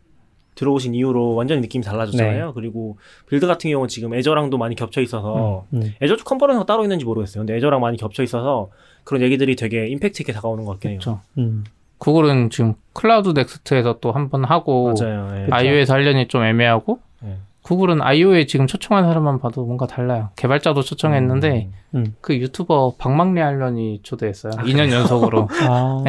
들어오신 0.61 0.93
이후로 0.93 1.33
완전히 1.33 1.59
느낌이 1.61 1.83
달라졌잖아요. 1.83 2.45
네. 2.45 2.51
그리고 2.53 2.97
빌드 3.27 3.47
같은 3.47 3.71
경우는 3.71 3.87
지금 3.89 4.13
애저랑도 4.13 4.59
많이 4.59 4.75
겹쳐 4.75 5.01
있어서 5.01 5.65
음, 5.73 5.81
음. 5.81 5.93
애저 6.03 6.17
컨퍼런스가 6.17 6.67
따로 6.67 6.83
있는지 6.83 7.03
모르겠어요. 7.03 7.41
근데 7.41 7.55
애저랑 7.57 7.81
많이 7.81 7.97
겹쳐 7.97 8.21
있어서 8.21 8.69
그런 9.03 9.23
얘기들이 9.23 9.55
되게 9.55 9.87
임팩트 9.87 10.21
있게 10.21 10.33
다가오는 10.33 10.63
것 10.65 10.73
같긴 10.73 10.91
해요. 10.91 10.99
그렇죠. 11.01 11.19
음. 11.39 11.63
구글은 11.97 12.51
지금 12.51 12.75
클라우드 12.93 13.29
넥스트에서 13.29 13.99
또 13.99 14.11
한 14.11 14.29
번 14.29 14.43
하고 14.45 14.93
맞아요. 14.99 15.31
네. 15.31 15.47
I/O 15.49 15.91
하려니 15.91 16.27
좀 16.27 16.43
애매하고 16.43 16.99
네. 17.21 17.37
구글은 17.63 18.01
I/O에 18.01 18.45
지금 18.45 18.65
초청한 18.67 19.03
사람만 19.05 19.39
봐도 19.39 19.65
뭔가 19.65 19.87
달라요. 19.87 20.29
개발자도 20.35 20.81
초청했는데 20.83 21.69
음. 21.95 21.99
음. 21.99 22.15
그 22.21 22.35
유튜버 22.35 22.95
박막례 22.99 23.39
할머니 23.41 24.01
초대했어요. 24.03 24.53
아, 24.57 24.63
2년 24.63 24.91
연속으로. 24.91 25.47
아. 25.67 26.03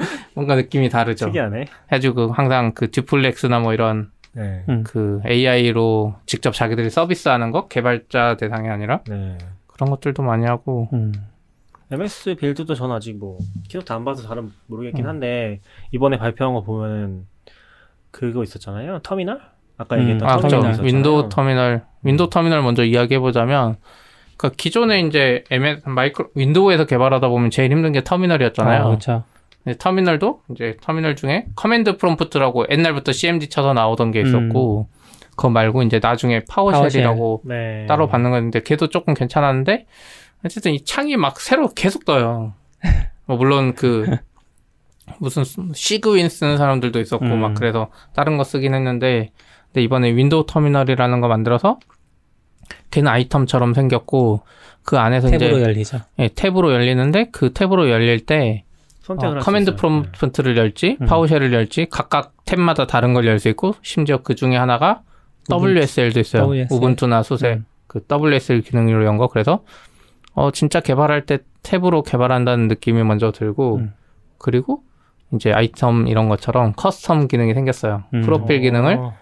네. 0.00 0.06
뭔가 0.34 0.54
느낌이 0.56 0.88
다르죠. 0.88 1.26
특이하네. 1.26 1.66
해주고 1.92 2.32
항상 2.32 2.72
그 2.72 2.90
듀플렉스나 2.90 3.60
뭐 3.60 3.72
이런 3.74 4.10
네. 4.32 4.64
음. 4.68 4.84
그 4.84 5.20
AI로 5.26 6.14
직접 6.26 6.52
자기들이 6.54 6.90
서비스하는 6.90 7.50
거 7.50 7.68
개발자 7.68 8.36
대상이 8.36 8.68
아니라 8.68 9.00
네. 9.08 9.36
그런 9.66 9.90
것들도 9.90 10.22
많이 10.22 10.46
하고. 10.46 10.88
음. 10.92 11.12
MS 11.92 12.36
빌드도 12.36 12.74
전 12.74 12.92
아직 12.92 13.18
뭐 13.18 13.38
keynote 13.68 13.92
안 13.92 14.04
봐서 14.04 14.22
잘은 14.22 14.52
모르겠긴 14.66 15.04
음. 15.04 15.08
한데 15.08 15.60
이번에 15.90 16.18
발표한 16.18 16.54
거 16.54 16.62
보면은 16.62 17.26
그거 18.12 18.44
있었잖아요. 18.44 19.00
터미널? 19.02 19.40
아까 19.76 19.96
음. 19.96 20.02
얘기했던 20.02 20.28
아, 20.28 20.36
터미널. 20.36 20.60
터미널. 20.72 20.84
윈도우 20.86 21.28
터미널. 21.30 21.82
윈도우 22.02 22.30
터미널 22.30 22.62
먼저 22.62 22.84
이야기해 22.84 23.18
보자면 23.18 23.76
그러니까 24.36 24.56
기존에 24.56 25.00
이제 25.00 25.44
MS 25.50 25.88
마이크로 25.88 26.28
윈도우에서 26.34 26.86
개발하다 26.86 27.28
보면 27.28 27.50
제일 27.50 27.72
힘든 27.72 27.92
게 27.92 28.04
터미널이었잖아요. 28.04 28.82
아, 28.82 28.84
그렇죠. 28.86 29.24
네, 29.64 29.74
터미널도 29.78 30.42
이제 30.52 30.76
터미널 30.80 31.16
중에 31.16 31.46
command 31.54 31.96
prompt라고 31.98 32.66
옛날부터 32.70 33.12
CMD 33.12 33.48
쳐서 33.48 33.72
나오던 33.72 34.10
게 34.10 34.20
있었고 34.22 34.88
음. 34.90 35.00
그거 35.30 35.50
말고 35.50 35.82
이제 35.82 36.00
나중에 36.02 36.40
PowerShell이라고 36.48 37.42
PowerShell. 37.44 37.80
네. 37.80 37.86
따로 37.86 38.08
받는 38.08 38.30
건데 38.30 38.62
걔도 38.62 38.88
조금 38.88 39.14
괜찮았는데 39.14 39.86
어쨌든 40.44 40.72
이 40.72 40.84
창이 40.84 41.16
막 41.16 41.40
새로 41.40 41.68
계속 41.68 42.04
떠요. 42.04 42.54
뭐 43.26 43.36
물론 43.36 43.74
그 43.74 44.06
무슨 45.18 45.44
Cygwin 45.74 46.28
쓰는 46.28 46.56
사람들도 46.56 46.98
있었고 47.00 47.26
음. 47.26 47.40
막 47.40 47.54
그래서 47.54 47.90
다른 48.14 48.36
거 48.36 48.44
쓰긴 48.44 48.74
했는데 48.74 49.30
근데 49.66 49.82
이번에 49.82 50.14
윈도우 50.14 50.46
터미널이라는 50.46 51.20
거 51.20 51.28
만들어서 51.28 51.78
걔는 52.90 53.10
iTerm처럼 53.10 53.74
생겼고 53.74 54.42
그 54.82 54.98
안에서 54.98 55.28
탭으로 55.28 55.36
이제 55.36 55.62
열리죠. 55.62 56.00
예, 56.18 56.28
탭으로 56.28 56.72
열리는데 56.72 57.28
그 57.32 57.52
탭으로 57.52 57.88
열릴 57.88 58.24
때 58.26 58.64
선택을 59.10 59.38
어, 59.38 59.40
command 59.40 59.76
prompt를 59.76 60.56
열지 60.56 60.98
음. 61.00 61.06
PowerShell을 61.06 61.52
열지 61.52 61.86
각각 61.90 62.32
탭마다 62.44 62.86
다른 62.86 63.12
걸 63.14 63.26
열 63.26 63.38
수 63.38 63.48
있고 63.48 63.74
심지어 63.82 64.18
그 64.22 64.34
중에 64.34 64.56
하나가 64.56 65.02
WSL도 65.50 66.20
있어요. 66.20 66.42
WSL? 66.44 66.68
우분투나 66.70 67.22
수세 67.22 67.54
음. 67.54 67.64
그 67.86 68.00
WSL 68.10 68.62
기능으로 68.62 69.04
연 69.04 69.16
거. 69.18 69.26
그래서 69.28 69.64
어 70.34 70.50
진짜 70.52 70.80
개발할 70.80 71.26
때 71.26 71.38
탭으로 71.62 72.04
개발한다는 72.04 72.68
느낌이 72.68 73.02
먼저 73.02 73.32
들고 73.32 73.76
음. 73.76 73.92
그리고 74.38 74.82
이제 75.34 75.52
iTerm 75.52 76.06
이런 76.06 76.28
것처럼 76.28 76.72
custom 76.74 77.28
기능이 77.28 77.54
생겼어요. 77.54 78.04
음. 78.14 78.22
프로필 78.22 78.60
기능을 78.60 78.96
오. 78.96 79.00
어. 79.06 79.14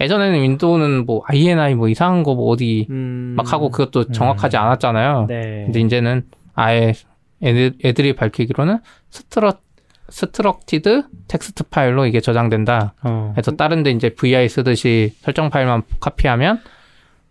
예전에는 0.00 0.40
윈도우는 0.42 1.06
뭐 1.06 1.22
INI 1.26 1.74
뭐 1.76 1.88
이상한 1.88 2.22
거 2.24 2.34
뭐 2.34 2.50
어디 2.50 2.86
음. 2.90 3.34
막 3.36 3.52
하고 3.52 3.70
그것도 3.70 4.10
정확하지 4.12 4.56
음. 4.56 4.62
않았잖아요. 4.62 5.26
네. 5.28 5.62
근데 5.66 5.80
이제는 5.80 6.24
아예 6.54 6.92
애들, 7.44 7.74
애들이 7.84 8.14
밝히기로는 8.14 8.78
struc- 9.10 9.62
structured 10.08 11.04
text 11.28 11.64
file로 11.64 12.06
이게 12.06 12.20
저장된다. 12.20 12.94
어. 13.02 13.32
그래서 13.34 13.52
다른데 13.52 13.90
이제 13.90 14.10
VI 14.10 14.48
쓰듯이 14.48 15.14
설정 15.20 15.48
파일만 15.48 15.82
카피하면 16.00 16.60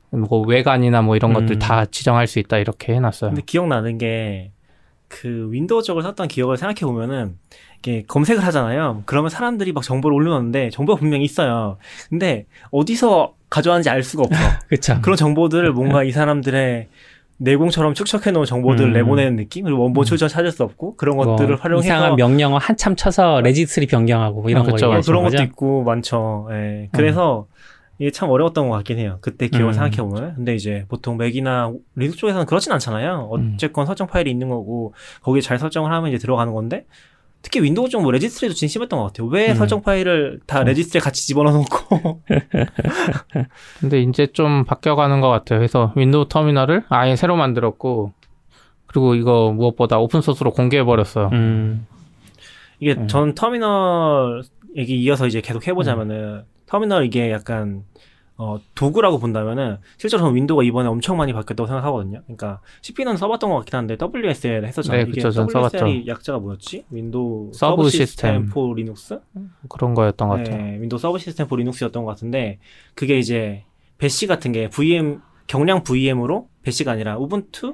뭐 0.10 0.42
외관이나 0.42 1.02
뭐 1.02 1.16
이런 1.16 1.32
음. 1.32 1.34
것들 1.34 1.60
다 1.60 1.86
지정할 1.86 2.28
수 2.28 2.40
있다 2.40 2.58
이렇게 2.58 2.94
해놨어요. 2.94 3.32
근데 3.32 3.42
기억나는 3.46 3.98
게 3.98 4.54
그 5.14 5.48
윈도우 5.52 5.84
쪽을 5.84 6.02
썼던 6.02 6.28
기억을 6.28 6.58
생각해 6.58 6.92
보면은 6.92 7.38
이게 7.78 8.04
검색을 8.08 8.44
하잖아요. 8.46 9.04
그러면 9.06 9.30
사람들이 9.30 9.72
막 9.72 9.84
정보를 9.84 10.16
올려놓는데 10.16 10.72
정보가 10.72 11.00
분명히 11.00 11.24
있어요. 11.24 11.78
근데 12.10 12.48
어디서 12.72 13.36
가져왔는지 13.52 13.92
알 13.92 14.02
수가 14.02 14.24
없어. 14.24 14.42
그쵸. 14.68 15.00
그런 15.04 15.16
정보들을 15.16 15.72
뭔가 15.74 16.04
이 16.04 16.12
사람들의 16.12 16.88
내공처럼 17.44 17.94
축적해 17.94 18.32
놓은 18.32 18.46
정보들을 18.46 18.90
음. 18.90 18.94
내보내는 18.94 19.36
느낌 19.36 19.66
그리고 19.66 19.82
원본 19.82 20.06
출처 20.06 20.28
찾을 20.28 20.52
수 20.52 20.64
없고 20.64 20.96
그런 20.96 21.18
뭐 21.18 21.26
것들을 21.26 21.58
활용해서 21.58 21.86
이상한 21.86 22.16
명령어 22.16 22.58
한참 22.58 22.96
쳐서 22.96 23.42
registry 23.42 23.88
변경하고 23.88 24.42
뭐 24.42 24.50
이런 24.50 24.64
아, 24.64 24.66
거 24.66 24.76
그런 24.76 25.24
거죠? 25.24 25.38
것도 25.38 25.44
있고 25.44 25.84
많죠. 25.84 26.48
예. 26.52 26.90
그래서 26.94 27.48
음. 27.50 27.54
이게 28.00 28.12
참 28.12 28.30
어려웠던 28.30 28.70
것 28.70 28.76
같긴 28.78 28.98
해요. 28.98 29.18
그때 29.22 29.48
기억을 29.48 29.70
음. 29.70 29.74
생각해 29.74 29.98
보면. 29.98 30.36
근데 30.36 30.56
이제 30.56 30.86
보통 30.88 31.18
맥이나 31.18 31.72
리눅스 31.96 32.18
쪽에서는 32.18 32.46
그렇진 32.46 32.72
않잖아요. 32.72 33.30
음. 33.34 33.54
어쨌건 33.56 33.84
음. 33.84 33.88
설정 33.88 34.08
파일이 34.08 34.32
있는 34.32 34.50
거고 34.50 34.94
거기에 35.22 35.42
잘 35.42 35.60
설정을 35.60 35.92
하면 35.92 36.10
이제 36.10 36.18
들어가는 36.18 36.54
건데 36.54 36.86
특히 37.44 37.62
윈도우 37.62 37.90
쪽 37.90 38.00
뭐 38.00 38.10
registry도 38.12 38.56
진짜 38.56 38.72
심했던 38.72 38.98
것 38.98 39.06
같아요. 39.08 39.28
왜 39.28 39.52
음. 39.52 39.56
설정 39.56 39.82
파일을 39.82 40.40
다 40.48 40.62
음. 40.62 40.66
registry에 40.66 41.02
같이 41.02 41.28
집어넣어놓고. 41.28 42.22
근데 43.82 44.02
이제 44.02 44.28
좀 44.28 44.64
바뀌어가는 44.64 45.20
것 45.20 45.28
같아요. 45.28 45.60
그래서 45.60 45.92
윈도우 45.96 46.30
터미널을 46.30 46.86
아예 46.88 47.18
새로 47.18 47.36
만들었고, 47.36 48.14
그리고 48.88 49.14
이거 49.16 49.52
무엇보다 49.52 50.00
오픈소스로 50.00 50.52
공개해버렸어요. 50.52 51.30
음. 51.34 51.86
이게 52.80 52.94
음. 52.94 53.08
전 53.10 53.36
터미널 53.36 54.44
얘기 54.78 55.00
이어서 55.02 55.28
이제 55.28 55.42
계속 55.42 55.68
해보자면은, 55.68 56.16
음. 56.16 56.44
터미널 56.66 57.06
이게 57.06 57.30
약간 57.30 57.84
어, 58.38 58.60
도구라고 58.74 59.20
본다면은 59.20 59.78
실제로 59.98 60.22
저는 60.22 60.36
윈도우가 60.36 60.64
이번에 60.64 60.90
엄청 60.90 61.18
많이 61.18 61.34
바뀌었다고 61.34 61.68
생각하거든요. 61.68 62.22
그러니까 62.24 62.62
CP는 62.82 63.18
써봤던 63.18 63.50
것 63.50 63.58
같긴 63.58 63.76
한데 63.76 63.98
WSL 64.02 64.66
했었잖아요. 64.66 65.06
네, 65.06 65.12
이게 65.12 65.22
그쵸, 65.22 65.42
WSL이 65.42 66.08
약자가 66.08 66.40
뭐였지? 66.40 66.86
Windows 66.90 67.52
Sub, 67.54 67.90
system 67.90 68.48
for 68.48 68.74
Linux? 68.74 69.20
그런 69.70 69.94
거였던 69.94 70.30
것 70.30 70.38
같아요. 70.38 70.58
네, 70.58 70.82
Windows 70.82 70.98
Subsystem 70.98 71.48
for 71.48 71.56
Linux였던 71.56 72.04
것 72.04 72.10
같은데 72.10 72.60
그게 72.96 73.20
이제 73.20 73.66
Bash 73.98 74.26
같은 74.26 74.52
게 74.52 74.68
VM 74.70 75.22
경량 75.48 75.84
VM으로 75.84 76.48
Bash가 76.64 76.92
아니라 76.92 77.18
우분투 77.18 77.74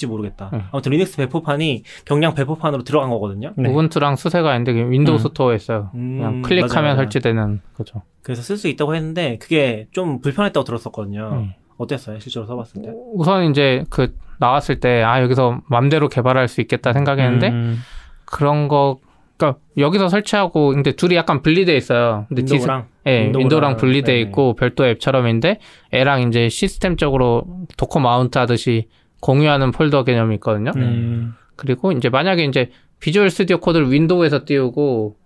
지 0.00 0.06
모르겠다. 0.06 0.50
네. 0.52 0.62
아무튼 0.72 0.92
리눅스 0.92 1.16
배포판이 1.18 1.84
경량 2.06 2.34
배포판으로 2.34 2.82
들어간 2.84 3.10
거거든요. 3.10 3.52
네. 3.56 3.68
우분투랑 3.68 4.16
수세가 4.16 4.50
아닌데 4.50 4.72
윈도우 4.72 5.16
음. 5.16 5.18
스토어에 5.18 5.56
있어요. 5.56 5.90
음, 5.94 6.16
그냥 6.18 6.42
클릭하면 6.42 6.82
맞아요. 6.84 6.96
설치되는 6.96 7.60
거죠. 7.76 8.02
그래서 8.22 8.42
쓸 8.42 8.56
수 8.56 8.66
있다고 8.68 8.94
했는데 8.94 9.36
그게 9.38 9.86
좀 9.92 10.20
불편했다고 10.20 10.64
들었었거든요. 10.64 11.30
음. 11.32 11.52
어땠어요? 11.76 12.18
실제로 12.18 12.46
써봤을 12.46 12.82
때? 12.82 12.90
우선 13.14 13.50
이제 13.50 13.84
그 13.90 14.14
나왔을 14.38 14.80
때 14.80 15.02
아 15.02 15.22
여기서 15.22 15.60
맘대로 15.68 16.08
개발할 16.08 16.48
수 16.48 16.60
있겠다 16.62 16.92
생각했는데 16.94 17.48
음. 17.48 17.78
그런 18.24 18.68
거 18.68 18.98
그러니까 19.36 19.60
여기서 19.78 20.08
설치하고 20.08 20.70
근데 20.74 20.92
둘이 20.92 21.14
약간 21.16 21.40
분리돼 21.42 21.74
있어요. 21.76 22.26
근데 22.28 22.42
윈도우랑 22.42 22.86
예, 23.06 23.10
네, 23.10 23.24
윈도우랑, 23.26 23.40
윈도우랑 23.44 23.76
분리돼 23.78 24.12
네. 24.12 24.20
있고 24.20 24.54
별도 24.54 24.86
앱처럼인데 24.86 25.58
애랑 25.92 26.28
이제 26.28 26.48
시스템적으로 26.50 27.44
도커 27.78 28.00
마운트 28.00 28.36
하듯이 28.38 28.88
공유하는 29.20 29.70
폴더 29.72 30.04
개념이 30.04 30.34
있거든요. 30.36 30.72
음. 30.76 31.34
그리고 31.56 31.92
이제 31.92 32.08
만약에 32.08 32.44
이제 32.44 32.70
Visual 33.00 33.30
Studio 33.30 33.58
Code를 33.58 33.90
윈도우에서 33.92 34.44
띄우고 34.44 35.16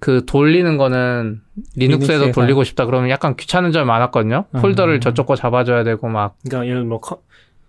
그 0.00 0.24
돌리는 0.26 0.76
거는 0.76 1.40
리눅스에서, 1.76 2.12
리눅스에서. 2.12 2.32
돌리고 2.32 2.64
싶다 2.64 2.84
그러면 2.84 3.10
약간 3.10 3.36
귀찮은 3.36 3.72
점이 3.72 3.86
많았거든요. 3.86 4.44
음. 4.50 4.60
폴더를 4.60 5.00
저쪽 5.00 5.26
거 5.26 5.36
잡아줘야 5.36 5.84
되고 5.84 6.08
막. 6.08 6.36
그러니까 6.46 6.70
이런 6.70 6.88
뭐 6.88 7.00
커, 7.00 7.20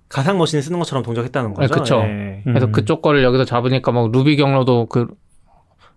가상 0.09 0.37
머신을 0.37 0.61
쓰는 0.61 0.79
것처럼 0.79 1.03
동작했다는 1.03 1.53
거죠. 1.53 1.67
네, 1.67 1.71
그렇죠. 1.71 2.01
네. 2.01 2.41
그래서 2.43 2.67
음. 2.67 2.71
그쪽 2.71 3.01
거를 3.01 3.23
여기서 3.23 3.45
잡으니까 3.45 3.91
막 3.91 4.11
루비 4.11 4.35
경로도 4.37 4.87
그 4.87 5.07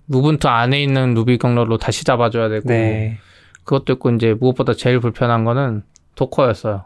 우분투 0.09 0.49
안에 0.49 0.82
있는 0.82 1.14
루비 1.14 1.39
경로로 1.39 1.78
다시 1.78 2.05
잡아줘야 2.05 2.49
되고 2.49 2.68
네. 2.68 3.18
그것도 3.64 3.95
있고 3.95 4.11
이제 4.11 4.34
무엇보다 4.39 4.74
제일 4.74 5.01
불편한 5.01 5.45
거는 5.45 5.82
도커였어요. 6.14 6.84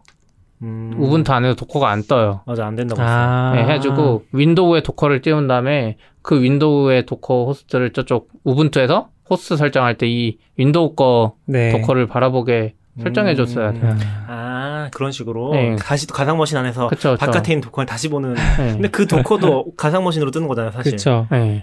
음. 0.63 0.95
우분투 0.99 1.33
안에서 1.33 1.55
도커가 1.57 1.89
안 1.91 2.03
떠요. 2.05 2.43
맞아, 2.47 2.67
안 2.67 2.77
된다고 2.77 3.01
했어요. 3.03 3.17
아. 3.17 3.53
네, 3.55 3.63
해가지고 3.63 4.25
윈도우에 4.33 4.83
도커를 4.83 5.21
띄운 5.23 5.49
다음에 5.49 5.97
그 6.23 6.41
윈도우의 6.41 7.07
도커 7.07 7.47
호스트를 7.47 7.93
저쪽 7.93 8.29
우분투에서 8.45 9.09
호스트 9.29 9.57
설정할 9.57 9.97
때 9.99 10.07
이 10.07 10.39
윈도우 10.57 10.95
거 10.95 11.35
네. 11.47 11.73
도커를 11.73 12.07
바라보게 12.07 12.75
설정해 13.01 13.35
줬어야 13.35 13.71
음. 13.71 13.81
돼요. 13.81 13.97
아, 14.29 14.89
그런 14.93 15.11
식으로. 15.13 15.53
네. 15.55 15.77
다시 15.77 16.07
또 16.07 16.13
가상 16.15 16.37
머신 16.37 16.59
안에서 16.59 16.89
그쵸, 16.89 17.17
바깥에 17.19 17.53
있는 17.55 17.63
도커를 17.63 17.87
다시 17.87 18.09
보는. 18.11 18.35
네. 18.35 18.73
근데 18.73 18.89
그 18.89 19.07
도커도 19.07 19.73
가상 19.79 20.05
머신으로 20.05 20.31
뜨는 20.31 20.47
거잖아요, 20.47 20.71
사실. 20.73 20.93
그렇죠. 20.93 21.27
네. 21.31 21.63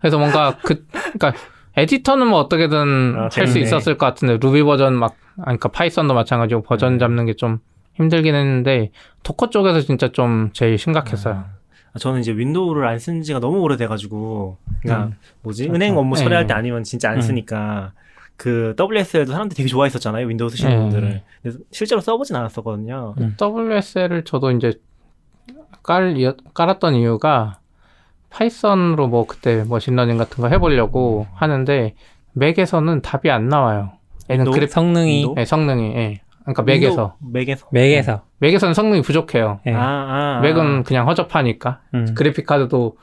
그래서 0.00 0.18
뭔가 0.18 0.56
그, 0.62 0.84
그러니까 1.18 1.32
에디터는 1.76 2.26
뭐 2.26 2.38
어떻게든 2.40 3.14
아, 3.16 3.28
할수 3.32 3.58
있었을 3.58 3.96
것 3.96 4.04
같은데 4.04 4.36
루비 4.36 4.62
버전 4.62 4.94
막, 4.94 5.14
아니, 5.38 5.58
그러니까 5.58 5.70
파이썬도 5.70 6.12
마찬가지고 6.12 6.62
버전 6.62 6.92
네. 6.94 6.98
잡는 6.98 7.24
게 7.26 7.32
좀 7.34 7.58
힘들긴 7.94 8.34
했는데 8.34 8.90
도커 9.22 9.50
쪽에서 9.50 9.80
진짜 9.80 10.08
좀 10.12 10.50
제일 10.52 10.78
심각했어요. 10.78 11.44
아, 11.94 11.98
저는 11.98 12.20
이제 12.20 12.32
윈도우를 12.32 12.86
안 12.86 12.98
쓴 12.98 13.22
지가 13.22 13.38
너무 13.38 13.60
오래돼가지고, 13.60 14.56
그러니까 14.80 15.06
음. 15.08 15.14
뭐지 15.42 15.64
그렇죠. 15.64 15.74
은행 15.76 15.96
업무 15.98 16.16
처리할 16.16 16.46
때 16.46 16.54
네. 16.54 16.58
아니면 16.58 16.84
진짜 16.84 17.10
안 17.10 17.16
음. 17.16 17.20
쓰니까 17.20 17.92
그 18.36 18.74
WSL도 18.80 19.30
사람들이 19.32 19.56
되게 19.56 19.68
좋아했었잖아요 19.68 20.26
윈도우 20.26 20.48
쓰시는 20.48 20.72
음. 20.72 20.78
분들을. 20.88 21.22
근데 21.42 21.58
실제로 21.70 22.00
써보진 22.00 22.34
않았었거든요. 22.36 23.14
음. 23.18 23.36
WSL을 23.40 24.24
저도 24.24 24.50
이제 24.52 24.72
깔 25.82 26.34
깔았던 26.54 26.94
이유가 26.94 27.58
파이썬으로 28.30 29.08
뭐 29.08 29.26
그때 29.26 29.64
machine 29.68 29.90
learning 29.90 30.16
같은 30.16 30.40
거 30.40 30.48
해보려고 30.48 31.26
하는데 31.34 31.94
맥에서는 32.32 33.02
답이 33.02 33.30
안 33.30 33.48
나와요. 33.48 33.92
얘는 34.30 34.50
그래 34.50 34.66
성능이 34.66 35.34
네, 35.36 35.44
성능이 35.44 35.94
예. 35.96 36.21
그러니까 36.42 36.62
맥에서. 36.62 37.16
맥에서. 37.32 37.66
맥에서. 37.72 38.22
맥에서는 38.38 38.74
성능이 38.74 39.02
부족해요. 39.02 39.60
네. 39.64 39.72
아, 39.74 39.78
아, 39.80 40.36
아, 40.38 40.40
맥은 40.40 40.82
그냥 40.84 41.08
허접하니까. 41.08 41.80
음. 41.94 42.14
그래픽 42.14 42.46
카드도 42.46 42.96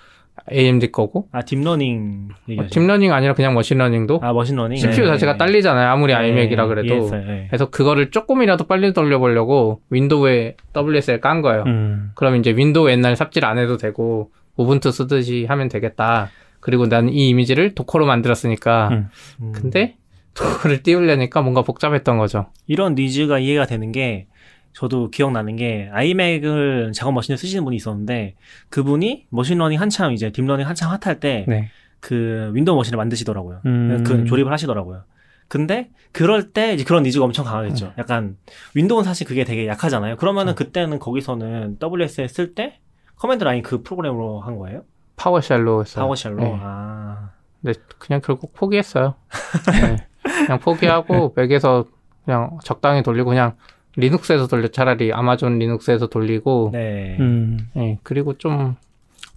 AMD 0.52 0.92
거고. 0.92 1.28
아, 1.32 1.42
딥러닝 1.42 2.30
어, 2.58 2.68
딥러닝 2.70 3.12
아니라 3.14 3.34
그냥 3.34 3.54
machine 3.54 3.80
learning도. 3.80 4.20
아, 4.24 4.32
machine 4.34 4.53
learning. 4.53 4.78
CPU 4.78 5.02
네, 5.06 5.08
자체가 5.08 5.34
네. 5.34 5.38
딸리잖아요. 5.38 5.90
아무리 5.90 6.14
네, 6.14 6.20
iMac이라 6.20 6.68
그래도. 6.68 6.96
WSL, 6.96 7.26
네. 7.28 7.46
그래서 7.50 7.70
그거를 7.70 8.12
조금이라도 8.12 8.66
빨리 8.66 8.94
돌려보려고 8.94 9.82
윈도우에 9.90 10.56
WSL 10.76 11.20
깐 11.22 11.42
거예요. 11.42 11.64
음. 11.68 12.12
그럼 12.16 12.36
이제 12.38 12.52
윈도우 12.56 12.90
옛날 12.90 13.16
삽질 13.16 13.46
안 13.46 13.58
해도 13.58 13.78
되고 13.78 14.32
우분투 14.56 14.92
쓰듯이 14.92 15.46
하면 15.48 15.68
되겠다. 15.70 16.30
그리고 16.62 16.88
난 16.90 17.08
이 17.10 17.30
이미지를 17.30 17.76
도커로 17.76 18.06
만들었으니까. 18.06 18.90
음. 18.92 19.10
음. 19.42 19.52
근데 19.54 19.96
그걸 20.40 20.82
띄우려니까 20.82 21.42
뭔가 21.42 21.62
복잡했던 21.62 22.18
거죠. 22.18 22.48
이런 22.68 22.96
needs가 22.96 23.40
이해가 23.40 23.66
되는 23.66 23.92
게 23.92 24.28
저도 24.74 25.10
기억나는 25.10 25.56
게 25.56 25.90
iMac을 25.92 26.92
작업 26.94 27.14
머신을 27.14 27.38
쓰시는 27.38 27.64
분이 27.64 27.76
있었는데 27.76 28.36
그분이 28.70 29.28
machine 29.30 29.53
learning 29.53 29.80
한참 29.80 30.14
이제 30.14 30.32
딥러닝 30.32 30.68
한참 30.68 30.90
핫할 30.90 31.20
때그 31.20 31.50
네. 31.50 31.70
그 32.00 32.52
윈도우 32.54 32.76
머신을 32.76 32.98
만드시더라고요. 32.98 33.62
음. 33.66 34.04
그 34.06 34.26
조립을 34.26 34.52
하시더라고요. 34.52 35.04
근데 35.48 35.90
그럴 36.12 36.52
때 36.52 36.74
이제 36.74 36.84
그런 36.84 37.04
needs가 37.04 37.26
엄청 37.26 37.44
강하겠죠. 37.44 37.88
음. 37.88 37.92
약간 37.98 38.38
윈도우는 38.76 39.04
사실 39.04 39.28
그게 39.28 39.44
되게 39.44 39.68
약하잖아요. 39.68 40.16
그러면은 40.18 40.54
음. 40.54 40.56
그때는 40.56 41.00
거기서는 41.00 41.78
WSL 41.82 42.30
쓸때 42.30 42.80
command 43.16 43.44
line 43.44 43.64
그 43.64 43.82
프로그램으로 43.82 44.40
한 44.40 44.58
거예요? 44.58 44.84
PowerShell로 45.18 45.82
했어요. 45.82 46.04
PowerShell로. 46.04 46.38
네. 46.38 46.60
아. 46.62 47.32
근데 47.62 47.78
그냥 47.98 48.22
결국 48.24 48.54
포기했어요. 48.54 49.16
네. 49.72 50.08
그냥 50.50 50.60
포기하고 50.60 51.34
맥에서 51.36 51.86
그냥 52.26 52.58
적당히 52.64 53.04
돌리고 53.04 53.30
그냥 53.30 53.54
리눅스에서 53.96 54.48
돌려 54.48 54.68
차라리 54.70 55.14
아마존 55.14 55.60
리눅스에서 55.60 56.08
돌리고 56.08 56.72
네. 56.74 57.18
음. 57.20 57.70
네. 57.76 58.00
그리고 58.02 58.36
좀 58.38 58.76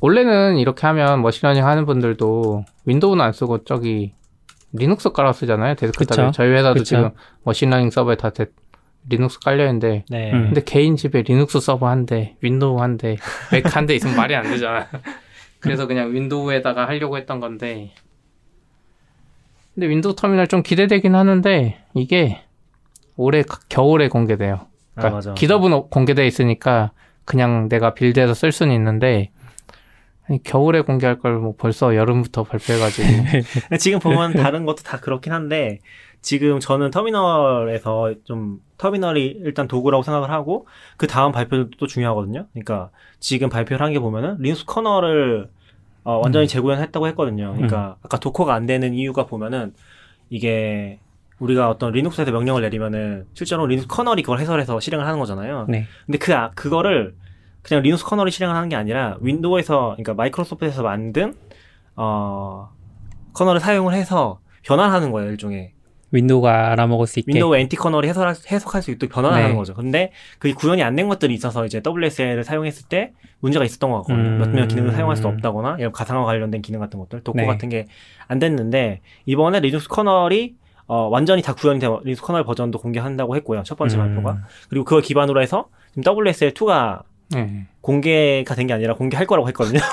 원래는 0.00 0.56
이렇게 0.56 0.86
하면 0.86 1.20
machine 1.20 1.42
learning 1.42 1.66
하는 1.66 1.84
분들도 1.84 2.64
윈도우는 2.86 3.22
안 3.24 3.32
쓰고 3.32 3.64
저기 3.64 4.14
리눅스 4.72 5.10
깔아 5.10 5.32
쓰잖아요 5.34 5.74
데스크탑에 5.74 6.30
저희 6.32 6.48
회사도 6.50 6.74
그쵸. 6.80 6.84
지금 6.84 7.10
머신러닝 7.44 7.90
서버에 7.90 8.16
다 8.16 8.30
데, 8.30 8.46
리눅스 9.08 9.38
깔려 9.40 9.64
있는데 9.66 10.04
네. 10.08 10.32
음. 10.32 10.44
근데 10.46 10.62
개인 10.64 10.96
집에 10.96 11.20
리눅스 11.22 11.60
서버 11.60 11.88
한 11.88 12.06
대, 12.06 12.36
윈도우 12.40 12.80
한 12.80 12.96
대, 12.96 13.16
맥 13.52 13.66
한 13.76 13.84
대 13.86 13.94
있으면 13.94 14.16
말이 14.16 14.34
안 14.34 14.44
되잖아. 14.44 14.86
그래서 15.60 15.86
그냥 15.86 16.12
윈도우에다가 16.14 16.88
하려고 16.88 17.18
했던 17.18 17.38
건데 17.38 17.92
근데 19.74 19.88
윈도우 19.88 20.14
터미널 20.16 20.48
좀 20.48 20.62
기대되긴 20.62 21.14
하는데 21.14 21.78
이게 21.94 22.42
올해 23.16 23.42
겨울에 23.68 24.08
공개돼요. 24.08 24.66
그러니까 24.94 25.08
아, 25.08 25.16
맞아, 25.16 25.34
GitHub는 25.34 25.88
공개돼 25.90 26.26
있으니까 26.26 26.92
그냥 27.24 27.68
내가 27.68 27.94
빌드해서 27.94 28.34
쓸 28.34 28.52
수는 28.52 28.74
있는데 28.74 29.30
아니, 30.28 30.42
겨울에 30.42 30.82
공개할 30.82 31.18
걸 31.18 31.38
뭐 31.40 31.54
벌써 31.56 31.96
여름부터 31.96 32.44
발표해가지고 32.44 33.08
지금 33.80 33.98
보면 33.98 34.34
다른 34.34 34.64
것도 34.66 34.82
다 34.82 34.98
그렇긴 34.98 35.32
한데 35.32 35.78
지금 36.20 36.60
저는 36.60 36.90
터미널에서 36.90 38.14
좀 38.24 38.58
터미널이 38.78 39.40
일단 39.44 39.66
도구라고 39.68 40.02
생각을 40.02 40.30
하고 40.30 40.66
그 40.96 41.06
다음 41.06 41.32
발표도 41.32 41.86
중요하거든요. 41.86 42.46
그러니까 42.52 42.90
지금 43.20 43.48
발표를 43.48 43.84
한 43.84 43.92
게 43.92 43.98
보면은 43.98 44.36
리눅스 44.38 44.64
커널을 44.66 45.48
어, 46.04 46.18
완전히 46.18 46.46
음. 46.46 46.48
재구현했다고 46.48 47.06
했거든요. 47.08 47.52
그러니까 47.54 47.96
음. 47.98 48.02
아까 48.02 48.18
도커가 48.18 48.54
안 48.54 48.66
되는 48.66 48.94
이유가 48.94 49.26
보면은 49.26 49.72
이게 50.30 50.98
우리가 51.38 51.68
어떤 51.68 51.92
리눅스에서 51.92 52.30
명령을 52.30 52.62
내리면은 52.62 53.26
실제로 53.34 53.66
리눅스 53.66 53.88
커널이 53.88 54.22
그걸 54.22 54.38
해설해서 54.38 54.80
실행을 54.80 55.06
하는 55.06 55.18
거잖아요. 55.18 55.66
네. 55.68 55.86
근데 56.06 56.18
그 56.18 56.34
아, 56.34 56.50
그거를 56.54 57.14
그냥 57.62 57.82
리눅스 57.82 58.04
커널이 58.04 58.30
실행을 58.30 58.54
하는 58.54 58.68
게 58.68 58.76
아니라 58.76 59.16
윈도우에서 59.20 59.96
그러니까 59.96 60.14
마이크로소프트에서 60.14 60.82
만든 60.82 61.34
어 61.96 62.70
커널을 63.34 63.60
사용을 63.60 63.94
해서 63.94 64.40
변환하는 64.62 65.10
거예요 65.10 65.30
일종의. 65.30 65.72
윈도우가 66.12 66.70
알아먹을 66.72 67.06
수 67.06 67.18
있게. 67.20 67.32
윈도우 67.32 67.56
NT 67.56 67.76
커널이 67.76 68.08
해설, 68.08 68.28
해석할 68.50 68.82
수 68.82 68.90
있도록 68.92 69.12
변환하는 69.14 69.48
네. 69.50 69.54
거죠. 69.56 69.74
근데 69.74 70.12
그 70.38 70.52
구현이 70.54 70.82
안 70.82 70.94
된 70.94 71.08
것들이 71.08 71.32
있어서 71.34 71.64
이제 71.66 71.80
WSL을 71.84 72.44
사용했을 72.44 72.86
때 72.88 73.12
문제가 73.40 73.64
있었던 73.64 73.90
것 73.90 74.02
같거든요. 74.02 74.28
음... 74.28 74.38
몇몇 74.38 74.68
기능을 74.68 74.92
사용할 74.92 75.16
수 75.16 75.26
없다거나 75.26 75.76
이런 75.78 75.90
가상화 75.90 76.24
관련된 76.24 76.60
기능 76.62 76.80
같은 76.80 76.98
것들, 77.00 77.22
도커 77.24 77.40
네. 77.40 77.46
같은 77.46 77.68
게 77.68 77.86
안 78.28 78.38
됐는데 78.38 79.00
이번에 79.26 79.60
리눅스 79.60 79.88
커널이 79.88 80.54
어, 80.86 81.08
완전히 81.08 81.42
다 81.42 81.54
구현이 81.54 81.80
된 81.80 81.90
리눅스 82.04 82.22
커널 82.22 82.44
버전도 82.44 82.78
공개한다고 82.78 83.34
했고요. 83.36 83.62
첫 83.64 83.76
번째 83.78 83.96
음... 83.96 84.00
발표가. 84.00 84.38
그리고 84.68 84.84
그걸 84.84 85.02
기반으로 85.02 85.40
해서 85.42 85.68
지금 85.94 86.02
WSL2가 86.14 87.02
네. 87.30 87.66
공개가 87.80 88.54
된 88.54 88.66
게 88.66 88.74
아니라 88.74 88.94
공개할 88.94 89.26
거라고 89.26 89.48
했거든요. 89.48 89.80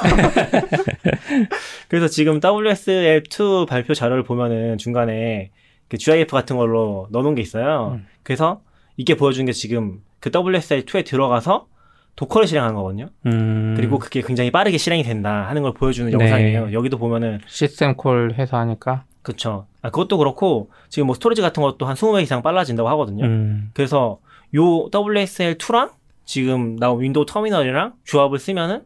그래서 1.87 2.07
지금 2.07 2.39
WSL2 2.39 3.67
발표 3.67 3.93
자료를 3.93 4.23
보면은 4.23 4.77
중간에 4.77 5.51
그 5.89 5.97
GIF 5.97 6.31
같은 6.31 6.55
걸로 6.55 7.07
넣어놓은 7.11 7.35
게 7.35 7.41
있어요. 7.41 7.93
음. 7.95 8.07
그래서 8.23 8.61
이게 8.95 9.15
보여준 9.15 9.45
게 9.45 9.51
지금 9.51 10.01
그 10.19 10.29
WSL2에 10.29 11.05
들어가서 11.05 11.67
도커를 12.15 12.47
실행한 12.47 12.75
거거든요. 12.75 13.09
음. 13.25 13.73
그리고 13.75 13.97
그게 13.97 14.21
굉장히 14.21 14.51
빠르게 14.51 14.77
실행이 14.77 15.03
된다 15.03 15.47
하는 15.47 15.61
걸 15.61 15.73
보여주는 15.73 16.09
네. 16.09 16.13
영상이에요. 16.13 16.73
여기도 16.73 16.97
보면은 16.97 17.39
system 17.47 17.95
call 17.95 18.33
해서 18.37 18.57
하니까. 18.57 19.05
그렇죠. 19.21 19.67
아, 19.81 19.89
그것도 19.89 20.17
그렇고 20.17 20.69
지금 20.89 21.07
뭐 21.07 21.15
스토리지 21.15 21.41
같은 21.41 21.61
것도 21.63 21.85
한 21.85 21.95
20배 21.95 22.21
이상 22.21 22.41
빨라진다고 22.41 22.89
하거든요. 22.89 23.25
음. 23.25 23.71
그래서 23.73 24.19
요 24.55 24.89
WSL2랑 24.89 25.91
지금 26.25 26.75
나온 26.77 27.01
윈도우 27.01 27.25
터미널이랑 27.25 27.93
조합을 28.03 28.37
쓰면은 28.37 28.83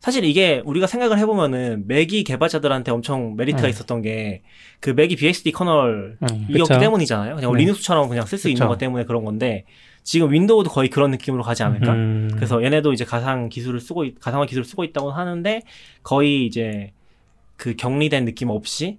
사실 0.00 0.24
이게 0.24 0.62
우리가 0.64 0.86
생각을 0.86 1.18
해보면은 1.18 1.84
맥이 1.86 2.22
개발자들한테 2.24 2.90
엄청 2.92 3.34
메리트가 3.36 3.62
네. 3.62 3.68
있었던 3.70 4.02
게 4.02 4.42
그 4.80 4.90
맥이 4.90 5.16
BSD 5.16 5.52
커널이었기 5.52 6.46
네, 6.48 6.78
때문이잖아요. 6.78 7.36
그냥 7.36 7.52
네. 7.52 7.58
리눅스처럼 7.58 8.08
그냥 8.08 8.26
쓸 8.26 8.38
수 8.38 8.48
있는 8.48 8.66
것 8.66 8.78
때문에 8.78 9.04
그런 9.04 9.24
건데 9.24 9.64
지금 10.02 10.30
윈도우도 10.32 10.70
거의 10.70 10.90
그런 10.90 11.10
느낌으로 11.10 11.42
가지 11.42 11.62
않을까? 11.62 11.92
음. 11.92 12.30
그래서 12.34 12.62
얘네도 12.62 12.92
이제 12.92 13.04
가상 13.04 13.48
기술을 13.48 13.80
쓰고 13.80 14.04
가상화 14.20 14.46
기술을 14.46 14.64
쓰고 14.64 14.84
있다고 14.84 15.10
하는데 15.10 15.62
거의 16.02 16.46
이제 16.46 16.92
그 17.56 17.74
격리된 17.74 18.24
느낌 18.24 18.50
없이 18.50 18.98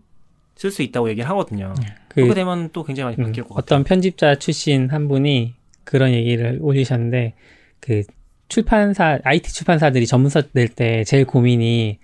쓸 0.56 0.72
수 0.72 0.82
있다고 0.82 1.10
얘기를 1.10 1.30
하거든요. 1.30 1.74
네. 1.80 1.88
그, 2.10 2.16
그렇게 2.16 2.34
되면 2.34 2.70
또 2.74 2.84
굉장히 2.84 3.16
많이 3.16 3.16
바뀔 3.16 3.44
음, 3.44 3.48
것 3.48 3.56
같아요. 3.56 3.64
어떤 3.64 3.84
편집자 3.84 4.36
출신 4.36 4.90
한 4.90 5.08
분이 5.08 5.54
그런 5.84 6.12
얘기를 6.12 6.58
올리셨는데 6.62 7.36
그 7.80 8.04
출판사 8.48 9.20
IT 9.24 9.54
출판사들이 9.54 10.06
전문서 10.08 10.44
낼 10.54 10.68
때 10.70 11.04
제일 11.04 11.26
고민이 11.26 12.00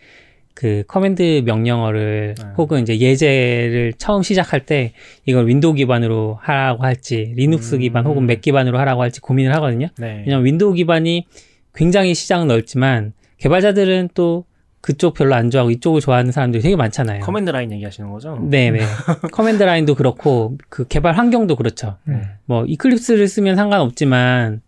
그 0.55 0.83
command 0.87 1.41
명령어를 1.45 2.35
네. 2.37 2.43
혹은 2.57 2.81
이제 2.81 2.99
예제를 2.99 3.93
처음 3.97 4.21
시작할 4.21 4.65
때 4.65 4.93
이걸 5.25 5.47
Windows 5.47 5.73
기반으로 5.73 6.37
하라고 6.41 6.83
할지 6.83 7.33
리눅스 7.35 7.75
음. 7.75 7.79
기반 7.79 8.05
혹은 8.05 8.25
Mac 8.27 8.41
기반으로 8.41 8.77
하라고 8.79 9.01
할지 9.01 9.19
고민을 9.19 9.53
하거든요. 9.55 9.87
네. 9.97 10.23
왜냐면 10.25 10.45
Windows 10.45 10.73
기반이 10.73 11.25
굉장히 11.73 12.13
시장은 12.13 12.47
넓지만 12.47 13.13
개발자들은 13.39 14.09
또 14.13 14.45
그쪽 14.79 15.13
별로 15.15 15.33
안 15.33 15.49
좋아하고 15.49 15.71
이쪽을 15.71 16.01
좋아하는 16.01 16.31
사람들이 16.31 16.61
되게 16.61 16.75
많잖아요. 16.75 17.21
command 17.21 17.49
라인 17.49 17.71
얘기하시는 17.71 18.11
거죠? 18.11 18.37
네네. 18.49 18.81
command 19.31 19.63
line도 19.63 19.95
그렇고 19.95 20.57
그 20.69 20.85
개발 20.87 21.17
환경도 21.17 21.55
그렇죠. 21.55 21.97
네. 22.03 22.21
뭐 22.45 22.65
Eclipse를 22.65 23.27
쓰면 23.27 23.55
상관없지만 23.55 24.61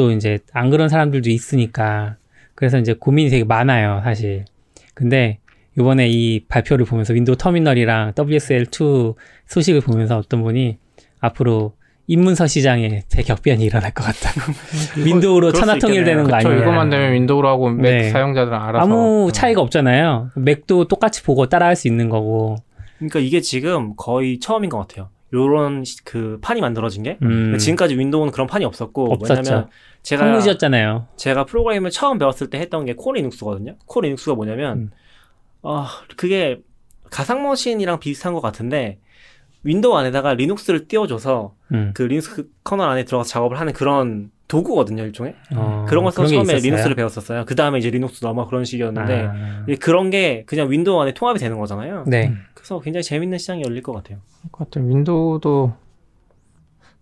또 0.00 0.12
이제 0.12 0.38
안 0.54 0.70
그런 0.70 0.88
사람들도 0.88 1.28
있으니까 1.28 2.16
그래서 2.54 2.78
이제 2.78 2.94
고민이 2.94 3.28
되게 3.28 3.44
많아요, 3.44 4.00
사실. 4.02 4.46
근데 4.94 5.40
요번에 5.76 6.08
이 6.08 6.46
발표를 6.48 6.86
보면서 6.86 7.12
Windows 7.12 7.36
Terminal이랑 7.36 8.14
WSL2 8.14 9.14
소식을 9.46 9.82
보면서 9.82 10.16
어떤 10.16 10.42
분이 10.42 10.78
앞으로 11.20 11.74
입문서 12.06 12.46
시장에 12.46 13.02
대격변이 13.10 13.62
일어날 13.62 13.92
것 13.92 14.04
같다고. 14.04 14.52
Windows로 15.04 15.52
천하 15.52 15.78
통일되는 15.78 16.24
거 16.24 16.34
아니에요? 16.34 16.62
이것만 16.62 16.88
되면 16.88 17.12
Windows로 17.12 17.46
하고 17.46 17.68
Mac 17.68 17.90
네. 17.90 18.08
사용자들은 18.08 18.56
알아서. 18.56 18.82
아무 18.82 19.26
음. 19.26 19.32
차이가 19.32 19.60
없잖아요. 19.60 20.30
Mac도 20.34 20.88
똑같이 20.88 21.22
보고 21.22 21.46
따라할 21.46 21.76
수 21.76 21.88
있는 21.88 22.08
거고. 22.08 22.56
그러니까 22.96 23.18
이게 23.18 23.42
지금 23.42 23.94
거의 23.96 24.40
처음인 24.40 24.70
것 24.70 24.78
같아요. 24.78 25.10
요런 25.32 25.84
그 26.04 26.38
판이 26.40 26.60
만들어진 26.60 27.02
게 27.02 27.18
음. 27.22 27.56
지금까지 27.58 27.96
Windows는 27.96 28.32
그런 28.32 28.46
판이 28.46 28.64
없었고 28.64 29.12
없었죠. 29.12 29.42
왜냐면 29.42 29.68
제가 30.02 30.24
황무지였잖아요. 30.24 31.08
제가 31.16 31.44
프로그램을 31.44 31.90
처음 31.90 32.18
배웠을 32.18 32.50
때 32.50 32.58
했던 32.58 32.84
게 32.84 32.94
coLinux거든요. 32.94 33.76
coLinux가 33.86 34.34
뭐냐면 34.34 34.78
음. 34.78 34.90
어 35.62 35.84
그게 36.16 36.60
가상 37.10 37.42
머신이랑 37.42 38.00
비슷한 38.00 38.32
것 38.32 38.40
같은데 38.40 38.98
Windows 39.62 39.94
안에다가 39.96 40.34
Linux를 40.34 40.88
띄워줘서 40.88 41.54
음. 41.72 41.90
그 41.94 42.02
리눅스 42.02 42.48
커널 42.64 42.88
안에 42.88 43.04
들어가서 43.04 43.28
작업을 43.28 43.60
하는 43.60 43.72
그런 43.72 44.30
도구거든요 44.48 45.04
일종의 45.04 45.34
어, 45.54 45.84
그런 45.88 46.02
걸 46.02 46.12
써서 46.12 46.28
처음에 46.28 46.58
Linux를 46.58 46.96
배웠었어요 46.96 47.44
그 47.44 47.54
다음에 47.54 47.78
이제 47.78 47.88
리눅스 47.90 48.24
넘어 48.24 48.46
그런 48.46 48.64
식이었는데 48.64 49.28
아. 49.28 49.64
그런 49.80 50.10
게 50.10 50.42
그냥 50.46 50.70
Windows 50.70 51.00
안에 51.00 51.14
통합이 51.14 51.38
되는 51.38 51.58
거잖아요 51.58 52.04
네. 52.08 52.32
그래서 52.54 52.80
굉장히 52.80 53.04
재밌는 53.04 53.38
시장이 53.38 53.62
열릴 53.64 53.82
것 53.82 53.92
같아요 53.92 54.18
같아요 54.50 54.86
Windows도 54.86 55.72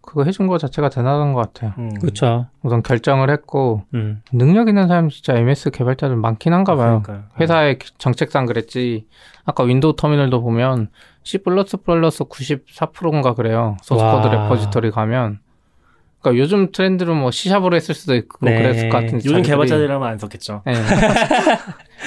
그거 0.08 0.24
해준 0.24 0.46
거 0.46 0.56
자체가 0.56 0.88
대단한 0.88 1.34
것 1.34 1.52
같아요 1.52 1.74
음. 1.76 1.92
그렇죠 2.00 2.46
우선 2.62 2.82
결정을 2.82 3.28
했고 3.28 3.82
음. 3.92 4.22
능력 4.32 4.68
있는 4.68 4.88
사람 4.88 5.10
진짜 5.10 5.34
MS 5.34 5.70
개발자들 5.70 6.16
많긴 6.16 6.54
한가 6.54 6.76
봐요 6.76 7.02
아, 7.06 7.24
회사의 7.38 7.78
정책상 7.98 8.46
그랬지 8.46 9.06
아까 9.44 9.64
Windows 9.64 9.96
Terminal도 9.96 10.40
보면 10.40 10.88
C++ 11.24 11.36
94%인가 11.36 13.34
그래요 13.34 13.76
소스코드 13.82 14.28
repository 14.28 14.90
가면 14.92 15.40
그러니까 16.22 16.42
요즘 16.42 16.72
트렌드로 16.72 17.14
뭐 17.14 17.30
C샵으로 17.30 17.76
했을 17.76 17.94
수도 17.94 18.14
있고 18.16 18.46
네. 18.46 18.56
그랬을 18.56 18.88
것 18.88 18.96
같은데 19.00 19.24
요즘 19.26 19.42
개발자들이라면 19.42 20.08
안 20.08 20.18
썼겠죠. 20.18 20.62
네. 20.66 20.74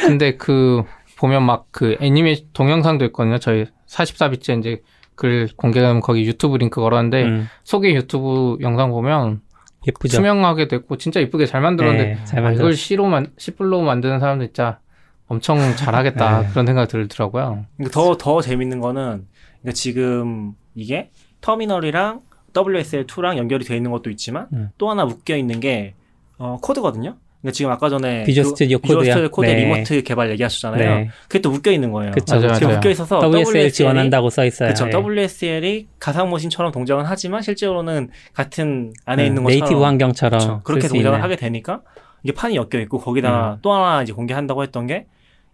근데 0.06 0.36
그 0.36 0.84
보면 1.18 1.44
막 1.44 1.68
그 1.72 1.96
애니메 2.02 2.36
동영상도 2.52 3.06
있거든요. 3.06 3.38
저희 3.38 3.68
44비트 3.88 4.60
이제 4.60 4.82
글 5.16 5.50
공개하면 5.56 6.02
거기 6.02 6.26
유튜브 6.26 6.58
링크 6.58 6.82
걸었는데 6.82 7.24
음. 7.24 7.48
소개 7.64 7.94
유튜브 7.94 8.58
영상 8.62 8.92
보면 8.92 9.42
예쁘죠. 9.88 10.18
투명하게 10.18 10.68
됐고 10.68 10.98
진짜 10.98 11.20
이쁘게 11.20 11.46
잘 11.46 11.62
만들었는데 11.62 12.16
네, 12.16 12.24
잘 12.26 12.46
아, 12.46 12.52
이걸 12.52 12.74
C로만 12.74 13.32
C플로 13.38 13.82
만드는 13.82 14.20
사람도 14.20 14.46
진짜 14.46 14.80
엄청 15.28 15.58
잘하겠다 15.76 16.42
네. 16.42 16.48
그런 16.50 16.66
생각이 16.66 16.92
들더라고요. 16.92 17.66
더더 17.92 18.18
더 18.18 18.42
재밌는 18.42 18.80
거는 18.80 19.28
그러니까 19.62 19.74
지금 19.74 20.54
이게 20.76 21.10
터미널이랑 21.42 22.22
WSL2랑 22.54 23.38
연결이 23.38 23.64
되어 23.66 23.78
있는 23.78 23.92
것도 23.92 24.10
있지만 24.10 24.48
음. 24.54 24.70
또 24.78 24.90
하나 24.90 25.06
묶여 25.06 25.36
있는 25.36 25.60
게 25.60 25.96
어, 26.38 26.58
코드거든요. 26.62 27.18
그러니까 27.42 27.52
지금 27.54 27.72
아까 27.72 27.90
전에 27.90 28.24
Visual 28.24 28.46
Studio 28.46 28.78
그, 28.80 28.88
Code야. 28.88 29.16
Visual 29.16 29.30
Code 29.30 29.48
네. 29.48 29.56
remote 29.56 30.04
개발 30.04 30.30
얘기하셨잖아요. 30.32 30.78
네. 30.96 31.10
그게 31.28 31.40
또 31.42 31.50
묶여 31.52 31.72
있는 31.72 31.92
거예요. 31.92 32.12
그쵸, 32.12 32.36
맞아요, 32.40 32.54
지금 32.54 32.74
묶여 32.74 32.90
있어서 32.90 33.18
WSL 33.20 33.42
WSL이, 33.46 33.72
지원한다고 33.72 34.30
써 34.30 34.46
있어요. 34.46 34.74
그렇죠. 34.74 34.86
네. 34.86 34.92
WSL이 34.92 35.88
가상머신처럼 36.00 36.72
동작은 36.72 37.06
하지만 37.06 37.42
실제로는 37.42 38.10
같은 38.34 38.94
안에 39.06 39.24
네. 39.24 39.28
있는 39.28 39.44
것처럼 39.44 39.60
native 39.60 39.82
환경처럼 39.82 40.40
그쵸, 40.40 40.62
그렇게 40.64 40.88
동작을 40.88 41.18
있는. 41.18 41.24
하게 41.24 41.36
되니까 41.36 41.82
이게 42.24 42.34
판이 42.34 42.56
엮여 42.56 42.80
있고 42.84 43.00
거기다가 43.00 43.54
음. 43.54 43.58
또 43.62 43.74
하나 43.74 44.04
이제 44.04 44.14
공개한다고 44.14 44.64
했던 44.64 44.88
게 44.88 45.06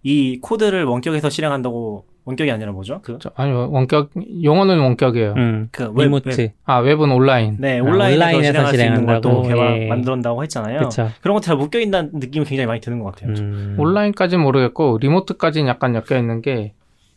이 0.03 0.39
코드를 0.41 0.85
원격에서 0.85 1.29
실행한다고 1.29 2.05
원격이 2.27 2.51
아니라 2.51 2.73
뭐죠? 2.73 2.99
그 3.01 3.17
아니 3.35 3.53
원격 3.53 4.09
용어는 4.43 4.79
원격이에요. 4.79 5.33
음, 5.37 5.69
그 5.71 5.89
웹, 5.93 6.03
remote. 6.03 6.27
웹. 6.37 6.55
아 6.65 6.79
웹은 6.79 7.09
온라인. 7.09 7.55
네, 7.57 7.79
온라인에서, 7.79 8.25
아, 8.25 8.35
온라인에서 8.35 8.83
있는 8.83 9.05
것도 9.05 9.43
개발 9.43 9.81
예. 9.83 9.87
만든다고 9.87 10.43
했잖아요. 10.43 10.79
그쵸. 10.79 11.09
그런 11.21 11.35
것들 11.35 11.45
잘 11.47 11.55
묶여 11.55 11.79
있는 11.79 12.11
느낌이 12.13 12.45
굉장히 12.45 12.67
많이 12.67 12.81
드는 12.81 12.99
것 12.99 13.15
같아요. 13.15 13.33
음. 13.37 13.75
온라인까지는 13.79 14.43
모르겠고 14.43 14.97
remote까지는 14.99 15.69
약간 15.69 15.95
엮여 15.95 16.19
있는 16.19 16.41
게 16.41 16.73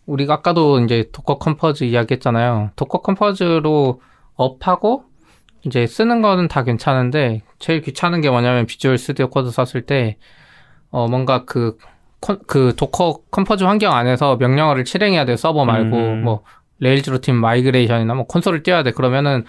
우리가 0.07 0.35
아까도 0.35 0.79
이제 0.79 1.09
Docker 1.11 1.39
Compose 1.39 1.83
이야기했잖아요. 1.83 2.71
Docker 2.77 3.03
Compose로 3.03 4.01
up하고 4.37 5.03
이제 5.67 5.89
쓰는 5.89 6.23
거는 6.23 6.47
다 6.47 6.63
괜찮은데 6.63 7.43
제일 7.59 7.81
귀찮은 7.81 8.21
게 8.21 8.31
뭐냐면 8.31 8.67
Visual 8.67 8.97
Studio 8.97 9.29
Code 9.29 9.51
썼을 9.51 9.83
때 9.83 10.19
어 10.91 11.07
뭔가 11.07 11.45
그 11.45 11.77
그 12.21 12.75
Docker 12.77 13.21
Compose 13.31 13.65
환경 13.65 13.95
안에서 13.95 14.37
명령어를 14.37 14.85
실행해야 14.87 15.25
돼 15.25 15.37
서버 15.37 15.65
말고 15.65 15.97
음. 15.97 16.23
뭐 16.23 16.43
Rails 16.79 17.11
루틴 17.11 17.35
migration이나 17.37 18.15
뭐 18.15 18.27
콘솔을 18.27 18.63
띄워야 18.63 18.83
돼 18.83 18.91
그러면은 18.93 19.45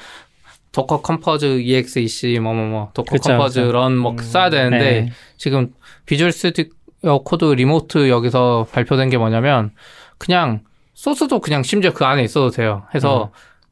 Docker 0.72 1.02
Compose 1.02 1.62
exec 1.62 2.40
뭐뭐뭐 2.40 2.92
Docker 2.94 3.12
그쵸, 3.12 3.30
Compose 3.30 3.62
그쵸. 3.62 3.72
run 3.72 3.89
뭐 3.89 4.12
음. 4.12 4.18
써야 4.18 4.50
되는데 4.50 5.02
네. 5.02 5.12
지금 5.38 5.74
Visual 6.06 6.32
Studio 6.32 7.24
Code 7.24 7.46
Remote 7.46 8.10
여기서 8.10 8.68
발표된 8.72 9.10
게 9.10 9.18
뭐냐면 9.18 9.72
그냥 10.18 10.62
소스도 10.94 11.40
그냥 11.40 11.64
심지어 11.64 11.92
그 11.92 12.06
안에 12.06 12.24
있어도 12.24 12.52
돼요. 12.52 12.84
해서 12.96 13.32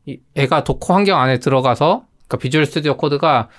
음. 0.09 0.17
얘가 0.35 0.63
Docker 0.63 0.93
환경 0.93 1.19
안에 1.19 1.39
들어가서 1.39 2.03
그러니까 2.27 2.37
Visual 2.37 2.65
Studio 2.65 2.97
Code가 2.97 3.49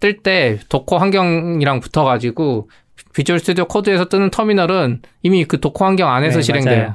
뜰 0.00 0.22
때 0.22 0.58
Docker 0.68 0.98
환경이랑 0.98 1.80
붙어가지고 1.80 2.70
Visual 3.16 3.38
Studio 3.40 3.64
Code에서 3.66 4.06
뜨는 4.06 4.30
터미널은 4.30 5.02
이미 5.22 5.44
그 5.44 5.60
Docker 5.60 5.84
환경 5.84 6.10
안에서 6.10 6.38
네, 6.38 6.42
실행돼요. 6.42 6.76
맞아요. 6.76 6.94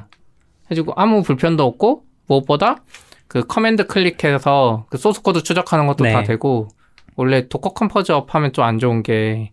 해가지고 0.66 0.92
아무 0.96 1.22
불편도 1.22 1.64
없고 1.64 2.04
무엇보다 2.28 2.76
그 3.28 3.46
command 3.46 3.86
클릭해서 3.86 4.86
그 4.90 4.98
소스 4.98 5.22
코드 5.22 5.42
추적하는 5.42 5.86
것도 5.86 6.04
네. 6.04 6.12
다 6.12 6.22
되고 6.22 6.68
원래 7.16 7.48
Docker 7.48 7.74
Compose 7.74 8.21
up 8.21 8.34
하면 8.34 8.52
좀 8.52 8.64
안 8.64 8.78
좋은 8.78 9.02
게 9.02 9.52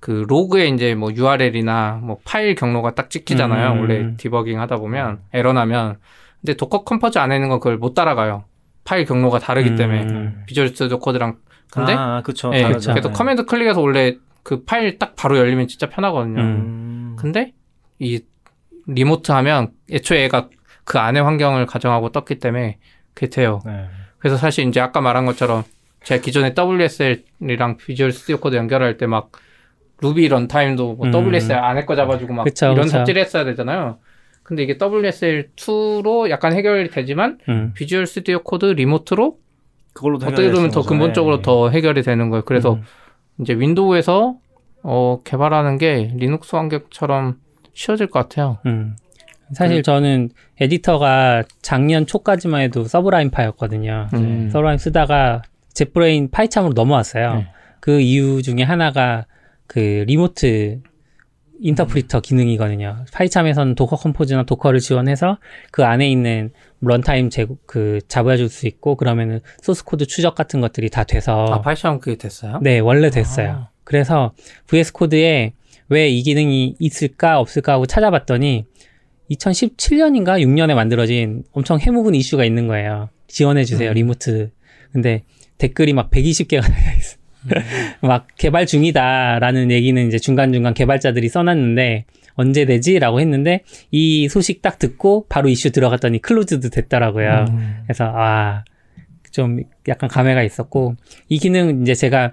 그 0.00 0.24
로그에 0.28 0.68
이제 0.68 0.94
뭐 0.94 1.12
URL이나 1.12 2.00
뭐 2.02 2.18
파일 2.24 2.54
경로가 2.54 2.94
딱 2.94 3.10
찍히잖아요. 3.10 3.72
음. 3.72 3.80
원래 3.80 4.16
디버깅 4.16 4.60
하다 4.60 4.76
보면 4.76 5.20
에러 5.32 5.52
나면 5.52 5.96
근데 6.40 6.54
Docker 6.54 6.84
Compose 6.84 7.18
안에 7.18 7.34
있는 7.34 7.48
건 7.48 7.58
그걸 7.58 7.78
못 7.78 7.94
따라가요. 7.94 8.44
파일 8.84 9.04
경로가 9.04 9.38
다르기 9.38 9.70
음. 9.70 9.76
때문에 9.76 10.34
Visual 10.46 10.68
Studio 10.68 10.98
Code랑 10.98 11.36
근데 11.70 11.94
아, 11.94 12.22
그쵸. 12.22 12.50
예, 12.54 12.62
그래서 12.62 12.94
네. 12.94 13.00
command 13.10 13.44
클릭해서 13.44 13.80
원래 13.80 14.16
그 14.48 14.64
파일 14.64 14.98
딱 14.98 15.14
바로 15.14 15.36
열리면 15.36 15.68
진짜 15.68 15.90
편하거든요. 15.90 16.40
음. 16.40 17.16
근데 17.18 17.52
이 17.98 18.22
remote 18.86 19.30
하면 19.30 19.72
애초에 19.92 20.22
얘가 20.22 20.48
그 20.84 20.98
안에 20.98 21.20
환경을 21.20 21.66
가정하고 21.66 22.12
떴기 22.12 22.38
때문에 22.38 22.78
그게 23.12 23.28
돼요. 23.28 23.60
네. 23.66 23.88
그래서 24.18 24.38
사실 24.38 24.66
이제 24.66 24.80
아까 24.80 25.02
말한 25.02 25.26
것처럼 25.26 25.64
제가 26.02 26.22
기존에 26.22 26.54
WSL이랑 26.56 27.76
Visual 27.76 28.12
Studio 28.12 28.38
Code 28.38 28.56
연결할 28.56 28.96
때 28.96 29.06
막 29.06 29.32
Ruby 30.00 30.26
runtime도 30.28 30.94
뭐 30.94 31.06
음. 31.08 31.12
WSL 31.12 31.58
안에 31.58 31.84
거 31.84 31.94
잡아주고 31.94 32.32
막 32.32 32.44
그쵸, 32.44 32.72
이런 32.72 32.88
삽질 32.88 33.18
했어야 33.18 33.44
되잖아요. 33.44 33.98
근데 34.42 34.62
이게 34.62 34.78
WSL2로 34.78 36.30
약간 36.30 36.54
해결이 36.54 36.88
되지만 36.88 37.36
음. 37.50 37.72
Visual 37.74 38.06
Studio 38.06 38.38
Code 38.42 38.64
Remote로 38.64 39.36
그걸로 39.92 40.16
어떻게 40.16 40.50
보면 40.50 40.70
더 40.70 40.80
근본적으로 40.80 41.36
네. 41.36 41.42
더 41.42 41.68
해결이 41.68 42.00
되는 42.00 42.30
거예요. 42.30 42.44
그래서 42.46 42.74
음. 42.76 42.82
이제 43.40 43.54
Windows에서 43.54 44.36
어, 44.82 45.20
개발하는 45.24 45.78
게 45.78 46.12
리눅스 46.14 46.54
환경처럼 46.54 47.38
쉬워질 47.74 48.08
것 48.08 48.20
같아요. 48.20 48.58
음. 48.66 48.96
사실 49.52 49.76
그, 49.76 49.82
저는 49.82 50.30
에디터가 50.60 51.44
작년 51.62 52.06
초까지만 52.06 52.60
해도 52.62 52.84
Sublime파였거든요. 52.84 54.08
음. 54.14 54.50
Sublime 54.50 54.78
쓰다가 54.78 55.42
JetBrains 55.74 56.30
PyCharm으로 56.30 56.72
넘어왔어요. 56.74 57.34
네. 57.34 57.46
그 57.80 58.00
이유 58.00 58.42
중에 58.42 58.62
하나가 58.62 59.26
그 59.66 60.04
remote 60.06 60.80
interpreter 61.60 62.20
기능이거든요. 62.20 63.04
PyCharm에서는 63.12 63.74
Docker 63.74 63.96
Compose나 63.96 64.44
Docker를 64.44 64.80
지원해서 64.80 65.38
그 65.70 65.84
안에 65.84 66.08
있는 66.10 66.50
runtime 66.80 67.30
제고 67.30 67.58
그 67.66 68.00
잡아줄 68.08 68.48
수 68.48 68.66
있고 68.66 68.96
그러면은 68.96 69.40
소스 69.62 69.84
코드 69.84 70.06
추적 70.06 70.34
같은 70.34 70.60
것들이 70.60 70.88
다 70.90 71.04
돼서 71.04 71.46
아 71.46 71.60
PyCharm 71.60 71.98
그게 72.00 72.16
됐어요? 72.16 72.60
네 72.62 72.78
원래 72.78 73.10
됐어요. 73.10 73.50
아. 73.50 73.70
그래서 73.84 74.34
VS 74.66 74.92
코드에 74.92 75.52
왜 75.88 76.10
이 76.10 76.22
기능이 76.22 76.76
있을까 76.78 77.40
없을까 77.40 77.72
하고 77.72 77.86
찾아봤더니 77.86 78.66
2017년인가 79.30 80.40
6년에 80.42 80.74
만들어진 80.74 81.44
엄청 81.52 81.78
해묵은 81.78 82.14
이슈가 82.14 82.44
있는 82.44 82.66
거예요. 82.66 83.08
지원해 83.26 83.64
주세요 83.64 83.90
음. 83.90 83.94
리모트. 83.94 84.50
근데 84.92 85.24
댓글이 85.58 85.92
막 85.92 86.10
120개가 86.10 86.62
달려 86.62 86.96
있어. 86.96 87.16
막 88.00 88.26
개발 88.36 88.66
중이다라는 88.66 89.70
얘기는 89.70 90.06
이제 90.06 90.18
중간중간 90.18 90.74
개발자들이 90.74 91.28
써놨는데 91.28 92.04
언제 92.34 92.64
되지라고 92.64 93.20
했는데 93.20 93.62
이 93.90 94.28
소식 94.28 94.62
딱 94.62 94.78
듣고 94.78 95.26
바로 95.28 95.48
이슈 95.48 95.70
들어갔더니 95.70 96.20
클로즈도 96.20 96.70
됐더라고요. 96.70 97.46
음. 97.48 97.76
그래서 97.84 98.12
아 98.14 98.64
좀 99.38 99.60
약간 99.86 100.08
감회가 100.08 100.42
있었고 100.42 100.96
이 101.28 101.38
기능 101.38 101.82
이제 101.82 101.94
제가 101.94 102.32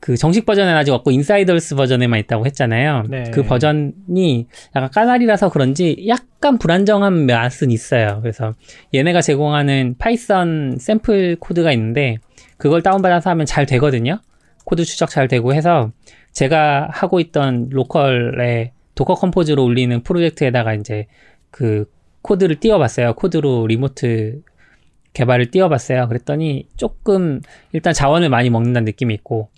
그 0.00 0.16
정식 0.16 0.44
버전은 0.44 0.74
아직 0.74 0.92
없고 0.92 1.10
Insiders 1.10 1.74
버전에만 1.74 2.20
있다고 2.20 2.44
했잖아요. 2.46 3.04
네. 3.08 3.24
그 3.32 3.42
버전이 3.42 4.46
약간 4.76 4.90
canary라서 4.90 5.48
그런지 5.48 6.04
약간 6.06 6.58
불안정한 6.58 7.26
맛은 7.26 7.70
있어요. 7.70 8.18
그래서 8.20 8.54
얘네가 8.94 9.22
제공하는 9.22 9.96
Python 9.98 10.76
샘플 10.78 11.36
코드가 11.40 11.72
있는데 11.72 12.18
그걸 12.58 12.82
다운받아서 12.82 13.30
하면 13.30 13.46
잘 13.46 13.64
되거든요. 13.66 14.20
코드 14.64 14.84
추적 14.84 15.08
잘 15.08 15.28
되고 15.28 15.54
해서 15.54 15.90
제가 16.32 16.88
하고 16.92 17.20
있던 17.20 17.68
local에 17.70 18.72
Docker 18.94 19.14
Compose로 19.14 19.64
올리는 19.64 20.02
프로젝트에다가 20.02 20.74
이제 20.74 21.06
그 21.50 21.90
Code를 22.22 22.56
띄워봤어요. 22.56 23.14
Code로 23.14 23.66
remote 23.66 24.42
개발을 25.14 25.50
띄워봤어요. 25.50 26.06
그랬더니 26.08 26.68
조금 26.76 27.40
일단 27.72 27.92
자원을 27.94 28.28
많이 28.28 28.50
먹는다는 28.50 28.84
느낌이 28.84 29.14
있고 29.14 29.48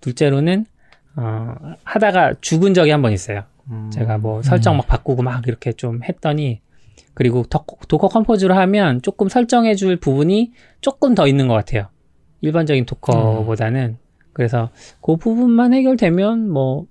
둘째로는 0.00 0.66
어, 1.16 1.54
하다가 1.84 2.34
죽은 2.40 2.74
적이 2.74 2.90
한 2.90 3.02
번 3.02 3.12
있어요. 3.12 3.44
음. 3.70 3.90
제가 3.92 4.18
뭐 4.18 4.42
설정 4.42 4.76
막 4.76 4.86
바꾸고 4.86 5.22
막 5.22 5.46
이렇게 5.46 5.72
좀 5.72 6.02
했더니 6.02 6.60
그리고 7.14 7.44
Docker 7.44 8.08
Compose로 8.08 8.54
하면 8.54 9.00
조금 9.02 9.28
설정해줄 9.28 9.96
부분이 9.96 10.52
조금 10.80 11.14
더 11.14 11.26
있는 11.26 11.48
것 11.48 11.54
같아요. 11.54 11.88
일반적인 12.46 12.86
Docker보다는 12.86 13.80
음. 13.82 13.98
그래서 14.32 14.70
그 15.02 15.16
부분만 15.16 15.74
해결되면 15.74 16.48
뭐 16.50 16.86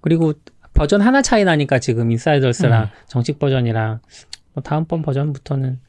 그리고 0.00 0.34
버전 0.74 1.00
하나 1.00 1.22
차이 1.22 1.44
나니까 1.44 1.78
지금 1.78 2.10
Insiders랑 2.10 2.84
음. 2.84 2.88
정식 3.06 3.38
버전이랑 3.38 4.00
뭐 4.54 4.62
다음번 4.62 5.02
버전부터는 5.02 5.80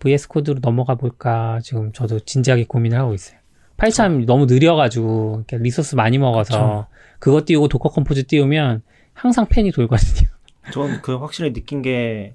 VS 0.00 0.28
Code로 0.28 0.60
넘어가 0.60 0.94
볼까 0.96 1.58
지금 1.62 1.92
저도 1.92 2.20
진지하게 2.20 2.64
고민을 2.64 2.98
하고 2.98 3.14
있어요. 3.14 3.38
PyCharm 3.76 4.26
너무 4.26 4.46
느려가지고 4.46 5.44
resource 5.50 5.94
많이 5.96 6.18
먹어서 6.18 6.58
그쵸. 6.58 6.86
그거 7.18 7.44
띄우고 7.44 7.68
Docker 7.68 7.88
Compose 7.88 8.26
띄우면 8.26 8.82
항상 9.14 9.46
팬이 9.48 9.72
돌거든요. 9.72 10.28
전 10.72 11.00
그 11.02 11.16
확실히 11.16 11.52
느낀 11.52 11.82
게 11.82 12.34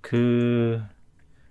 그 0.00 0.82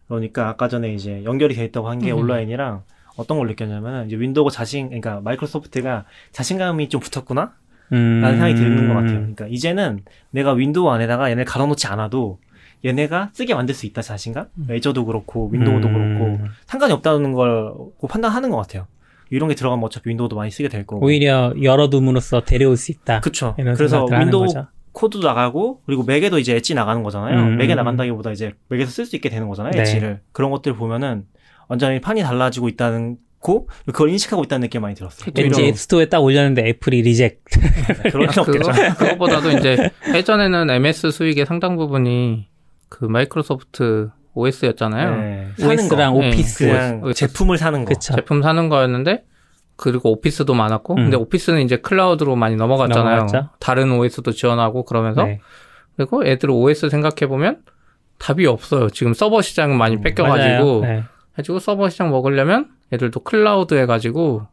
그러니까 0.08 0.48
아까 0.48 0.68
전에 0.68 0.94
이제 0.94 1.24
연결이 1.24 1.56
돼 1.56 1.66
있다고 1.66 1.90
한게 1.90 2.12
음. 2.12 2.20
온라인이랑 2.20 2.84
어떤 3.16 3.38
걸 3.38 3.48
느꼈냐면 3.48 4.08
이제 4.08 4.18
윈도우가 4.18 4.50
자신 4.52 4.88
그러니까 4.88 5.22
마이크로소프트가 5.22 6.06
자신감이 6.32 6.90
좀 6.90 7.00
붙었구나 7.02 7.54
음... 7.92 8.22
라는 8.22 8.38
생각이 8.38 8.56
드는 8.56 8.88
것 8.88 8.94
같아요. 8.96 9.20
그러니까 9.20 9.48
이제는 9.48 10.04
내가 10.32 10.54
윈도우 10.54 10.90
안에다가 10.90 11.30
얘네 11.30 11.44
가둬놓지 11.44 11.88
않아도 11.88 12.40
얘네가 12.86 13.30
쓰게 13.34 13.54
만들 13.56 13.76
수 13.76 13.86
있다 13.86 14.02
자신감? 14.02 14.48
음. 14.58 14.68
Azure도 14.70 15.06
그렇고 15.06 15.50
윈도우도 15.50 15.88
음... 15.88 15.94
그렇고 15.94 16.54
상관이 16.66 16.92
없다는 16.94 17.34
걸 17.34 17.74
판단하는 18.10 18.50
것 18.50 18.58
같아요. 18.58 18.88
이런 19.30 19.50
게 19.50 19.56
들어가면 19.56 19.86
어차피 19.86 20.10
윈도우도 20.10 20.36
많이 20.36 20.52
쓰게 20.52 20.70
될 20.70 20.86
거고 20.86 21.06
오히려 21.06 21.54
열어둠으로써 21.62 22.42
데려올 22.42 22.78
수 22.78 22.92
있다. 22.92 23.20
그렇죠. 23.22 23.56
그래서 23.58 24.06
윈도우 24.06 24.48
코드도 24.92 25.26
나가고 25.26 25.82
그리고 25.86 26.04
맥에도 26.04 26.38
이제 26.38 26.56
엣지 26.56 26.76
나가는 26.76 27.02
거잖아요. 27.02 27.40
음... 27.40 27.58
맥에 27.58 27.74
나간다기보다 27.74 28.32
이제 28.32 28.54
맥에서 28.70 28.92
쓸 28.92 29.06
수 29.06 29.16
있게 29.16 29.30
되는 29.30 29.48
거잖아요. 29.48 29.72
네. 29.72 29.82
엣지를 29.82 30.22
그런 30.32 30.52
것들 30.52 30.76
보면은 30.76 31.26
완전히 31.68 32.00
판이 32.02 32.22
달라지고 32.22 32.70
있다는 32.70 33.18
고 33.40 33.68
그걸 33.86 34.10
인식하고 34.10 34.44
있다는 34.44 34.62
느낌 34.62 34.82
많이 34.82 34.96
들었어요. 34.96 35.32
왠지 35.36 35.66
앱스토어에 35.66 36.06
딱 36.06 36.20
올렸는데 36.20 36.66
애플이 36.70 37.02
리젝. 37.02 37.42
그런 38.10 38.28
게 38.30 38.40
없겠죠. 38.40 38.72
그것보다도 38.98 39.52
이제 39.52 39.92
예전에는 40.14 40.70
MS 40.70 41.12
수익의 41.12 41.46
상당 41.46 41.76
부분이 41.76 42.48
그 42.88 43.04
마이크로소프트 43.04 44.12
OS였잖아요. 44.34 45.16
네. 45.18 45.48
OS랑 45.62 46.14
거. 46.14 46.20
오피스. 46.20 46.64
네. 46.64 47.14
제품을 47.14 47.58
사는 47.58 47.84
거. 47.84 47.90
그쵸. 47.90 48.16
제품 48.16 48.42
사는 48.42 48.70
거였는데 48.70 49.26
그리고 49.76 50.12
오피스도 50.12 50.54
많았고 50.54 50.94
음. 50.94 50.96
근데 50.96 51.18
오피스는 51.18 51.62
이제 51.62 51.78
클라우드로 51.78 52.36
많이 52.36 52.56
넘어갔잖아요. 52.56 53.16
넘어갔죠? 53.18 53.50
다른 53.60 53.92
OS도 53.92 54.32
지원하고 54.32 54.86
그러면서 54.86 55.26
네. 55.26 55.42
그리고 55.98 56.26
애들 56.26 56.50
OS 56.50 56.90
생각해 56.90 57.28
보면 57.28 57.62
답이 58.20 58.46
없어요. 58.46 58.90
지금 58.90 59.14
서버 59.14 59.42
시장은 59.42 59.78
많이 59.78 59.96
음, 59.98 60.02
뺏겨가지고 60.02 60.82
네. 60.86 61.04
해주고 61.38 61.60
서버 61.60 61.90
시장 61.90 62.10
먹으려면 62.12 62.70
애들도 62.92 63.22
클라우드 63.22 63.74
해가지고 63.76 64.48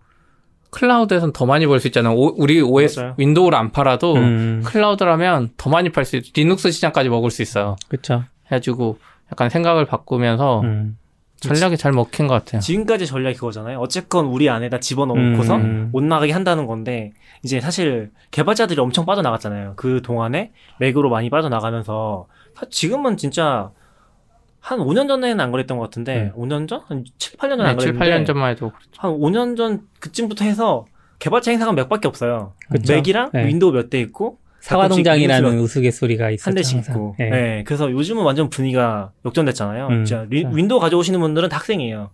클라우드에선 0.70 1.32
더 1.32 1.46
많이 1.46 1.66
벌 1.66 1.80
수 1.80 1.88
있잖아요. 1.88 2.14
오, 2.14 2.32
우리 2.36 2.60
OS 2.60 3.00
맞아요. 3.00 3.14
윈도우를 3.18 3.58
안 3.58 3.72
팔아도 3.72 4.14
음. 4.14 4.62
클라우드라면 4.64 5.50
더 5.56 5.68
많이 5.68 5.90
팔 5.90 6.04
수 6.04 6.16
있. 6.16 6.32
리눅스 6.34 6.70
시장까지 6.70 7.08
먹을 7.08 7.30
수 7.30 7.42
있어요. 7.42 7.76
그렇죠. 7.88 8.24
해가지고 8.46 8.98
약간 9.32 9.50
생각을 9.50 9.84
바꾸면서 9.84 10.60
음. 10.60 10.96
전략이 11.40 11.76
잘 11.78 11.92
먹힌 11.92 12.26
것 12.28 12.34
같아요. 12.34 12.60
지금까지 12.60 13.06
전략이 13.06 13.36
그거잖아요. 13.36 13.78
어쨌건 13.80 14.26
우리 14.26 14.48
안에다 14.50 14.78
집어넣고서 14.78 15.56
음. 15.56 15.88
못 15.90 16.04
나가게 16.04 16.32
한다는 16.32 16.66
건데 16.66 17.12
이제 17.42 17.60
사실 17.60 18.10
개발자들이 18.30 18.78
엄청 18.80 19.06
빠져나갔잖아요. 19.06 19.72
그 19.76 20.02
동안에 20.02 20.52
맥으로 20.78 21.08
많이 21.10 21.30
빠져나가면서 21.30 22.26
지금은 22.70 23.16
진짜 23.16 23.70
한 24.60 24.78
5년 24.78 25.08
전에는 25.08 25.40
안 25.40 25.50
그랬던 25.52 25.78
것 25.78 25.84
같은데 25.84 26.32
음. 26.36 26.42
5년 26.42 26.68
전? 26.68 26.80
한 26.86 27.04
7, 27.18 27.36
8년 27.38 27.50
전에 27.50 27.62
네, 27.64 27.68
안 27.70 27.76
그랬는데 27.76 28.04
7, 28.04 28.20
8년 28.22 28.26
전만 28.26 28.50
해도 28.50 28.70
그렇죠. 28.70 28.90
한 28.98 29.10
5년 29.12 29.56
전 29.56 29.80
그쯤부터 30.00 30.44
해서 30.44 30.84
개발자 31.18 31.50
행사가 31.50 31.72
몇 31.72 31.88
밖에 31.88 32.08
없어요. 32.08 32.52
그쵸? 32.70 32.92
맥이랑 32.92 33.30
네. 33.32 33.46
윈도우 33.46 33.72
몇 33.72 33.88
대 33.90 34.00
있고 34.00 34.38
사과농장이라는 34.60 35.58
우스갯소리가 35.58 36.30
있었죠. 36.30 36.50
한 36.50 36.54
대씩. 36.54 36.78
있고. 36.80 37.14
네. 37.18 37.30
네. 37.30 37.64
그래서 37.66 37.90
요즘은 37.90 38.22
완전 38.22 38.50
분위기가 38.50 39.10
역전됐잖아요. 39.24 39.86
음. 39.88 40.04
진짜 40.04 40.26
리, 40.28 40.44
윈도우 40.50 40.80
가져오시는 40.80 41.18
분들은 41.18 41.50
학생이에요. 41.50 42.10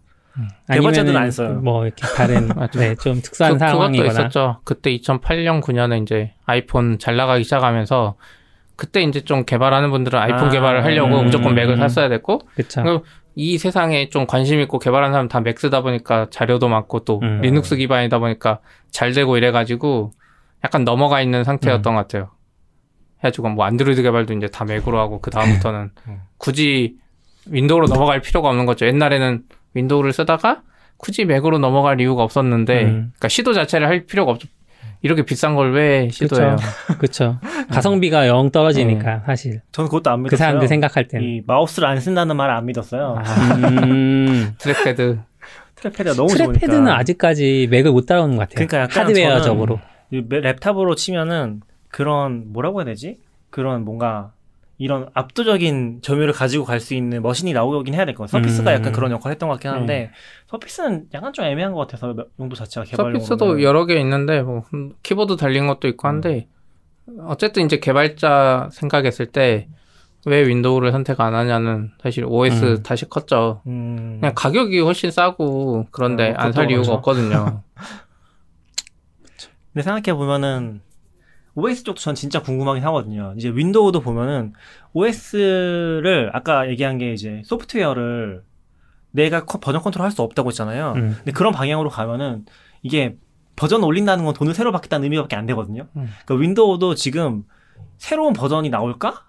개발자들은 0.71 1.17
안 1.17 1.31
써요. 1.31 1.55
뭐 1.63 1.87
이렇게 1.87 2.07
다른 2.15 2.49
네, 2.77 2.95
좀 2.97 3.21
특수한 3.23 3.55
그, 3.55 3.59
상황이거나. 3.59 4.09
그것도 4.11 4.23
있었죠. 4.29 4.61
그때 4.65 4.97
2008년 4.97 5.63
9년에 5.63 6.03
이제 6.03 6.35
아이폰 6.45 6.99
잘 6.99 7.17
나가기 7.17 7.43
시작하면서 7.45 8.17
그때 8.77 9.03
이제 9.03 9.23
좀 9.23 9.45
개발하는 9.45 9.91
분들은 9.91 10.19
아이폰 10.19 10.45
아, 10.45 10.49
개발을 10.51 10.85
하려고 10.85 11.19
음, 11.19 11.25
무조건 11.25 11.55
맥을 11.55 11.77
샀어야 11.79 12.09
됐고 12.09 12.43
그쵸. 12.55 13.03
이 13.35 13.59
세상에 13.59 14.09
좀 14.09 14.27
관심 14.27 14.61
있고 14.61 14.79
개발하는 14.79 15.13
사람 15.13 15.29
다 15.29 15.39
맥 15.39 15.59
쓰다 15.59 15.83
보니까 15.83 16.29
자료도 16.31 16.69
많고 16.69 17.01
또 17.01 17.21
음. 17.23 17.41
리눅스 17.43 17.77
기반이다 17.77 18.19
보니까 18.19 18.61
잘 18.91 19.13
되고 19.13 19.37
이래가지고 19.37 20.13
약간 20.65 20.85
넘어가 20.85 21.21
있는 21.21 21.45
상태였던 21.45 21.93
음. 21.93 21.97
것 21.97 22.03
같아요. 22.03 22.31
해가지고 23.19 23.51
뭐 23.51 23.65
안드로이드 23.65 24.03
개발도 24.03 24.35
이제 24.35 24.47
다 24.47 24.65
맥으로 24.65 24.99
하고 24.99 25.21
그 25.21 25.31
다음부터는 25.31 25.91
음. 26.09 26.21
굳이 26.39 26.97
윈도우로 27.47 27.87
넘어갈 27.87 28.21
필요가 28.21 28.49
없는 28.49 28.67
거죠. 28.67 28.87
옛날에는 28.87 29.43
윈도우를 29.75 30.13
쓰다가 30.13 30.63
굳이 30.97 31.25
맥으로 31.25 31.59
넘어갈 31.59 32.01
이유가 32.01 32.23
없었는데, 32.23 32.85
음. 32.85 32.89
그러니까 32.89 33.29
시도 33.29 33.53
자체를 33.53 33.87
할 33.87 34.07
필요가 34.07 34.33
없죠. 34.33 34.49
이렇게 35.03 35.25
비싼 35.25 35.55
걸 35.55 35.73
왜 35.73 36.09
시도해요? 36.11 36.57
그렇죠. 36.99 37.39
가성비가 37.71 38.27
영 38.29 38.51
떨어지니까 38.51 39.15
네. 39.17 39.23
사실. 39.27 39.61
저는 39.73 39.89
그것도 39.89 40.11
안 40.11 40.23
믿었어요. 40.23 40.31
그 40.31 40.37
사람들 40.37 40.69
생각할 40.69 41.09
때는. 41.09 41.27
이 41.27 41.43
마우스를 41.47 41.89
안 41.89 42.01
쓴다는 42.01 42.37
말을 42.37 42.55
안 42.55 42.67
믿었어요. 42.67 43.17
아, 43.19 43.55
음. 43.57 44.55
trackpad. 44.59 45.19
trackpad가 45.77 46.17
너무 46.17 46.29
trackpad는 46.29 46.71
좋으니까. 46.75 46.97
아직까지 46.99 47.69
맥을 47.71 47.93
못 47.93 48.07
따라오는 48.07 48.37
것 48.37 48.49
같아요. 48.49 48.67
그러니까 48.67 49.01
하드웨어적으로. 49.01 49.81
랩탑으로 50.13 50.97
치면은 50.97 51.61
그런 51.89 52.53
뭐라고 52.53 52.81
해야 52.81 52.85
되지? 52.87 53.19
그런 53.51 53.85
뭔가 53.85 54.33
이런 54.79 55.09
압도적인 55.15 56.01
점유를 56.03 56.33
가지고 56.35 56.65
갈 56.65 56.81
수 56.81 56.95
있는 56.95 57.23
machine이 57.23 57.53
나오긴 57.53 57.95
해야 57.95 58.05
될 58.05 58.15
것 58.15 58.25
같아요. 58.31 58.43
Surface가 58.43 58.71
음. 58.73 58.75
약간 58.77 58.93
그런 58.93 59.11
역할을 59.11 59.33
했던 59.33 59.49
것 59.49 59.55
같긴 59.55 59.71
한데 59.71 59.99
네. 59.99 60.11
Surface는 60.49 61.07
약간 61.15 61.33
좀 61.33 61.45
애매한 61.47 61.73
것 61.73 61.81
같아서 61.81 62.15
용도 62.39 62.55
자체가 62.57 62.85
개발용 62.85 63.15
Surface도 63.15 63.47
보면. 63.47 63.63
여러 63.63 63.87
개 63.87 63.99
있는데 64.01 64.43
뭐 64.43 64.65
키보드 65.03 65.37
달린 65.37 65.67
것도 65.67 65.89
있고 65.89 66.09
한데 66.09 66.49
음. 67.09 67.19
어쨌든 67.27 67.65
이제 67.65 67.79
개발자 67.79 68.69
생각했을 68.73 69.27
때 69.27 69.69
왜 70.29 70.45
윈도우를 70.45 70.91
선택 70.91 71.21
안 71.21 71.35
하냐는 71.37 71.93
사실 72.03 72.25
OS 72.27 72.65
음. 72.65 72.83
탓이 72.83 73.09
컸죠. 73.09 73.63
음. 73.69 74.19
그냥 74.21 74.35
가격이 74.35 74.81
훨씬 74.81 75.13
싸고 75.13 75.87
그런데 75.93 76.31
어, 76.33 76.35
안 76.39 76.51
살 76.51 76.69
이유가 76.69 76.95
없거든요. 76.95 77.63
근데 79.73 79.83
생각해 79.85 80.17
보면은 80.19 80.81
OS 81.57 81.83
쪽도 81.85 82.01
전 82.01 82.15
진짜 82.15 82.41
궁금하긴 82.43 82.85
하거든요. 82.85 83.35
이제 83.37 83.49
윈도우도 83.49 84.01
보면은 84.01 84.53
OS를 84.93 86.31
아까 86.33 86.69
얘기한 86.69 86.99
게 86.99 87.13
이제 87.13 87.43
소프트웨어를 87.45 88.43
내가 89.11 89.45
버전 89.47 89.81
컨트롤 89.83 90.05
할 90.05 90.11
수 90.13 90.23
없다고 90.23 90.51
했잖아요. 90.51 90.93
음. 90.97 91.15
근데 91.19 91.33
그런 91.33 91.53
방향으로 91.53 91.89
가면은 91.91 92.45
이게 92.83 93.17
버전 93.57 93.83
올린다는 93.83 94.25
건 94.25 94.35
돈을 94.35 94.53
새로 94.55 94.71
받겠다는 94.73 95.05
의미밖에 95.05 95.35
안 95.37 95.47
되거든요. 95.47 95.89
음. 95.97 96.09
그러니까 96.27 96.35
윈도우도 96.43 96.95
지금 96.95 97.45
새로운 97.99 98.35
버전이 98.35 98.69
나올까? 98.69 99.23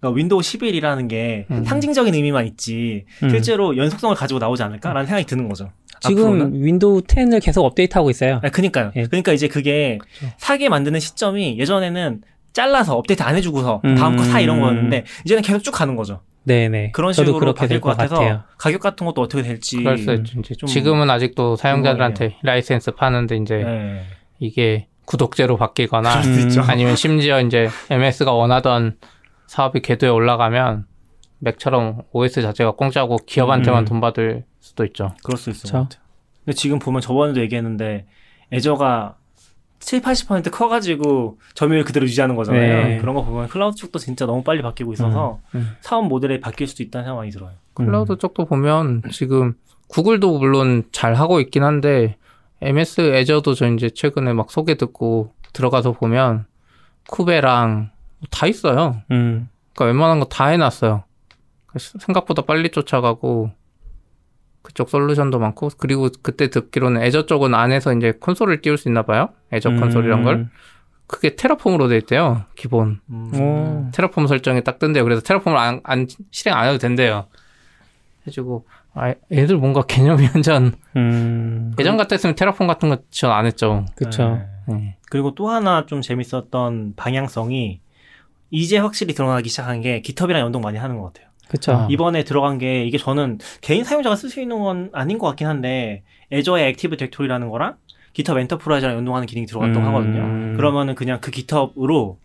그러니까 0.00 0.16
윈도우 0.18 0.40
11이라는 0.40 1.08
게 1.08 1.46
음. 1.50 1.64
상징적인 1.64 2.14
의미만 2.14 2.46
있지 2.46 3.06
음. 3.22 3.30
실제로 3.30 3.76
연속성을 3.76 4.14
가지고 4.16 4.38
나오지 4.38 4.62
않을까라는 4.62 5.06
생각이 5.06 5.24
드는 5.26 5.48
거죠. 5.48 5.70
지금 6.00 6.22
앞으로는? 6.24 6.64
윈도우 6.64 7.02
10을 7.02 7.42
계속 7.42 7.64
업데이트하고 7.64 8.10
있어요. 8.10 8.40
아, 8.42 8.48
그니까요. 8.48 8.92
예. 8.96 9.04
그러니까 9.04 9.32
이제 9.32 9.48
그게 9.48 9.98
그렇죠. 9.98 10.34
사게 10.38 10.68
만드는 10.68 10.98
시점이 11.00 11.58
예전에는 11.58 12.22
잘라서 12.52 12.96
업데이트 12.96 13.22
안 13.22 13.36
해주고서 13.36 13.80
음. 13.84 13.94
다음 13.94 14.16
거 14.16 14.24
사 14.24 14.40
이런 14.40 14.60
거였는데 14.60 15.04
이제는 15.24 15.42
계속 15.42 15.62
쭉 15.62 15.70
가는 15.72 15.94
거죠. 15.96 16.20
네네. 16.44 16.92
그런 16.92 17.12
식으로 17.12 17.38
그렇게 17.38 17.66
될 17.66 17.81
것 17.81 17.96
같아서 17.96 18.16
같아요. 18.16 18.42
가격 18.58 18.80
같은 18.80 19.06
것도 19.06 19.20
어떻게 19.20 19.42
될지. 19.42 19.76
그럴 19.76 19.98
수 19.98 20.12
있죠. 20.14 20.66
지금은 20.66 21.10
아직도 21.10 21.56
사용자들한테 21.56 22.36
라이센스 22.42 22.92
파는데 22.92 23.36
이제 23.36 23.56
네. 23.58 24.02
이게 24.38 24.86
구독제로 25.04 25.56
바뀌거나 25.58 26.22
아니면 26.68 26.96
심지어 26.96 27.40
이제 27.40 27.68
MS가 27.90 28.32
원하던 28.32 28.96
사업이 29.48 29.80
궤도에 29.82 30.08
올라가면 30.08 30.86
맥처럼 31.40 32.02
OS 32.12 32.42
자체가 32.42 32.72
공짜고 32.72 33.16
기업한테만 33.26 33.82
음. 33.82 33.84
돈 33.86 34.00
받을 34.00 34.44
수도 34.60 34.84
있죠. 34.84 35.14
그럴 35.24 35.36
수 35.38 35.50
있을 35.50 35.70
것 35.70 35.78
같아요. 35.88 36.02
근데 36.44 36.54
지금 36.56 36.78
보면 36.78 37.00
저번에도 37.00 37.40
얘기했는데 37.40 38.06
Azure가 38.52 39.16
7, 39.80 40.02
80% 40.02 40.50
커가지고 40.50 41.38
점유율 41.54 41.84
그대로 41.84 42.04
유지하는 42.04 42.36
거잖아요. 42.36 42.84
네. 42.86 42.98
그런 42.98 43.14
거 43.14 43.24
보면 43.24 43.48
클라우드 43.48 43.76
쪽도 43.76 43.98
진짜 43.98 44.26
너무 44.26 44.42
빨리 44.42 44.60
바뀌고 44.62 44.92
있어서 44.92 45.40
음, 45.54 45.58
음. 45.58 45.76
사업 45.80 46.06
모델이 46.06 46.40
바뀔 46.40 46.66
수도 46.66 46.82
있다는 46.82 47.06
생각이 47.06 47.30
들어요. 47.30 47.52
클라우드 47.74 48.12
음. 48.12 48.18
쪽도 48.18 48.44
보면 48.44 49.02
지금 49.10 49.54
구글도 49.88 50.38
물론 50.38 50.84
잘 50.92 51.14
하고 51.14 51.40
있긴 51.40 51.62
한데 51.64 52.16
MS 52.60 53.14
Azure도 53.14 53.54
저 53.54 53.66
이제 53.72 53.88
최근에 53.88 54.34
막 54.34 54.50
소개 54.50 54.74
듣고 54.76 55.32
들어가서 55.54 55.92
보면 55.92 56.44
쿠베랑 57.08 57.90
다 58.30 58.46
있어요. 58.46 59.00
음. 59.10 59.48
그러니까 59.74 59.84
웬만한 59.86 60.20
거 60.20 60.26
다 60.28 60.48
해놨어요. 60.48 61.04
생각보다 61.76 62.42
빨리 62.42 62.70
쫓아가고 62.70 63.50
그쪽 64.62 64.90
솔루션도 64.90 65.38
많고 65.38 65.70
그리고 65.78 66.08
그때 66.22 66.50
듣기로는 66.50 67.02
애저 67.02 67.26
쪽은 67.26 67.54
안에서 67.54 67.94
이제 67.94 68.12
콘솔을 68.12 68.60
띄울 68.60 68.76
수 68.76 68.88
있나 68.88 69.02
봐요. 69.02 69.30
애저 69.52 69.70
음. 69.70 69.80
콘솔이란 69.80 70.24
걸. 70.24 70.48
그게 71.06 71.34
테라폼으로 71.34 71.88
돼 71.88 71.96
있대요. 71.96 72.44
기본. 72.54 73.00
음. 73.10 73.90
테라폼 73.92 74.26
설정이 74.26 74.62
딱 74.62 74.78
뜬대요. 74.78 75.02
그래서 75.02 75.22
테라폼을 75.22 75.58
안, 75.58 75.80
안 75.82 76.06
실행 76.30 76.56
안 76.56 76.68
해도 76.68 76.78
된대요. 76.78 77.26
해주고 78.26 78.66
아, 78.94 79.14
애들 79.32 79.56
뭔가 79.56 79.82
개념이 79.82 80.28
완전 80.34 80.74
음. 80.96 81.74
예전 81.78 81.96
같았으면 81.96 82.34
테라폼 82.36 82.66
같은 82.66 82.88
거 82.90 82.98
지원 83.10 83.34
안 83.36 83.46
했죠. 83.46 83.86
그렇죠. 83.96 84.42
네. 84.68 84.74
네. 84.74 84.96
그리고 85.10 85.34
또 85.34 85.48
하나 85.48 85.86
좀 85.86 86.00
재밌었던 86.00 86.94
방향성이 86.96 87.80
이제 88.50 88.78
확실히 88.78 89.14
드러나기 89.14 89.48
시작한 89.48 89.80
게 89.80 90.00
GitHub랑 90.02 90.42
연동 90.42 90.60
많이 90.62 90.78
하는 90.78 90.98
것 90.98 91.12
같아요. 91.12 91.29
그쵸. 91.50 91.88
이번에 91.90 92.22
들어간 92.22 92.58
게 92.58 92.84
이게 92.84 92.96
저는 92.96 93.38
개인 93.60 93.82
사용자가 93.82 94.14
쓸 94.14 94.30
수 94.30 94.40
있는 94.40 94.60
건 94.60 94.88
아닌 94.92 95.18
것 95.18 95.26
같긴 95.26 95.48
한데 95.48 96.04
Azure의 96.32 96.68
Active 96.68 96.96
Directory라는 96.96 97.50
거랑 97.50 97.74
GitHub 98.12 98.38
Enterprise랑 98.38 98.96
연동하는 98.96 99.26
기능이 99.26 99.46
들어갔다고 99.46 99.80
음. 99.80 99.86
하거든요. 99.86 100.56
그러면은 100.56 100.94
그냥 100.94 101.20
그 101.20 101.32
GitHub로 101.32 102.18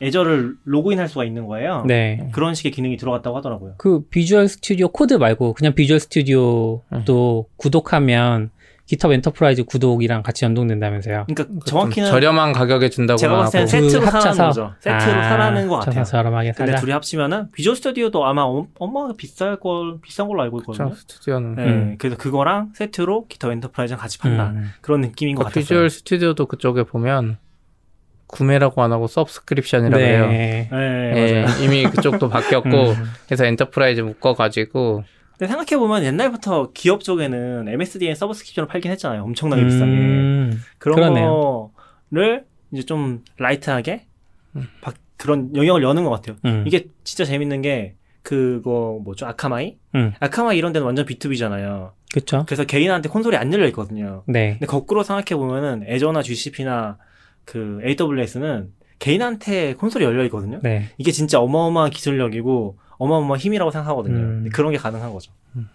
Azure를 0.00 0.54
로그인할 0.64 1.08
수가 1.08 1.24
있는 1.24 1.46
거예요. 1.46 1.84
네. 1.86 2.28
그런 2.32 2.54
식의 2.54 2.72
기능이 2.72 2.96
들어갔다고 2.96 3.36
하더라고요. 3.36 3.74
그 3.78 4.02
Visual 4.10 4.48
Studio 4.48 4.88
Code 4.88 5.14
말고 5.14 5.54
그냥 5.54 5.74
Visual 5.74 6.00
Studio도 6.00 7.46
음. 7.48 7.54
구독하면 7.56 8.50
GitHub 8.92 9.14
Enterprise 9.14 9.64
구독이랑 9.64 10.22
같이 10.22 10.44
연동된다면서요. 10.44 11.24
그러니까 11.26 11.64
정확히는 11.64 12.10
저렴한 12.10 12.52
가격에 12.52 12.90
준다고 12.90 13.16
제가 13.16 13.38
봤을 13.38 13.60
때 13.60 13.66
세트로 13.66 14.04
사는 14.04 14.36
거죠. 14.36 14.74
세트로 14.80 15.12
아, 15.18 15.28
사라는 15.30 15.66
것 15.66 15.78
같아요. 15.78 16.04
저렴하게 16.04 16.52
근데 16.52 16.74
둘이 16.74 16.92
합치면은 16.92 17.50
Visual 17.52 17.76
Studio도 17.76 18.26
아마 18.26 18.42
엄청 18.42 19.14
비쌀 19.16 19.58
걸 19.58 19.98
비싼 20.02 20.28
걸로 20.28 20.42
알고 20.42 20.58
있거든요. 20.58 20.90
그렇죠, 20.90 21.00
Studio는. 21.00 21.54
네, 21.54 21.64
음. 21.64 21.96
그래서 21.98 22.18
그거랑 22.18 22.72
세트로 22.74 23.28
GitHub 23.28 23.52
Enterprise랑 23.54 23.98
같이 23.98 24.18
판다. 24.18 24.50
음. 24.50 24.72
그런 24.82 25.00
느낌인 25.00 25.36
것 25.36 25.44
그러니까 25.44 25.48
같아요. 25.48 25.62
비주얼 25.62 25.88
스튜디오도 25.88 26.44
그쪽에 26.44 26.82
보면 26.82 27.38
구매라고 28.26 28.82
안 28.82 28.92
하고 28.92 29.06
subscription이라고 29.06 29.96
네. 29.96 30.14
해요. 30.14 30.26
네, 30.26 30.68
네 30.70 31.46
이미 31.62 31.84
그쪽도 31.84 32.28
바뀌었고 32.28 32.68
음. 32.92 33.04
그래서 33.24 33.46
Enterprise 33.46 34.02
묶어가지고 34.02 35.04
근데 35.42 35.50
생각해 35.50 35.76
보면 35.76 36.04
옛날부터 36.04 36.70
기업 36.72 37.02
쪽에는 37.02 37.66
MSDN 37.66 38.14
subscription을 38.14 38.68
팔긴 38.68 38.92
했잖아요. 38.92 39.24
엄청나게 39.24 39.62
음, 39.62 39.66
비싸게. 39.66 40.62
그런 40.78 40.94
그러네요. 40.94 41.72
거를 42.12 42.44
이제 42.70 42.84
좀 42.84 43.24
라이트하게 43.38 44.06
음. 44.54 44.68
바, 44.80 44.92
그런 45.16 45.50
영역을 45.56 45.82
여는 45.82 46.04
것 46.04 46.10
같아요. 46.10 46.36
음. 46.44 46.62
이게 46.64 46.86
진짜 47.02 47.24
재밌는 47.24 47.60
게 47.60 47.96
그거 48.22 49.00
뭐죠? 49.02 49.26
아카마이? 49.26 49.78
음. 49.96 50.12
아카마이 50.20 50.56
이런 50.56 50.72
데는 50.72 50.86
완전 50.86 51.06
B2B잖아요. 51.06 51.90
그렇죠. 52.12 52.44
그래서 52.46 52.62
개인한테 52.62 53.08
콘솔이 53.08 53.36
안 53.36 53.52
열려 53.52 53.66
있거든요. 53.66 54.22
네. 54.28 54.50
근데 54.52 54.66
거꾸로 54.66 55.02
생각해 55.02 55.34
보면은 55.34 55.82
애저나 55.88 56.22
GCP나 56.22 56.98
그 57.44 57.80
AWS는 57.84 58.70
개인한테 59.00 59.74
콘솔이 59.74 60.04
열려 60.04 60.22
있거든요. 60.26 60.60
네. 60.62 60.90
이게 60.98 61.10
진짜 61.10 61.40
어마어마한 61.40 61.90
기술력이고 61.90 62.78
어마어마한 63.02 63.38
힘이라고 63.38 63.70
생각하거든요. 63.70 64.16
음. 64.16 64.50
그런 64.52 64.70
게 64.70 64.78
가능한 64.78 65.12
거죠. 65.12 65.32
음. 65.56 65.68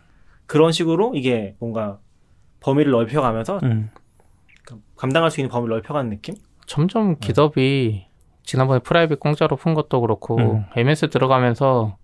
그런 0.45 0.71
식으로 0.71 1.13
이게 1.13 1.55
뭔가 1.59 1.99
범위를 2.61 2.91
넓혀가면서 2.91 3.59
음. 3.63 3.89
감당할 4.95 5.30
수 5.30 5.41
있는 5.41 5.49
범위를 5.49 5.75
넓혀가는 5.75 6.09
느낌? 6.09 6.36
점점 6.65 7.19
GitHub이 7.19 8.05
지난번에 8.43 8.80
private 8.79 9.19
공짜로 9.19 9.57
푼 9.57 9.73
것도 9.73 9.99
그렇고 10.01 10.63
MS 10.75 11.05
음. 11.05 11.09
들어가면서 11.09 11.97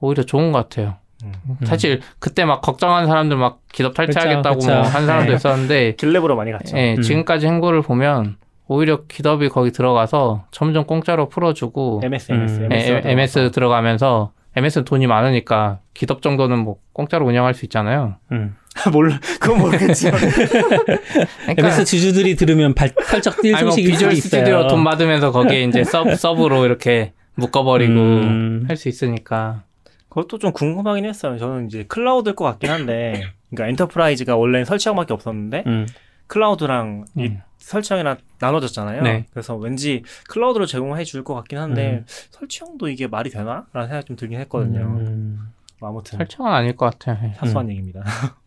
오히려 0.00 0.22
좋은 0.22 0.52
것 0.52 0.68
같아요. 0.68 0.96
음. 1.24 1.34
사실 1.64 2.00
그때 2.20 2.44
막 2.44 2.60
걱정하는 2.60 3.08
사람들 3.08 3.36
막 3.36 3.60
GitHub 3.72 3.94
탈퇴하겠다고 3.94 4.64
뭐한 4.64 5.06
사람도 5.06 5.30
네. 5.30 5.36
있었는데 5.36 5.96
GitLab으로 5.98 6.36
많이 6.36 6.52
갔죠. 6.52 6.76
네, 6.76 6.94
음. 6.94 7.02
지금까지 7.02 7.48
행보를 7.48 7.82
보면 7.82 8.36
오히려 8.68 9.04
GitHub이 9.06 9.48
거기 9.48 9.72
들어가서 9.72 10.44
점점 10.52 10.84
공짜로 10.84 11.28
풀어주고 11.28 12.02
MS, 12.04 12.32
MS, 12.32 12.60
음. 12.60 12.72
MS, 12.72 13.08
MS 13.08 13.50
들어가면서 13.50 14.32
MS는 14.58 14.84
돈이 14.84 15.06
많으니까 15.06 15.80
GitHub 15.94 16.22
정도는 16.22 16.58
뭐 16.58 16.76
공짜로 16.92 17.26
운영할 17.26 17.54
수 17.54 17.64
있잖아요. 17.64 18.16
음. 18.32 18.56
몰라 18.92 19.18
그건 19.40 19.58
모르겠지. 19.58 20.10
그러니까, 20.10 21.52
MS 21.66 21.84
주주들이 21.84 22.36
들으면 22.36 22.74
발, 22.74 22.92
펄쩍 22.94 23.38
뛸뭐 23.38 23.58
소식이 23.60 23.88
Visual 23.88 24.16
Studio 24.16 24.68
돈 24.68 24.84
받으면서 24.84 25.32
거기에 25.32 25.64
이제 25.64 25.82
서브, 25.84 26.14
서브로 26.14 26.64
이렇게 26.64 27.12
묶어버리고 27.34 27.92
음... 27.92 28.64
할수 28.68 28.88
있으니까. 28.88 29.62
그것도 30.08 30.38
좀 30.38 30.52
궁금하긴 30.52 31.04
했어요. 31.04 31.38
저는 31.38 31.66
이제 31.66 31.84
클라우드일 31.86 32.34
것 32.34 32.44
같긴 32.44 32.70
한데, 32.70 33.22
그러니까 33.50 33.68
enterprise가 33.68 34.36
원래 34.36 34.64
설치형밖에 34.64 35.12
없었는데 35.12 35.64
음. 35.66 35.86
클라우드랑 36.28 37.04
음. 37.16 37.20
이 37.20 37.36
설치형이랑 37.58 38.16
나눠졌잖아요. 38.38 39.02
네. 39.02 39.26
그래서 39.32 39.56
왠지 39.56 40.04
클라우드로 40.28 40.66
제공해 40.66 41.04
줄 41.04 41.24
것 41.24 41.34
같긴 41.34 41.58
한데 41.58 41.90
음. 41.98 42.04
설치형도 42.30 42.88
이게 42.88 43.06
말이 43.08 43.28
되나? 43.30 43.66
라는 43.72 43.88
생각이 43.88 44.06
좀 44.06 44.16
들긴 44.16 44.38
했거든요. 44.40 44.80
음. 44.80 45.52
뭐 45.80 45.90
아무튼 45.90 46.18
설정은 46.18 46.50
아닐 46.52 46.76
것 46.76 46.86
같아요. 46.98 47.32
사소한 47.36 47.66
음. 47.66 47.70
얘기입니다. 47.70 48.02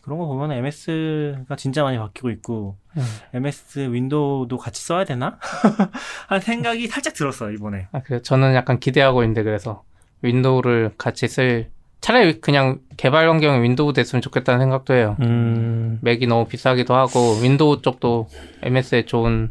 그런 0.00 0.18
거 0.18 0.26
보면 0.26 0.52
MS가 0.52 1.56
진짜 1.56 1.82
많이 1.82 1.98
바뀌고 1.98 2.30
있고 2.30 2.76
음. 2.96 3.02
MS 3.34 3.90
윈도우도 3.90 4.56
같이 4.56 4.82
써야 4.82 5.04
되나? 5.04 5.38
한 6.28 6.40
생각이 6.40 6.86
살짝 6.86 7.14
들었어요 7.14 7.50
이번에. 7.52 7.88
아 7.92 8.00
그래 8.00 8.22
저는 8.22 8.54
약간 8.54 8.78
기대하고 8.80 9.22
있는데 9.24 9.42
그래서 9.42 9.84
윈도우를 10.22 10.94
같이 10.96 11.28
쓸 11.28 11.70
차라리 12.00 12.40
그냥 12.40 12.80
개발 12.96 13.28
환경이 13.28 13.62
윈도우 13.62 13.92
됐으면 13.92 14.22
좋겠다는 14.22 14.60
생각도 14.60 14.94
해요. 14.94 15.16
음. 15.20 15.98
맥이 16.02 16.26
너무 16.26 16.46
비싸기도 16.46 16.94
하고 16.94 17.38
윈도우 17.42 17.82
쪽도 17.82 18.28
MS에 18.62 19.04
좋은 19.04 19.50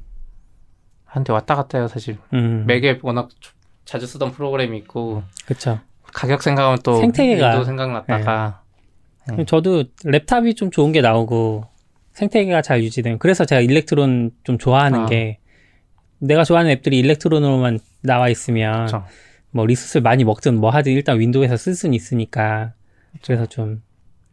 한테 1.05 1.33
왔다 1.33 1.55
갔다 1.55 1.77
해요 1.77 1.87
사실. 1.87 2.17
음. 2.33 2.65
맥에 2.67 2.99
워낙 3.01 3.29
자주 3.85 4.07
쓰던 4.07 4.31
프로그램이 4.31 4.77
있고. 4.79 5.23
그렇죠. 5.45 5.79
가격 6.13 6.41
생각하면 6.41 6.79
또 6.83 6.99
생태계가 6.99 7.49
윈도우 7.49 7.65
생각났다가. 7.65 8.61
네. 9.35 9.45
저도 9.45 9.83
랩탑이 10.05 10.55
좀 10.55 10.71
좋은 10.71 10.91
게 10.93 11.01
나오고 11.01 11.65
생태계가 12.13 12.61
잘 12.61 12.81
유지되면 12.81 13.19
그래서 13.19 13.45
제가 13.45 13.61
Electron 13.61 14.31
좀 14.43 14.57
좋아하는 14.57 15.01
아. 15.01 15.05
게 15.05 15.39
내가 16.19 16.43
좋아하는 16.43 16.71
앱들이 16.71 16.97
Electron으로만 16.99 17.79
나와 18.01 18.29
있으면 18.29 18.85
그쵸. 18.85 19.03
뭐 19.51 19.65
리소스를 19.65 20.01
많이 20.01 20.23
먹든 20.23 20.55
뭐 20.55 20.69
하든 20.69 20.91
일단 20.91 21.19
윈도우에서 21.19 21.57
쓸 21.57 21.75
수는 21.75 21.93
있으니까 21.93 22.73
그래서 23.23 23.45
좀 23.45 23.81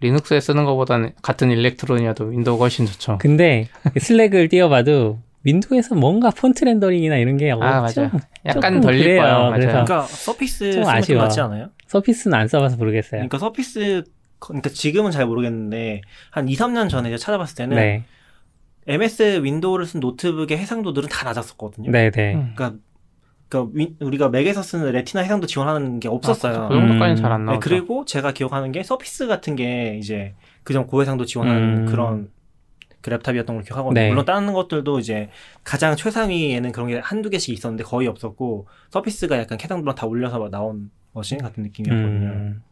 리눅스에 0.01 0.41
쓰는 0.41 0.65
것보다는 0.65 1.13
같은 1.23 1.51
Electron이어도 1.51 2.27
윈도우가 2.27 2.65
훨씬 2.65 2.87
좋죠. 2.87 3.19
근데 3.19 3.69
Slack을 3.99 4.49
띄워봐도 4.49 5.21
윈도우에서 5.45 5.95
뭔가 5.95 6.31
폰트 6.31 6.65
렌더링이나 6.65 7.17
이런 7.17 7.37
게 7.37 7.53
아, 7.53 7.57
맞아요. 7.57 8.11
약간 8.47 8.81
덜 8.81 8.99
예뻐요. 8.99 9.21
맞아요. 9.21 9.51
그래서 9.53 9.71
그러니까 9.71 10.03
Surface 10.03 10.73
좀 10.73 10.87
아쉬워. 10.87 11.23
맞지 11.23 11.41
않아요? 11.41 11.71
Surface는 11.87 12.37
안 12.37 12.49
써봐서 12.49 12.77
모르겠어요. 12.77 13.19
그러니까 13.21 13.39
Surface 13.39 14.05
그러니까 14.39 14.71
지금은 14.71 15.11
잘 15.11 15.27
모르겠는데 15.27 16.03
한 16.31 16.49
2, 16.49 16.57
3년 16.57 16.89
전에 16.89 17.09
제가 17.11 17.19
찾아봤을 17.19 17.57
때는 17.57 17.77
네. 17.77 18.05
MS 18.87 19.41
윈도우를 19.43 19.87
쓴 19.87 20.01
노트북의 20.01 20.59
해상도들은 20.59 21.09
다 21.09 21.25
낮았었거든요. 21.25 21.91
네, 21.91 22.11
네. 22.11 22.33
그러니까 22.33 22.75
그러니까 23.55 23.71
위, 23.75 23.95
우리가 24.01 24.29
맥에서 24.29 24.63
쓰는 24.63 24.91
Retina 24.91 25.23
해상도 25.23 25.47
지원하는 25.47 26.01
게 26.01 26.09
없었어요. 26.09 26.65
아, 26.65 26.69
그 26.69 26.75
정도까지는 26.75 27.17
잘안 27.17 27.41
음. 27.43 27.47
나오죠. 27.47 27.61
네, 27.61 27.65
그리고 27.65 28.05
제가 28.05 28.33
기억하는 28.33 28.73
게 28.73 28.83
Surface 28.83 29.29
같은 29.29 29.55
게 29.55 29.97
이제 29.99 30.35
그전 30.65 30.87
고해상도 30.87 31.25
지원하는 31.25 31.79
음. 31.79 31.87
그런 31.87 32.31
그 33.01 33.11
랩탑이었던 33.11 33.47
걸 33.47 33.63
기억하거든요. 33.63 34.01
네. 34.01 34.09
물론 34.09 34.25
다른 34.25 34.53
것들도 34.53 34.99
이제 34.99 35.31
가장 35.63 35.95
최상위에는 35.95 36.73
그런 36.73 36.89
게 36.89 36.99
한두 36.99 37.31
개씩 37.31 37.55
있었는데 37.55 37.85
거의 37.85 38.09
없었고 38.09 38.67
Surface가 38.91 39.39
약간 39.39 39.59
해상도랑 39.63 39.95
다 39.95 40.07
올려서 40.07 40.49
나온 40.51 40.91
machine 41.13 41.39
같은 41.39 41.63
느낌이었거든요. 41.63 42.29
음. 42.29 42.63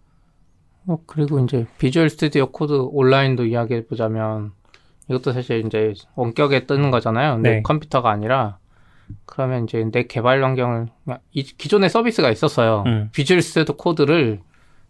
어, 0.86 0.98
그리고 1.06 1.38
이제 1.38 1.66
Visual 1.78 2.08
Studio 2.08 2.50
Code 2.50 2.72
Online도 2.72 3.44
이야기해 3.44 3.86
보자면 3.86 4.52
이것도 5.08 5.32
사실 5.32 5.64
이제 5.66 5.92
원격에 6.16 6.66
뜨는 6.66 6.90
거잖아요. 6.90 7.38
내 7.38 7.50
네. 7.56 7.62
컴퓨터가 7.62 8.10
아니라 8.10 8.58
그러면 9.26 9.64
이제 9.64 9.84
내 9.92 10.04
개발 10.04 10.42
환경을 10.42 10.88
이, 11.32 11.42
기존에 11.42 11.88
서비스가 11.88 12.30
있었어요. 12.30 12.84
음. 12.86 13.08
Visual 13.12 13.42
Studio 13.42 13.76
Code를 13.76 14.40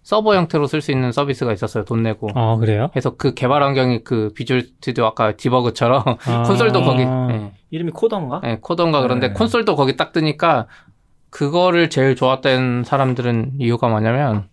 서버 0.03 0.35
형태로 0.35 0.66
쓸 0.66 0.81
수 0.81 0.91
있는 0.91 1.12
서비스가 1.12 1.53
있었어요. 1.53 1.85
돈 1.85 2.03
내고. 2.03 2.29
아, 2.35 2.57
그래요? 2.57 2.89
그래서 2.93 3.16
그 3.16 3.35
개발 3.35 3.62
환경이 3.62 4.03
그 4.03 4.33
Visual 4.35 4.62
Studio 4.62 5.07
아까 5.07 5.37
디버그처럼 5.37 6.03
아~ 6.27 6.43
콘솔도 6.47 6.83
거기 6.83 7.05
네. 7.05 7.53
이름이 7.70 7.93
Coder인가? 7.93 8.41
네, 8.43 8.59
Coder인가 8.61 9.01
그런데 9.03 9.29
네. 9.29 9.35
콘솔도 9.35 9.77
거기 9.77 9.97
딱 9.97 10.12
뜨니까 10.12 10.66
그거를 11.31 11.89
제일 11.89 12.16
좋았던 12.16 12.85
사람들은 12.85 13.53
이유가 13.59 13.89
뭐냐면 13.89 14.49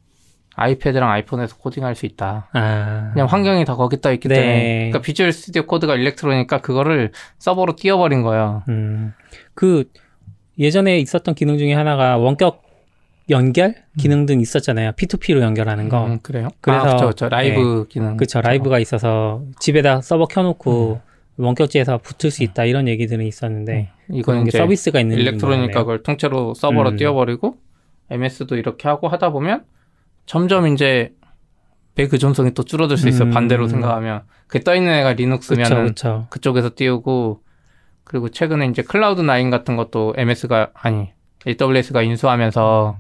아이패드랑 0.56 1.10
아이폰에서 1.10 1.58
코딩할 1.58 1.96
수 1.96 2.06
있다. 2.06 2.50
아. 2.54 3.12
그냥 3.14 3.28
환경이 3.28 3.66
다 3.66 3.76
거기다 3.76 4.12
있기 4.12 4.28
네. 4.28 4.36
때문에. 4.36 4.76
그러니까 4.78 5.02
Visual 5.02 5.32
Studio 5.32 5.66
Code가 5.66 5.96
Electron이니까 5.96 6.62
그거를 6.62 7.12
서버로 7.38 7.76
띄워버린 7.76 8.22
거예요. 8.22 8.64
음. 8.70 9.14
그 9.54 9.86
예전에 10.58 11.00
있었던 11.00 11.36
기능 11.36 11.58
중에 11.58 11.74
하나가 11.74 12.18
원격 12.18 12.64
연결 13.30 13.76
기능 13.98 14.26
등 14.26 14.42
있었잖아요. 14.42 14.92
P2P로 14.94 15.42
연결하는 15.42 15.88
거. 15.88 16.06
음, 16.06 16.20
그래요? 16.22 16.50
그래서 16.62 16.88
아, 16.88 17.06
그쵸, 17.08 17.28
그 17.28 17.34
라이브 17.34 17.86
네. 17.88 17.94
기능. 17.94 18.18
그렇죠. 18.18 18.42
라이브가 18.42 18.80
있어서 18.80 19.44
집에다 19.60 20.02
서버 20.02 20.26
켜놓고 20.26 21.02
음. 21.38 21.46
원격지에서 21.46 22.00
붙을 22.00 22.32
수 22.32 22.44
있다 22.44 22.66
이런 22.66 22.88
얘기들은 22.88 23.26
있었는데 23.26 23.92
음. 24.10 24.16
이건 24.16 24.48
이제 24.48 24.58
서비스가 24.58 25.00
있는 25.00 25.18
일렉트로니까 25.18 25.82
그걸 25.82 26.04
통째로 26.04 26.54
서버로 26.54 26.92
음. 26.92 26.96
띄워버리고 26.98 27.56
MS도 28.10 28.58
이렇게 28.58 28.88
하고 28.88 29.08
하다 29.08 29.30
보면 29.30 29.64
점점 30.30 30.68
이제 30.68 31.12
배그 31.96 32.20
전성이 32.20 32.54
또 32.54 32.64
줄어들 32.64 32.98
수 32.98 33.10
있어요. 33.10 33.30
음. 33.30 33.32
반대로 33.32 33.68
생각하면 33.68 34.22
그 34.48 34.60
떠 34.60 34.76
있는 34.76 34.94
애가 34.94 35.14
리눅스면 35.14 35.66
그쪽에서 36.30 36.70
띄우고 36.76 37.42
그리고 38.04 38.30
최근에 38.30 38.68
이제 38.68 38.84
클라우드 38.84 39.24
9 39.24 39.50
같은 39.50 39.76
것도 39.76 40.14
MS가 40.18 40.70
아니 40.76 41.10
AWS가 41.48 42.04
인수하면서 42.04 42.98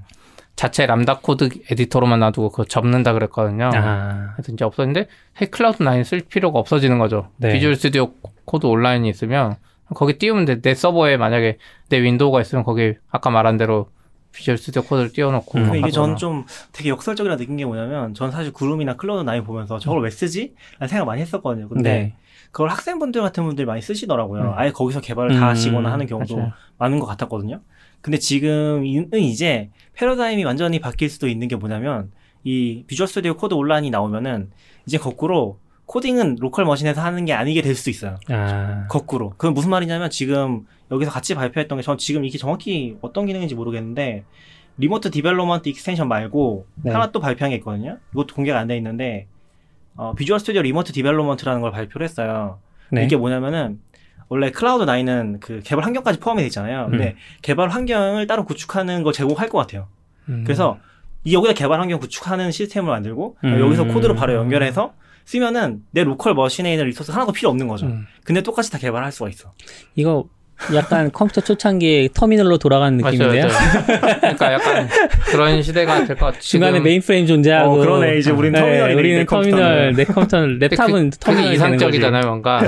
자체 0.55 0.87
람다 0.87 1.19
코드 1.21 1.49
에디터로만 1.69 2.19
놔두고 2.19 2.49
그거 2.49 2.65
접는다 2.65 3.13
그랬거든요. 3.13 3.69
아. 3.75 4.31
그래서 4.33 4.51
이제 4.51 4.65
없어졌는데 4.65 5.07
해 5.39 5.45
클라우드 5.45 5.83
9쓸 5.83 6.27
필요가 6.29 6.57
없어지는 6.57 6.97
거죠. 6.97 7.29
네. 7.37 7.53
Visual 7.53 7.75
Studio 7.75 8.11
Code 8.45 8.65
Online이 8.65 9.07
있으면 9.07 9.55
거기 9.93 10.17
띄우면 10.17 10.45
돼. 10.45 10.61
내 10.61 10.73
서버에 10.73 11.17
만약에 11.17 11.59
내 11.89 12.01
윈도우가 12.01 12.41
있으면 12.41 12.63
거기 12.63 12.95
아까 13.11 13.29
말한 13.29 13.57
대로 13.57 13.89
Visual 14.39 14.57
Studio 14.57 14.83
Code를 14.83 15.11
띄워놓고. 15.11 15.59
음. 15.59 15.75
이게 15.75 15.91
전 15.91 16.15
좀 16.15 16.45
되게 16.71 16.89
역설적이라 16.89 17.35
느낀 17.35 17.57
게 17.57 17.65
뭐냐면, 17.65 18.13
전 18.13 18.31
사실 18.31 18.53
구름이나 18.53 18.95
Cloud 18.95 19.23
Nine 19.23 19.43
보면서 19.43 19.79
저걸 19.79 20.01
왜 20.01 20.09
쓰지? 20.09 20.53
라는 20.79 20.87
생각 20.89 21.05
많이 21.05 21.21
했었거든요. 21.21 21.67
근데 21.67 21.89
네. 21.93 22.15
그걸 22.51 22.69
학생분들 22.69 23.21
같은 23.21 23.43
분들이 23.45 23.65
많이 23.65 23.81
쓰시더라고요. 23.81 24.41
음. 24.41 24.51
아예 24.55 24.71
거기서 24.71 25.01
개발을 25.01 25.35
다 25.35 25.39
음. 25.39 25.43
하시거나 25.49 25.91
하는 25.91 26.07
경우도 26.07 26.37
맞아요. 26.37 26.53
많은 26.77 26.99
것 26.99 27.05
같았거든요. 27.05 27.59
근데 28.01 28.17
지금은 28.17 29.13
이제 29.15 29.69
패러다임이 29.93 30.45
완전히 30.45 30.79
바뀔 30.79 31.09
수도 31.09 31.27
있는 31.27 31.49
게 31.49 31.57
뭐냐면, 31.57 32.11
이 32.45 32.85
Visual 32.87 33.07
Studio 33.09 33.35
Code 33.35 33.53
Online이 33.55 33.89
나오면은, 33.89 34.51
이제 34.87 34.97
거꾸로 34.97 35.59
코딩은 35.93 36.37
local 36.39 36.65
machine에서 36.65 37.01
하는 37.01 37.25
게 37.25 37.33
아니게 37.33 37.63
될 37.63 37.73
수도 37.73 37.89
있어요. 37.89 38.17
아. 38.29 38.85
거꾸로. 38.89 39.31
그건 39.31 39.55
무슨 39.55 39.71
말이냐면 39.71 40.11
지금 40.11 40.67
여기서 40.91 41.09
같이 41.09 41.33
발표했던 41.33 41.79
게 41.79 41.81
전 41.81 41.97
지금 41.97 42.23
이게 42.25 42.37
정확히 42.37 42.95
어떤 43.01 43.25
기능인지 43.25 43.55
모르겠는데 43.55 44.23
Remote 44.77 45.09
Development 45.09 45.67
Extension 45.67 46.07
말고 46.07 46.67
네. 46.83 46.91
하나 46.91 47.11
또 47.11 47.19
발표한 47.19 47.49
게 47.49 47.55
있거든요. 47.57 47.97
이것도 48.13 48.35
공개가 48.35 48.59
안 48.59 48.67
돼 48.67 48.77
있는데 48.77 49.25
어, 49.95 50.13
Visual 50.13 50.39
Studio 50.39 50.61
Remote 50.61 50.93
Development라는 50.93 51.59
걸 51.61 51.71
발표를 51.71 52.05
했어요. 52.05 52.59
네. 52.91 53.03
이게 53.05 53.17
뭐냐면은 53.17 53.79
원래 54.27 54.51
클라우드 54.51 54.85
9은 54.85 55.39
그 55.39 55.61
개발 55.63 55.85
환경까지 55.85 56.19
포함이 56.19 56.41
돼 56.43 56.45
있잖아요. 56.45 56.87
근데 56.91 57.07
음. 57.09 57.15
개발 57.41 57.69
환경을 57.69 58.27
따로 58.27 58.45
구축하는 58.45 59.01
걸 59.01 59.11
제공할 59.11 59.49
것 59.49 59.57
같아요. 59.57 59.87
음. 60.29 60.43
그래서 60.45 60.77
이 61.23 61.33
여기다 61.33 61.53
개발 61.55 61.81
환경 61.81 61.99
구축하는 61.99 62.51
시스템을 62.51 62.91
만들고 62.91 63.37
음. 63.43 63.59
여기서 63.59 63.85
코드로 63.85 64.13
바로 64.13 64.35
연결해서 64.35 64.93
쓰면은 65.33 65.81
내 65.91 66.03
local 66.03 66.33
machine에 66.33 66.71
있는 66.71 66.85
리소스 66.87 67.11
하나도 67.11 67.33
필요 67.33 67.49
없는 67.51 67.67
거죠. 67.67 67.85
음. 67.85 68.07
근데 68.23 68.41
똑같이 68.41 68.71
다 68.71 68.79
개발할 68.79 69.11
수가 69.11 69.29
있어. 69.29 69.53
이거 69.93 70.25
약간 70.73 71.11
컴퓨터 71.13 71.41
초창기 71.41 72.09
터미널로 72.15 72.57
돌아가는 72.57 72.97
느낌인데요. 72.97 73.47
그러니까 74.21 74.53
약간 74.53 74.89
그런 75.27 75.61
시대가 75.61 76.03
될 76.05 76.17
것 76.17 76.25
같아요. 76.25 76.41
중간에 76.41 76.79
메인프레임 76.79 77.27
존재하고. 77.27 77.73
어, 77.73 77.77
그러네. 77.77 78.17
이제 78.17 78.31
우리는 78.31 78.53
네, 78.53 78.59
터미널이 78.59 78.93
우리는 78.95 79.25
터미널, 79.27 79.93
내 79.93 80.03
컴퓨터는 80.05 80.57
랩탑은 80.59 81.11
그, 81.11 81.17
터미널 81.19 81.53
이상적이잖아요. 81.53 82.25
뭔가 82.25 82.61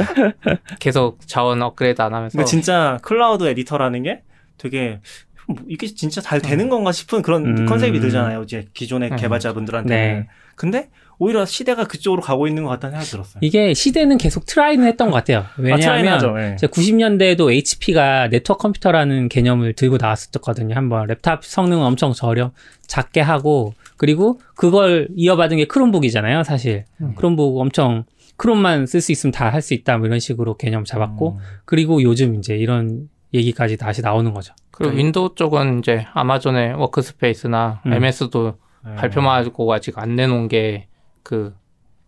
계속 0.80 1.18
자원 1.26 1.64
업그레이드 1.64 1.99
안 2.03 2.14
하면서. 2.14 2.38
근데 2.38 2.47
진짜 2.47 2.99
클라우드 3.01 3.43
에디터라는 3.47 4.03
게 4.03 4.22
되게 4.59 4.99
뭐 5.47 5.57
이게 5.68 5.88
진짜 5.88 6.22
잘 6.22 6.39
되는 6.41 6.66
음. 6.66 6.70
건가 6.70 6.91
싶은 6.91 7.24
그런 7.24 7.57
음. 7.62 7.66
컨셉이 7.66 7.99
들잖아요. 7.99 8.43
이제 8.43 8.68
기존의 8.76 9.09
음. 9.14 9.16
개발자분들한테. 9.16 9.95
네. 9.95 10.28
근데 10.55 10.89
오히려 11.24 11.45
시대가 11.45 11.84
그쪽으로 11.86 12.19
가고 12.19 12.47
있는 12.47 12.63
것 12.63 12.69
같다는 12.72 12.93
생각이 12.93 13.11
들었어요. 13.11 13.39
이게 13.41 13.76
시대는 13.76 14.17
계속 14.17 14.47
try는 14.47 14.88
했던 14.88 15.11
것 15.11 15.17
같아요. 15.17 15.45
왜냐하면 15.55 16.13
아, 16.13 16.34
네. 16.34 16.55
90년대에도 16.55 17.51
HP가 17.53 18.30
네트워크 18.30 18.63
컴퓨터라는 18.63 19.30
개념을 19.30 19.74
들고 19.74 19.97
나왔었거든요. 20.01 20.74
한번 20.76 21.07
랩탑 21.07 21.43
성능은 21.43 21.86
엄청 21.86 22.13
저렴, 22.13 22.49
작게 22.88 23.22
하고 23.22 23.76
그리고 23.97 24.39
그걸 24.55 25.09
이어받은 25.15 25.57
게 25.57 25.65
크롬북이잖아요, 25.65 26.41
사실. 26.43 26.86
음. 27.01 27.13
크롬북 27.13 27.55
엄청 27.59 28.05
크롬만 28.38 28.88
쓸 28.88 28.99
수 28.99 29.11
있으면 29.11 29.32
다 29.32 29.51
할 29.51 29.61
수 29.61 29.76
있다 29.76 29.99
뭐 29.99 30.07
이런 30.07 30.19
식으로 30.19 30.57
개념 30.57 30.86
잡았고 30.86 31.34
음. 31.34 31.38
그리고 31.65 32.01
요즘 32.01 32.34
이제 32.34 32.55
이런 32.57 33.09
얘기까지 33.32 33.78
다시 33.78 34.01
나오는 34.01 34.34
거죠. 34.34 34.55
그리고 34.72 34.95
윈도우 34.95 35.36
쪽은 35.36 35.80
이제 35.80 36.07
아마존의 36.13 36.74
WorkSpace나 36.74 37.82
음. 37.86 37.93
MS도 37.93 38.55
네. 38.88 38.95
발표하고 38.95 39.72
아직 39.72 39.99
안 39.99 40.15
내놓은 40.15 40.47
게 40.47 40.88
그 41.24 41.53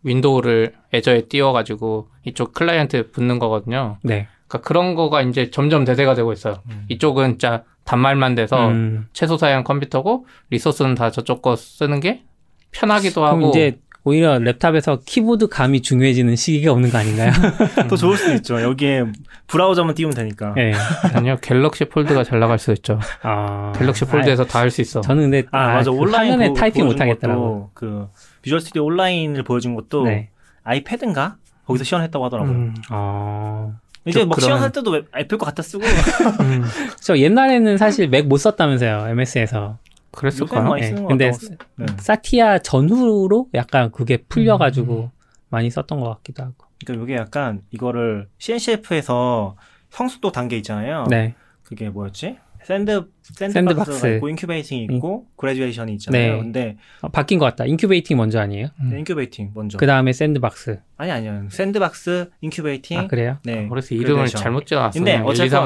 Windows를 0.03 0.73
Azure에 0.93 1.27
띄워가지고 1.27 2.09
이쪽 2.25 2.53
클라이언트 2.53 3.11
붙는 3.11 3.39
거거든요. 3.39 3.97
네. 4.03 4.27
그러니까 4.47 4.67
그런 4.67 4.95
거가 4.95 5.21
이제 5.21 5.49
점점 5.49 5.85
대세가 5.85 6.13
되고 6.13 6.31
있어요. 6.33 6.61
음. 6.69 6.85
이쪽은 6.89 7.31
진짜 7.31 7.63
단말만 7.85 8.35
돼서 8.35 8.67
음. 8.69 9.07
최소 9.13 9.37
사양 9.37 9.63
컴퓨터고 9.63 10.25
resource는 10.49 10.95
다 10.95 11.09
저쪽 11.09 11.41
거 11.41 11.55
쓰는 11.55 11.99
게 11.99 12.23
편하기도 12.71 13.25
하고 13.25 13.49
이제 13.49 13.79
오히려 14.05 14.37
laptop에서 14.37 15.05
키보드 15.05 15.47
감이 15.47 15.81
중요해지는 15.81 16.35
시기가 16.35 16.73
오는 16.73 16.89
거 16.89 16.97
아닌가요? 16.97 17.31
더 17.89 17.95
좋을 17.95 18.17
수도 18.17 18.33
있죠. 18.33 18.61
여기에 18.61 19.05
브라우저만 19.47 19.95
띄우면 19.95 20.13
되니까. 20.15 20.53
네. 20.55 20.73
아니요, 21.13 21.37
Galaxy 21.41 21.85
Fold가 21.85 22.25
잘 22.25 22.39
나갈 22.41 22.59
수 22.59 22.73
있죠. 22.73 22.99
아, 23.21 23.71
Galaxy 23.77 24.03
Fold에서 24.03 24.43
다 24.45 24.59
할 24.59 24.69
수 24.71 24.81
있어. 24.81 24.99
저는 24.99 25.29
근데 25.31 25.43
아, 25.51 25.57
아 25.59 25.73
맞아 25.75 25.91
그 25.91 25.97
온라인 25.97 26.33
화면에 26.33 26.53
타이핑 26.53 26.85
못 26.85 26.99
하겠더라고. 26.99 27.69
그 27.73 28.07
Visual 28.43 28.61
Studio 28.61 28.85
Online을 28.85 29.41
보여준 29.43 29.73
것도 29.73 30.03
네. 30.03 30.29
iPad인가 30.63 31.37
거기서 31.65 31.83
시연했다고 31.83 32.25
하더라고요. 32.25 32.53
음, 32.53 32.75
아. 32.89 33.71
이제 34.05 34.25
막 34.25 34.39
시연할 34.39 34.71
때도 34.71 35.01
애플 35.17 35.37
거 35.37 35.45
갖다 35.45 35.63
쓰고. 35.63 35.83
음. 35.85 36.63
저 37.01 37.17
옛날에는 37.17 37.77
사실 37.77 38.09
Mac 38.09 38.27
못 38.27 38.37
썼다면서요, 38.37 39.07
MS에서. 39.07 39.77
그랬을까요? 40.11 40.73
네. 40.75 40.93
근데 40.93 41.31
네. 41.75 41.85
사티아 41.97 42.59
전후로 42.59 43.47
약간 43.55 43.91
그게 43.91 44.17
풀려가지고 44.17 45.03
음. 45.05 45.09
많이 45.49 45.69
썼던 45.69 45.99
것 46.01 46.09
같기도 46.17 46.43
하고. 46.43 46.55
그러니까 46.85 47.05
이게 47.05 47.15
약간 47.15 47.61
이거를 47.71 48.27
CNCF에서 48.37 49.55
성숙도 49.89 50.31
단계 50.31 50.57
있잖아요. 50.57 51.05
네. 51.09 51.33
그게 51.63 51.89
뭐였지? 51.89 52.37
sand 52.63 53.05
sandbox가 53.21 54.09
있고 54.15 54.29
incubating이 54.29 54.83
있고 54.85 55.25
인... 55.27 55.35
graduation이 55.37 55.93
있잖아요. 55.93 56.33
네. 56.33 56.39
근데 56.39 56.77
어, 57.01 57.09
바뀐 57.09 57.39
것 57.39 57.45
같다. 57.45 57.65
incubating 57.65 58.17
먼저 58.17 58.39
아니에요? 58.39 58.67
네, 58.89 58.99
incubating 58.99 59.51
먼저. 59.53 59.77
그 59.77 59.85
다음에 59.85 60.13
sandbox. 60.13 60.79
아니 60.97 61.11
아니요. 61.11 61.47
sandbox, 61.49 62.29
incubating. 62.41 62.99
아 62.99 63.07
그래요? 63.07 63.37
네. 63.43 63.65
어, 63.65 63.69
그래서 63.69 63.95
이름을 63.95 64.27
잘못 64.27 64.65
지어놨어. 64.65 64.99
근데 64.99 65.17
어쨌든 65.17 65.59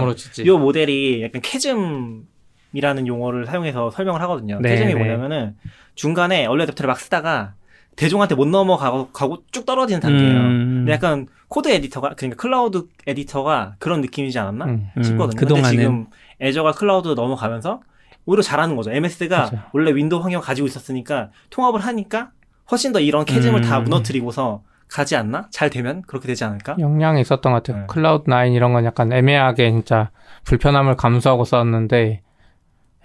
이 0.45 0.49
모델이 0.49 1.23
약간 1.23 1.41
chasm 1.41 2.25
이라는 2.73 3.07
용어를 3.07 3.45
사용해서 3.45 3.91
설명을 3.91 4.21
하거든요. 4.21 4.59
네, 4.61 4.69
chasm이 4.69 4.93
네. 4.93 4.99
뭐냐면은 4.99 5.55
중간에 5.95 6.45
early 6.45 6.65
adopter를 6.65 6.87
막 6.87 6.99
쓰다가 6.99 7.55
대중한테 7.95 8.35
못 8.35 8.47
넘어가고 8.47 9.09
가고 9.11 9.43
쭉 9.51 9.65
떨어지는 9.65 9.99
단계예요. 9.99 10.37
음. 10.39 10.75
근데 10.79 10.91
약간 10.91 11.27
code 11.49 11.69
editor가 11.69 12.15
그러니까 12.15 12.41
cloud 12.41 12.87
editor가 13.07 13.75
그런 13.79 14.01
느낌이지 14.01 14.37
않았나 14.37 14.65
음. 14.65 14.89
싶거든요. 15.03 15.39
음. 15.41 15.47
근데 15.47 15.69
지금 15.69 16.07
Azure가 16.41 16.73
cloud 16.73 17.09
넘어가면서 17.09 17.81
오히려 18.25 18.41
잘하는 18.43 18.75
거죠. 18.75 18.91
MS가 18.91 19.45
그렇죠. 19.45 19.65
원래 19.73 19.91
Windows 19.95 20.21
환경 20.21 20.41
가지고 20.41 20.67
있었으니까 20.67 21.29
통합을 21.49 21.79
하니까 21.79 22.31
훨씬 22.69 22.91
더 22.91 22.99
이런 22.99 23.23
chasm을 23.23 23.61
음. 23.61 23.63
다 23.63 23.79
무너뜨리고서 23.79 24.63
가지 24.89 25.15
않나? 25.15 25.47
잘 25.51 25.69
되면 25.69 26.01
그렇게 26.03 26.27
되지 26.27 26.43
않을까? 26.43 26.75
영향이 26.79 27.21
있었던 27.21 27.51
것 27.53 27.63
같아요. 27.63 27.81
네. 27.81 27.87
클라우드 27.87 28.25
9 28.29 28.31
이런 28.53 28.73
건 28.73 28.85
약간 28.85 29.11
애매하게 29.11 29.71
진짜 29.71 30.11
불편함을 30.43 30.95
감수하고 30.95 31.45
썼는데 31.45 32.21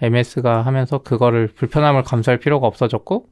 MS가 0.01 0.61
하면서 0.63 0.97
그거를 0.99 1.47
불편함을 1.47 2.03
감수할 2.03 2.39
필요가 2.39 2.67
없어졌고 2.67 3.25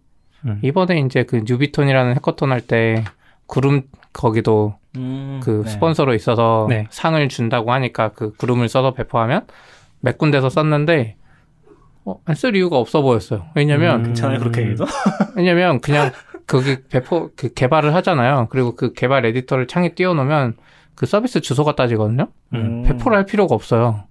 음. 0.46 0.60
이번에 0.64 1.00
이제 1.00 1.24
그 1.24 1.44
뉴비톤이라는 1.46 2.16
해커톤 2.16 2.52
할 2.52 2.62
때 2.62 3.04
구름 3.46 3.84
거기도 4.14 4.76
음, 4.98 5.40
그 5.44 5.62
네. 5.66 5.70
스폰서로 5.72 6.14
있어서 6.16 6.66
네. 6.70 6.88
상을 6.90 7.28
준다고 7.30 7.72
하니까 7.72 8.10
그 8.10 8.34
구름을 8.34 8.68
써서 8.70 8.92
배포하면 8.94 9.46
몇 10.02 10.18
군데서 10.18 10.50
썼는데 10.50 11.16
어, 12.06 12.20
안 12.26 12.36
쓸 12.36 12.56
이유가 12.56 12.78
없어 12.78 13.02
보였어요. 13.02 13.46
왜냐면 13.56 14.00
음, 14.00 14.04
괜찮아요 14.06 14.40
그렇게 14.40 14.64
해도. 14.66 14.86
왜냐면 15.36 15.80
그냥 15.80 16.12
거기 16.48 16.78
배포 16.90 17.30
그 17.36 17.54
개발을 17.54 17.94
하잖아요. 17.96 18.48
그리고 18.50 18.76
그 18.76 18.94
개발 18.94 19.26
에디터를 19.26 19.68
창에 19.68 19.94
띄워놓으면 19.94 20.56
그 20.96 21.06
서비스 21.06 21.40
주소가 21.42 21.76
따지거든요. 21.76 22.28
음. 22.54 22.84
배포를 22.84 23.18
할 23.18 23.26
필요가 23.26 23.56
없어요. 23.56 24.04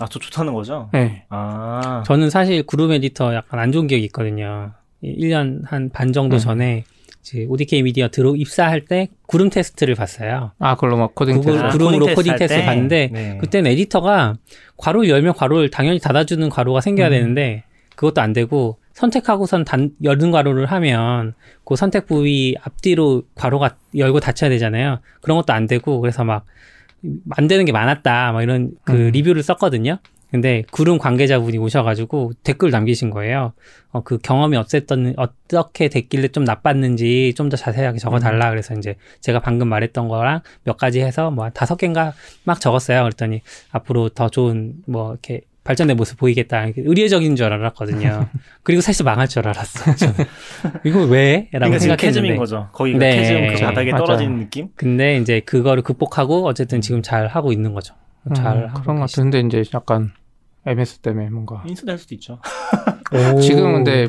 아, 0.00 0.06
저 0.10 0.18
좋다는 0.18 0.52
거죠? 0.54 0.88
네. 0.92 1.24
아. 1.28 2.02
저는 2.06 2.28
사실 2.30 2.62
그룹 2.66 2.90
에디터 2.90 3.34
약간 3.34 3.60
안 3.60 3.70
좋은 3.72 3.86
기억이 3.86 4.04
있거든요. 4.06 4.72
1년 5.04 5.62
한 5.66 5.90
반 5.90 6.12
정도 6.12 6.36
음. 6.36 6.38
전에 6.38 6.84
이제 7.26 7.44
ODK 7.48 7.82
미디어 7.82 8.08
들어 8.08 8.36
입사할 8.36 8.84
때 8.84 9.08
구름 9.26 9.50
테스트를 9.50 9.96
봤어요. 9.96 10.52
아, 10.60 10.76
그걸로 10.76 10.96
막 10.96 11.16
코딩 11.16 11.38
구글, 11.38 11.60
테스트. 11.60 11.78
구름으로 11.78 12.14
코딩 12.14 12.36
테스트 12.36 12.64
봤는데 12.64 13.10
네. 13.12 13.38
그때는 13.40 13.72
editor가 13.72 14.36
괄호를 14.76 15.08
열면 15.08 15.34
괄호를 15.34 15.70
당연히 15.70 15.98
닫아주는 15.98 16.48
괄호가 16.48 16.80
생겨야 16.80 17.08
음. 17.08 17.10
되는데 17.10 17.64
그것도 17.96 18.20
안 18.20 18.32
되고 18.32 18.78
선택하고선 18.92 19.64
단, 19.64 19.90
열은 20.04 20.30
괄호를 20.30 20.66
하면 20.66 21.34
그 21.64 21.74
선택 21.74 22.06
부위 22.06 22.54
앞뒤로 22.62 23.24
괄호가 23.34 23.76
열고 23.96 24.20
닫혀야 24.20 24.48
되잖아요. 24.50 25.00
그런 25.20 25.36
것도 25.36 25.52
안 25.52 25.66
되고 25.66 26.00
그래서 26.00 26.22
막 26.22 26.46
안 27.30 27.46
되는 27.46 27.64
게 27.64 27.72
많았다. 27.72 28.32
막 28.32 28.42
이런 28.42 28.72
그 28.84 28.92
음. 28.92 29.10
리뷰를 29.10 29.42
썼거든요. 29.42 29.98
근데 30.30 30.64
구름 30.70 30.98
관계자분이 30.98 31.56
오셔가지고 31.58 32.32
댓글 32.42 32.70
남기신 32.70 33.10
거예요. 33.10 33.52
어, 33.92 34.02
그 34.02 34.18
경험이 34.18 34.56
어땠던, 34.56 35.14
어떻게 35.16 35.88
됐길래 35.88 36.28
좀 36.28 36.44
나빴는지 36.44 37.32
좀 37.36 37.46
더 37.48 37.56
자세하게 37.56 37.98
적어달라. 37.98 38.46
음. 38.46 38.50
그래서 38.50 38.74
이제 38.74 38.96
제가 39.20 39.38
방금 39.40 39.68
말했던 39.68 40.08
거랑 40.08 40.40
몇 40.64 40.76
가지 40.76 41.00
해서 41.00 41.30
뭐 41.30 41.48
다섯 41.50 41.76
개인가 41.76 42.12
막 42.44 42.60
적었어요. 42.60 43.02
그랬더니 43.04 43.42
앞으로 43.70 44.08
더 44.08 44.28
좋은 44.28 44.74
뭐 44.86 45.12
이렇게 45.12 45.42
발전된 45.62 45.96
모습 45.96 46.18
보이겠다. 46.18 46.66
의례적인 46.76 47.36
줄 47.36 47.52
알았거든요. 47.52 48.28
그리고 48.64 48.80
사실 48.80 49.04
망할 49.04 49.28
줄 49.28 49.46
알았어. 49.48 49.92
이거 50.84 51.04
왜? 51.04 51.48
라고 51.52 51.78
생각했는데. 51.78 52.36
거죠. 52.36 52.68
거기가 52.72 52.98
네. 52.98 53.16
캐즘 53.16 53.54
그 53.54 53.60
바닥에 53.64 53.92
맞아. 53.92 54.04
떨어지는 54.04 54.38
느낌? 54.38 54.68
근데 54.76 55.16
이제 55.18 55.40
그거를 55.40 55.82
극복하고 55.82 56.46
어쨌든 56.46 56.80
지금 56.80 57.02
잘 57.02 57.26
하고 57.28 57.52
있는 57.52 57.74
거죠. 57.74 57.94
음, 58.28 58.34
잘 58.34 58.56
음, 58.64 58.68
그런 58.82 58.96
것 58.96 59.02
같은데 59.02 59.40
이제 59.40 59.62
약간 59.74 60.12
MS 60.64 60.98
때문에 60.98 61.30
뭔가 61.30 61.62
인수될 61.66 61.96
수도 61.98 62.14
있죠. 62.16 62.40
지금 63.40 63.72
근데 63.74 64.08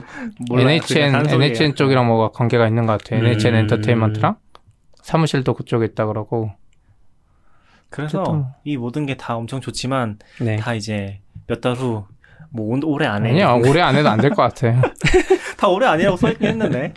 NHN 0.51 1.27
NHN 1.29 1.75
쪽이랑 1.75 2.07
뭐가 2.07 2.31
관계가 2.31 2.67
있는 2.67 2.85
것 2.87 2.97
같아요. 2.97 3.21
음. 3.21 3.25
NHN 3.27 3.55
엔터테인먼트랑 3.55 4.37
사무실도 5.03 5.53
그쪽에 5.53 5.85
있다 5.85 6.05
그러고. 6.07 6.51
그래서 7.89 8.21
어쨌든. 8.21 8.45
이 8.65 8.75
모든 8.77 9.05
게 9.05 9.15
다 9.15 9.35
엄청 9.35 9.61
좋지만 9.61 10.17
네. 10.41 10.57
다 10.57 10.73
이제 10.73 11.19
몇 11.47 11.61
달 11.61 11.73
후 11.75 12.03
뭐 12.49 12.77
올해 12.85 13.05
안에 13.05 13.29
아니야 13.31 13.51
올해 13.53 13.81
안에도 13.81 14.09
안 14.09 14.19
될 14.19 14.29
것 14.31 14.41
같아. 14.41 14.81
다 15.57 15.67
올해 15.67 15.85
안이라고 15.87 16.17
써있긴 16.17 16.47
했는데 16.49 16.93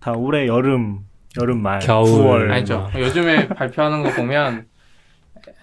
다 0.00 0.12
올해 0.12 0.46
여름 0.46 1.00
여름 1.40 1.62
말 1.62 1.78
겨울 1.80 2.06
9월 2.48 2.50
아니죠. 2.50 2.88
뭐. 2.92 3.00
요즘에 3.00 3.48
발표하는 3.48 4.02
거 4.02 4.10
보면 4.10 4.66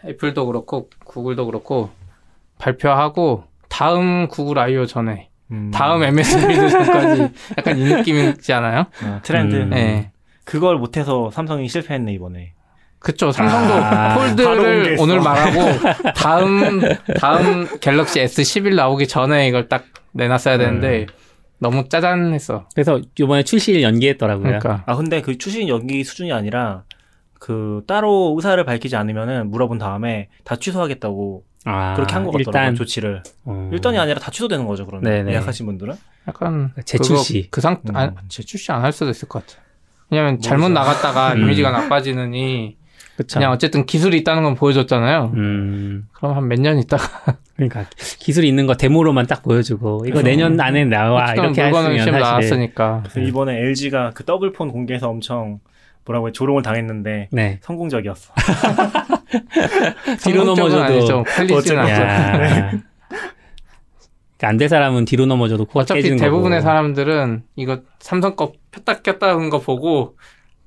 애플도 0.06 0.46
그렇고 0.46 0.90
구글도 1.06 1.46
그렇고 1.46 1.90
발표하고 2.58 3.46
다음 3.70 4.28
구글 4.28 4.60
I/O 4.60 4.86
전에 4.86 5.30
음. 5.52 5.72
다음 5.74 6.04
MS 6.04 6.48
Build 6.48 6.70
전까지 6.70 7.30
약간 7.58 7.78
이 7.78 7.84
느낌이지 7.84 8.54
않아요? 8.54 8.86
아, 9.04 9.20
트렌드. 9.24 9.56
음. 9.56 9.70
네. 9.72 10.12
그걸 10.46 10.78
못해서 10.78 11.30
삼성이 11.32 11.68
실패했네 11.68 12.14
이번에. 12.14 12.54
그쵸. 13.00 13.32
삼성도 13.32 13.74
아, 13.74 14.16
폴드를 14.16 14.98
오늘 15.00 15.20
말하고 15.22 16.14
다음 16.16 16.82
다음 17.20 17.68
갤럭시 17.80 18.20
S11 18.20 18.76
나오기 18.76 19.08
전에 19.08 19.48
이걸 19.48 19.68
딱 19.68 19.86
내놨어야 20.12 20.58
되는데 20.60 21.02
음. 21.02 21.08
너무 21.58 21.90
짜잔했어. 21.90 22.68
그래서 22.76 23.02
이번에 23.18 23.44
출시일 23.44 23.82
연기했더라고요. 23.82 24.44
그러니까. 24.44 24.84
아 24.86 24.96
근데 24.96 25.22
그 25.22 25.38
출시 25.38 25.68
연기 25.68 26.04
수준이 26.04 26.32
아니라 26.32 26.84
그 27.44 27.82
따로 27.88 28.34
의사를 28.38 28.64
밝히지 28.64 28.96
않으면은 28.96 29.50
물어본 29.50 29.80
다음에 29.80 30.30
다 30.44 30.58
취소하겠다고 30.58 31.44
아, 31.66 31.96
그렇게 31.96 32.14
한 32.14 32.24
것 32.24 32.32
같더라고요 32.34 32.76
조치를 32.76 33.24
어... 33.46 33.70
일단이 33.74 33.98
아니라 33.98 34.20
다 34.20 34.30
취소되는 34.30 34.68
거죠 34.68 34.86
그러면 34.86 35.10
네네. 35.12 35.32
예약하신 35.32 35.66
분들은 35.66 35.96
약간 36.28 36.72
재출시 36.86 37.48
그상 37.50 37.82
음. 37.90 37.96
아, 37.96 38.12
재출시 38.30 38.72
안 38.72 38.84
할 38.84 38.92
수도 38.92 39.10
있을 39.10 39.28
것 39.28 39.44
같아. 39.46 39.60
왜냐면 40.12 40.40
잘못 40.40 40.70
나갔다가 40.70 41.34
음. 41.34 41.42
이미지가 41.42 41.72
나빠지느니 41.72 42.78
그쵸. 43.18 43.40
그냥 43.40 43.52
어쨌든 43.54 43.88
기술이 43.88 44.18
있다는 44.20 44.44
건 44.44 44.54
보여줬잖아요. 44.56 45.32
음. 45.36 46.08
그럼 46.14 46.36
한 46.38 46.44
몇 46.48 46.60
년 46.60 46.78
있다가 46.78 47.38
그러니까 47.58 47.86
기술이 48.20 48.48
있는 48.48 48.68
거 48.68 48.76
데모로만 48.76 49.26
딱 49.26 49.42
보여주고 49.42 50.06
이거 50.08 50.22
내년 50.22 50.60
안에 50.60 50.86
나와 50.86 51.34
이렇게 51.34 51.64
물건은 51.64 51.94
했으면 51.96 52.06
사실 52.06 52.20
나왔으니까. 52.20 53.00
그래서 53.04 53.20
이번에 53.22 53.58
LG가 53.62 54.12
그 54.14 54.26
더블폰 54.26 54.70
공개해서 54.72 55.10
엄청 55.10 55.60
뭐라고 56.06 56.28
해 56.28 56.32
조롱을 56.32 56.62
당했는데 56.64 57.30
네. 57.32 57.60
성공적이었어. 57.62 58.34
뒤로 60.24 60.44
넘어져도 60.44 61.24
퀄리티는. 61.24 61.86
네. 61.86 62.72
안될 64.44 64.70
사람은 64.70 65.06
뒤로 65.06 65.28
넘어져도 65.28 65.66
코가 65.66 65.82
어차피 65.82 66.00
깨지는 66.02 66.18
대부분의 66.18 66.60
거고. 66.60 66.68
사람들은 66.68 67.44
이거 67.58 67.82
삼성 68.00 68.36
거 68.36 68.54
폈다 68.72 69.02
꼈다 69.02 69.30
하는 69.30 69.50
거 69.52 69.60
보고 69.60 70.18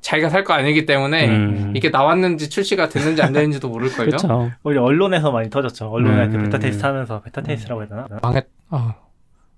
자기가 0.01 0.29
살 0.29 0.45
거 0.45 0.53
아니기 0.55 0.87
때문에 0.87 1.27
음. 1.29 1.73
이게 1.75 1.89
나왔는지 1.91 2.51
출시가 2.51 2.89
됐는지 2.89 3.23
안 3.23 3.33
됐는지도 3.33 3.69
모를 3.69 3.89
걸요? 3.91 4.07
그렇죠. 4.11 4.53
오히려 4.63 4.83
언론에서 4.85 5.33
많이 5.33 5.51
터졌죠. 5.51 5.89
언론에 5.91 6.27
음, 6.27 6.31
그 6.31 6.39
베타 6.45 6.59
음, 6.59 6.61
테스트 6.61 6.87
하면서 6.87 7.21
베타 7.23 7.41
테스트라고 7.41 7.81
해야 7.81 7.89
되나? 7.89 8.07
망했, 8.23 8.47
아, 8.71 8.95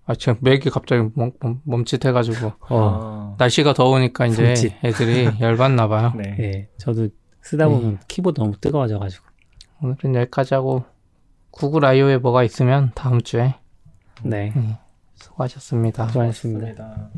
아, 0.06 0.14
지금 0.14 0.36
맥이 0.40 0.70
갑자기 0.70 1.08
멈, 1.14 1.32
멈, 1.40 1.60
멈칫해가지고. 1.64 2.46
어. 2.46 2.54
아, 2.70 3.34
날씨가 3.38 3.74
더우니까 3.74 4.26
이제 4.26 4.42
멈칫. 4.42 4.72
애들이 4.84 5.28
열받나 5.40 5.88
봐요. 5.88 6.12
네. 6.16 6.36
예. 6.38 6.68
저도 6.78 7.08
쓰다 7.42 7.68
보면 7.68 7.98
키보드 8.08 8.40
너무 8.40 8.56
뜨거워져가지고. 8.60 9.24
오늘은 9.82 10.14
여기까지 10.14 10.54
하고 10.54 10.84
구글 11.50 11.84
I.O.에 11.84 12.18
뭐가 12.18 12.44
있으면 12.44 12.92
다음 12.94 13.20
주에 13.20 13.54
네. 14.22 14.52
수고하셨습니다. 15.16 16.08
수고하셨습니다. 16.08 16.66
좋습니다. 16.66 17.10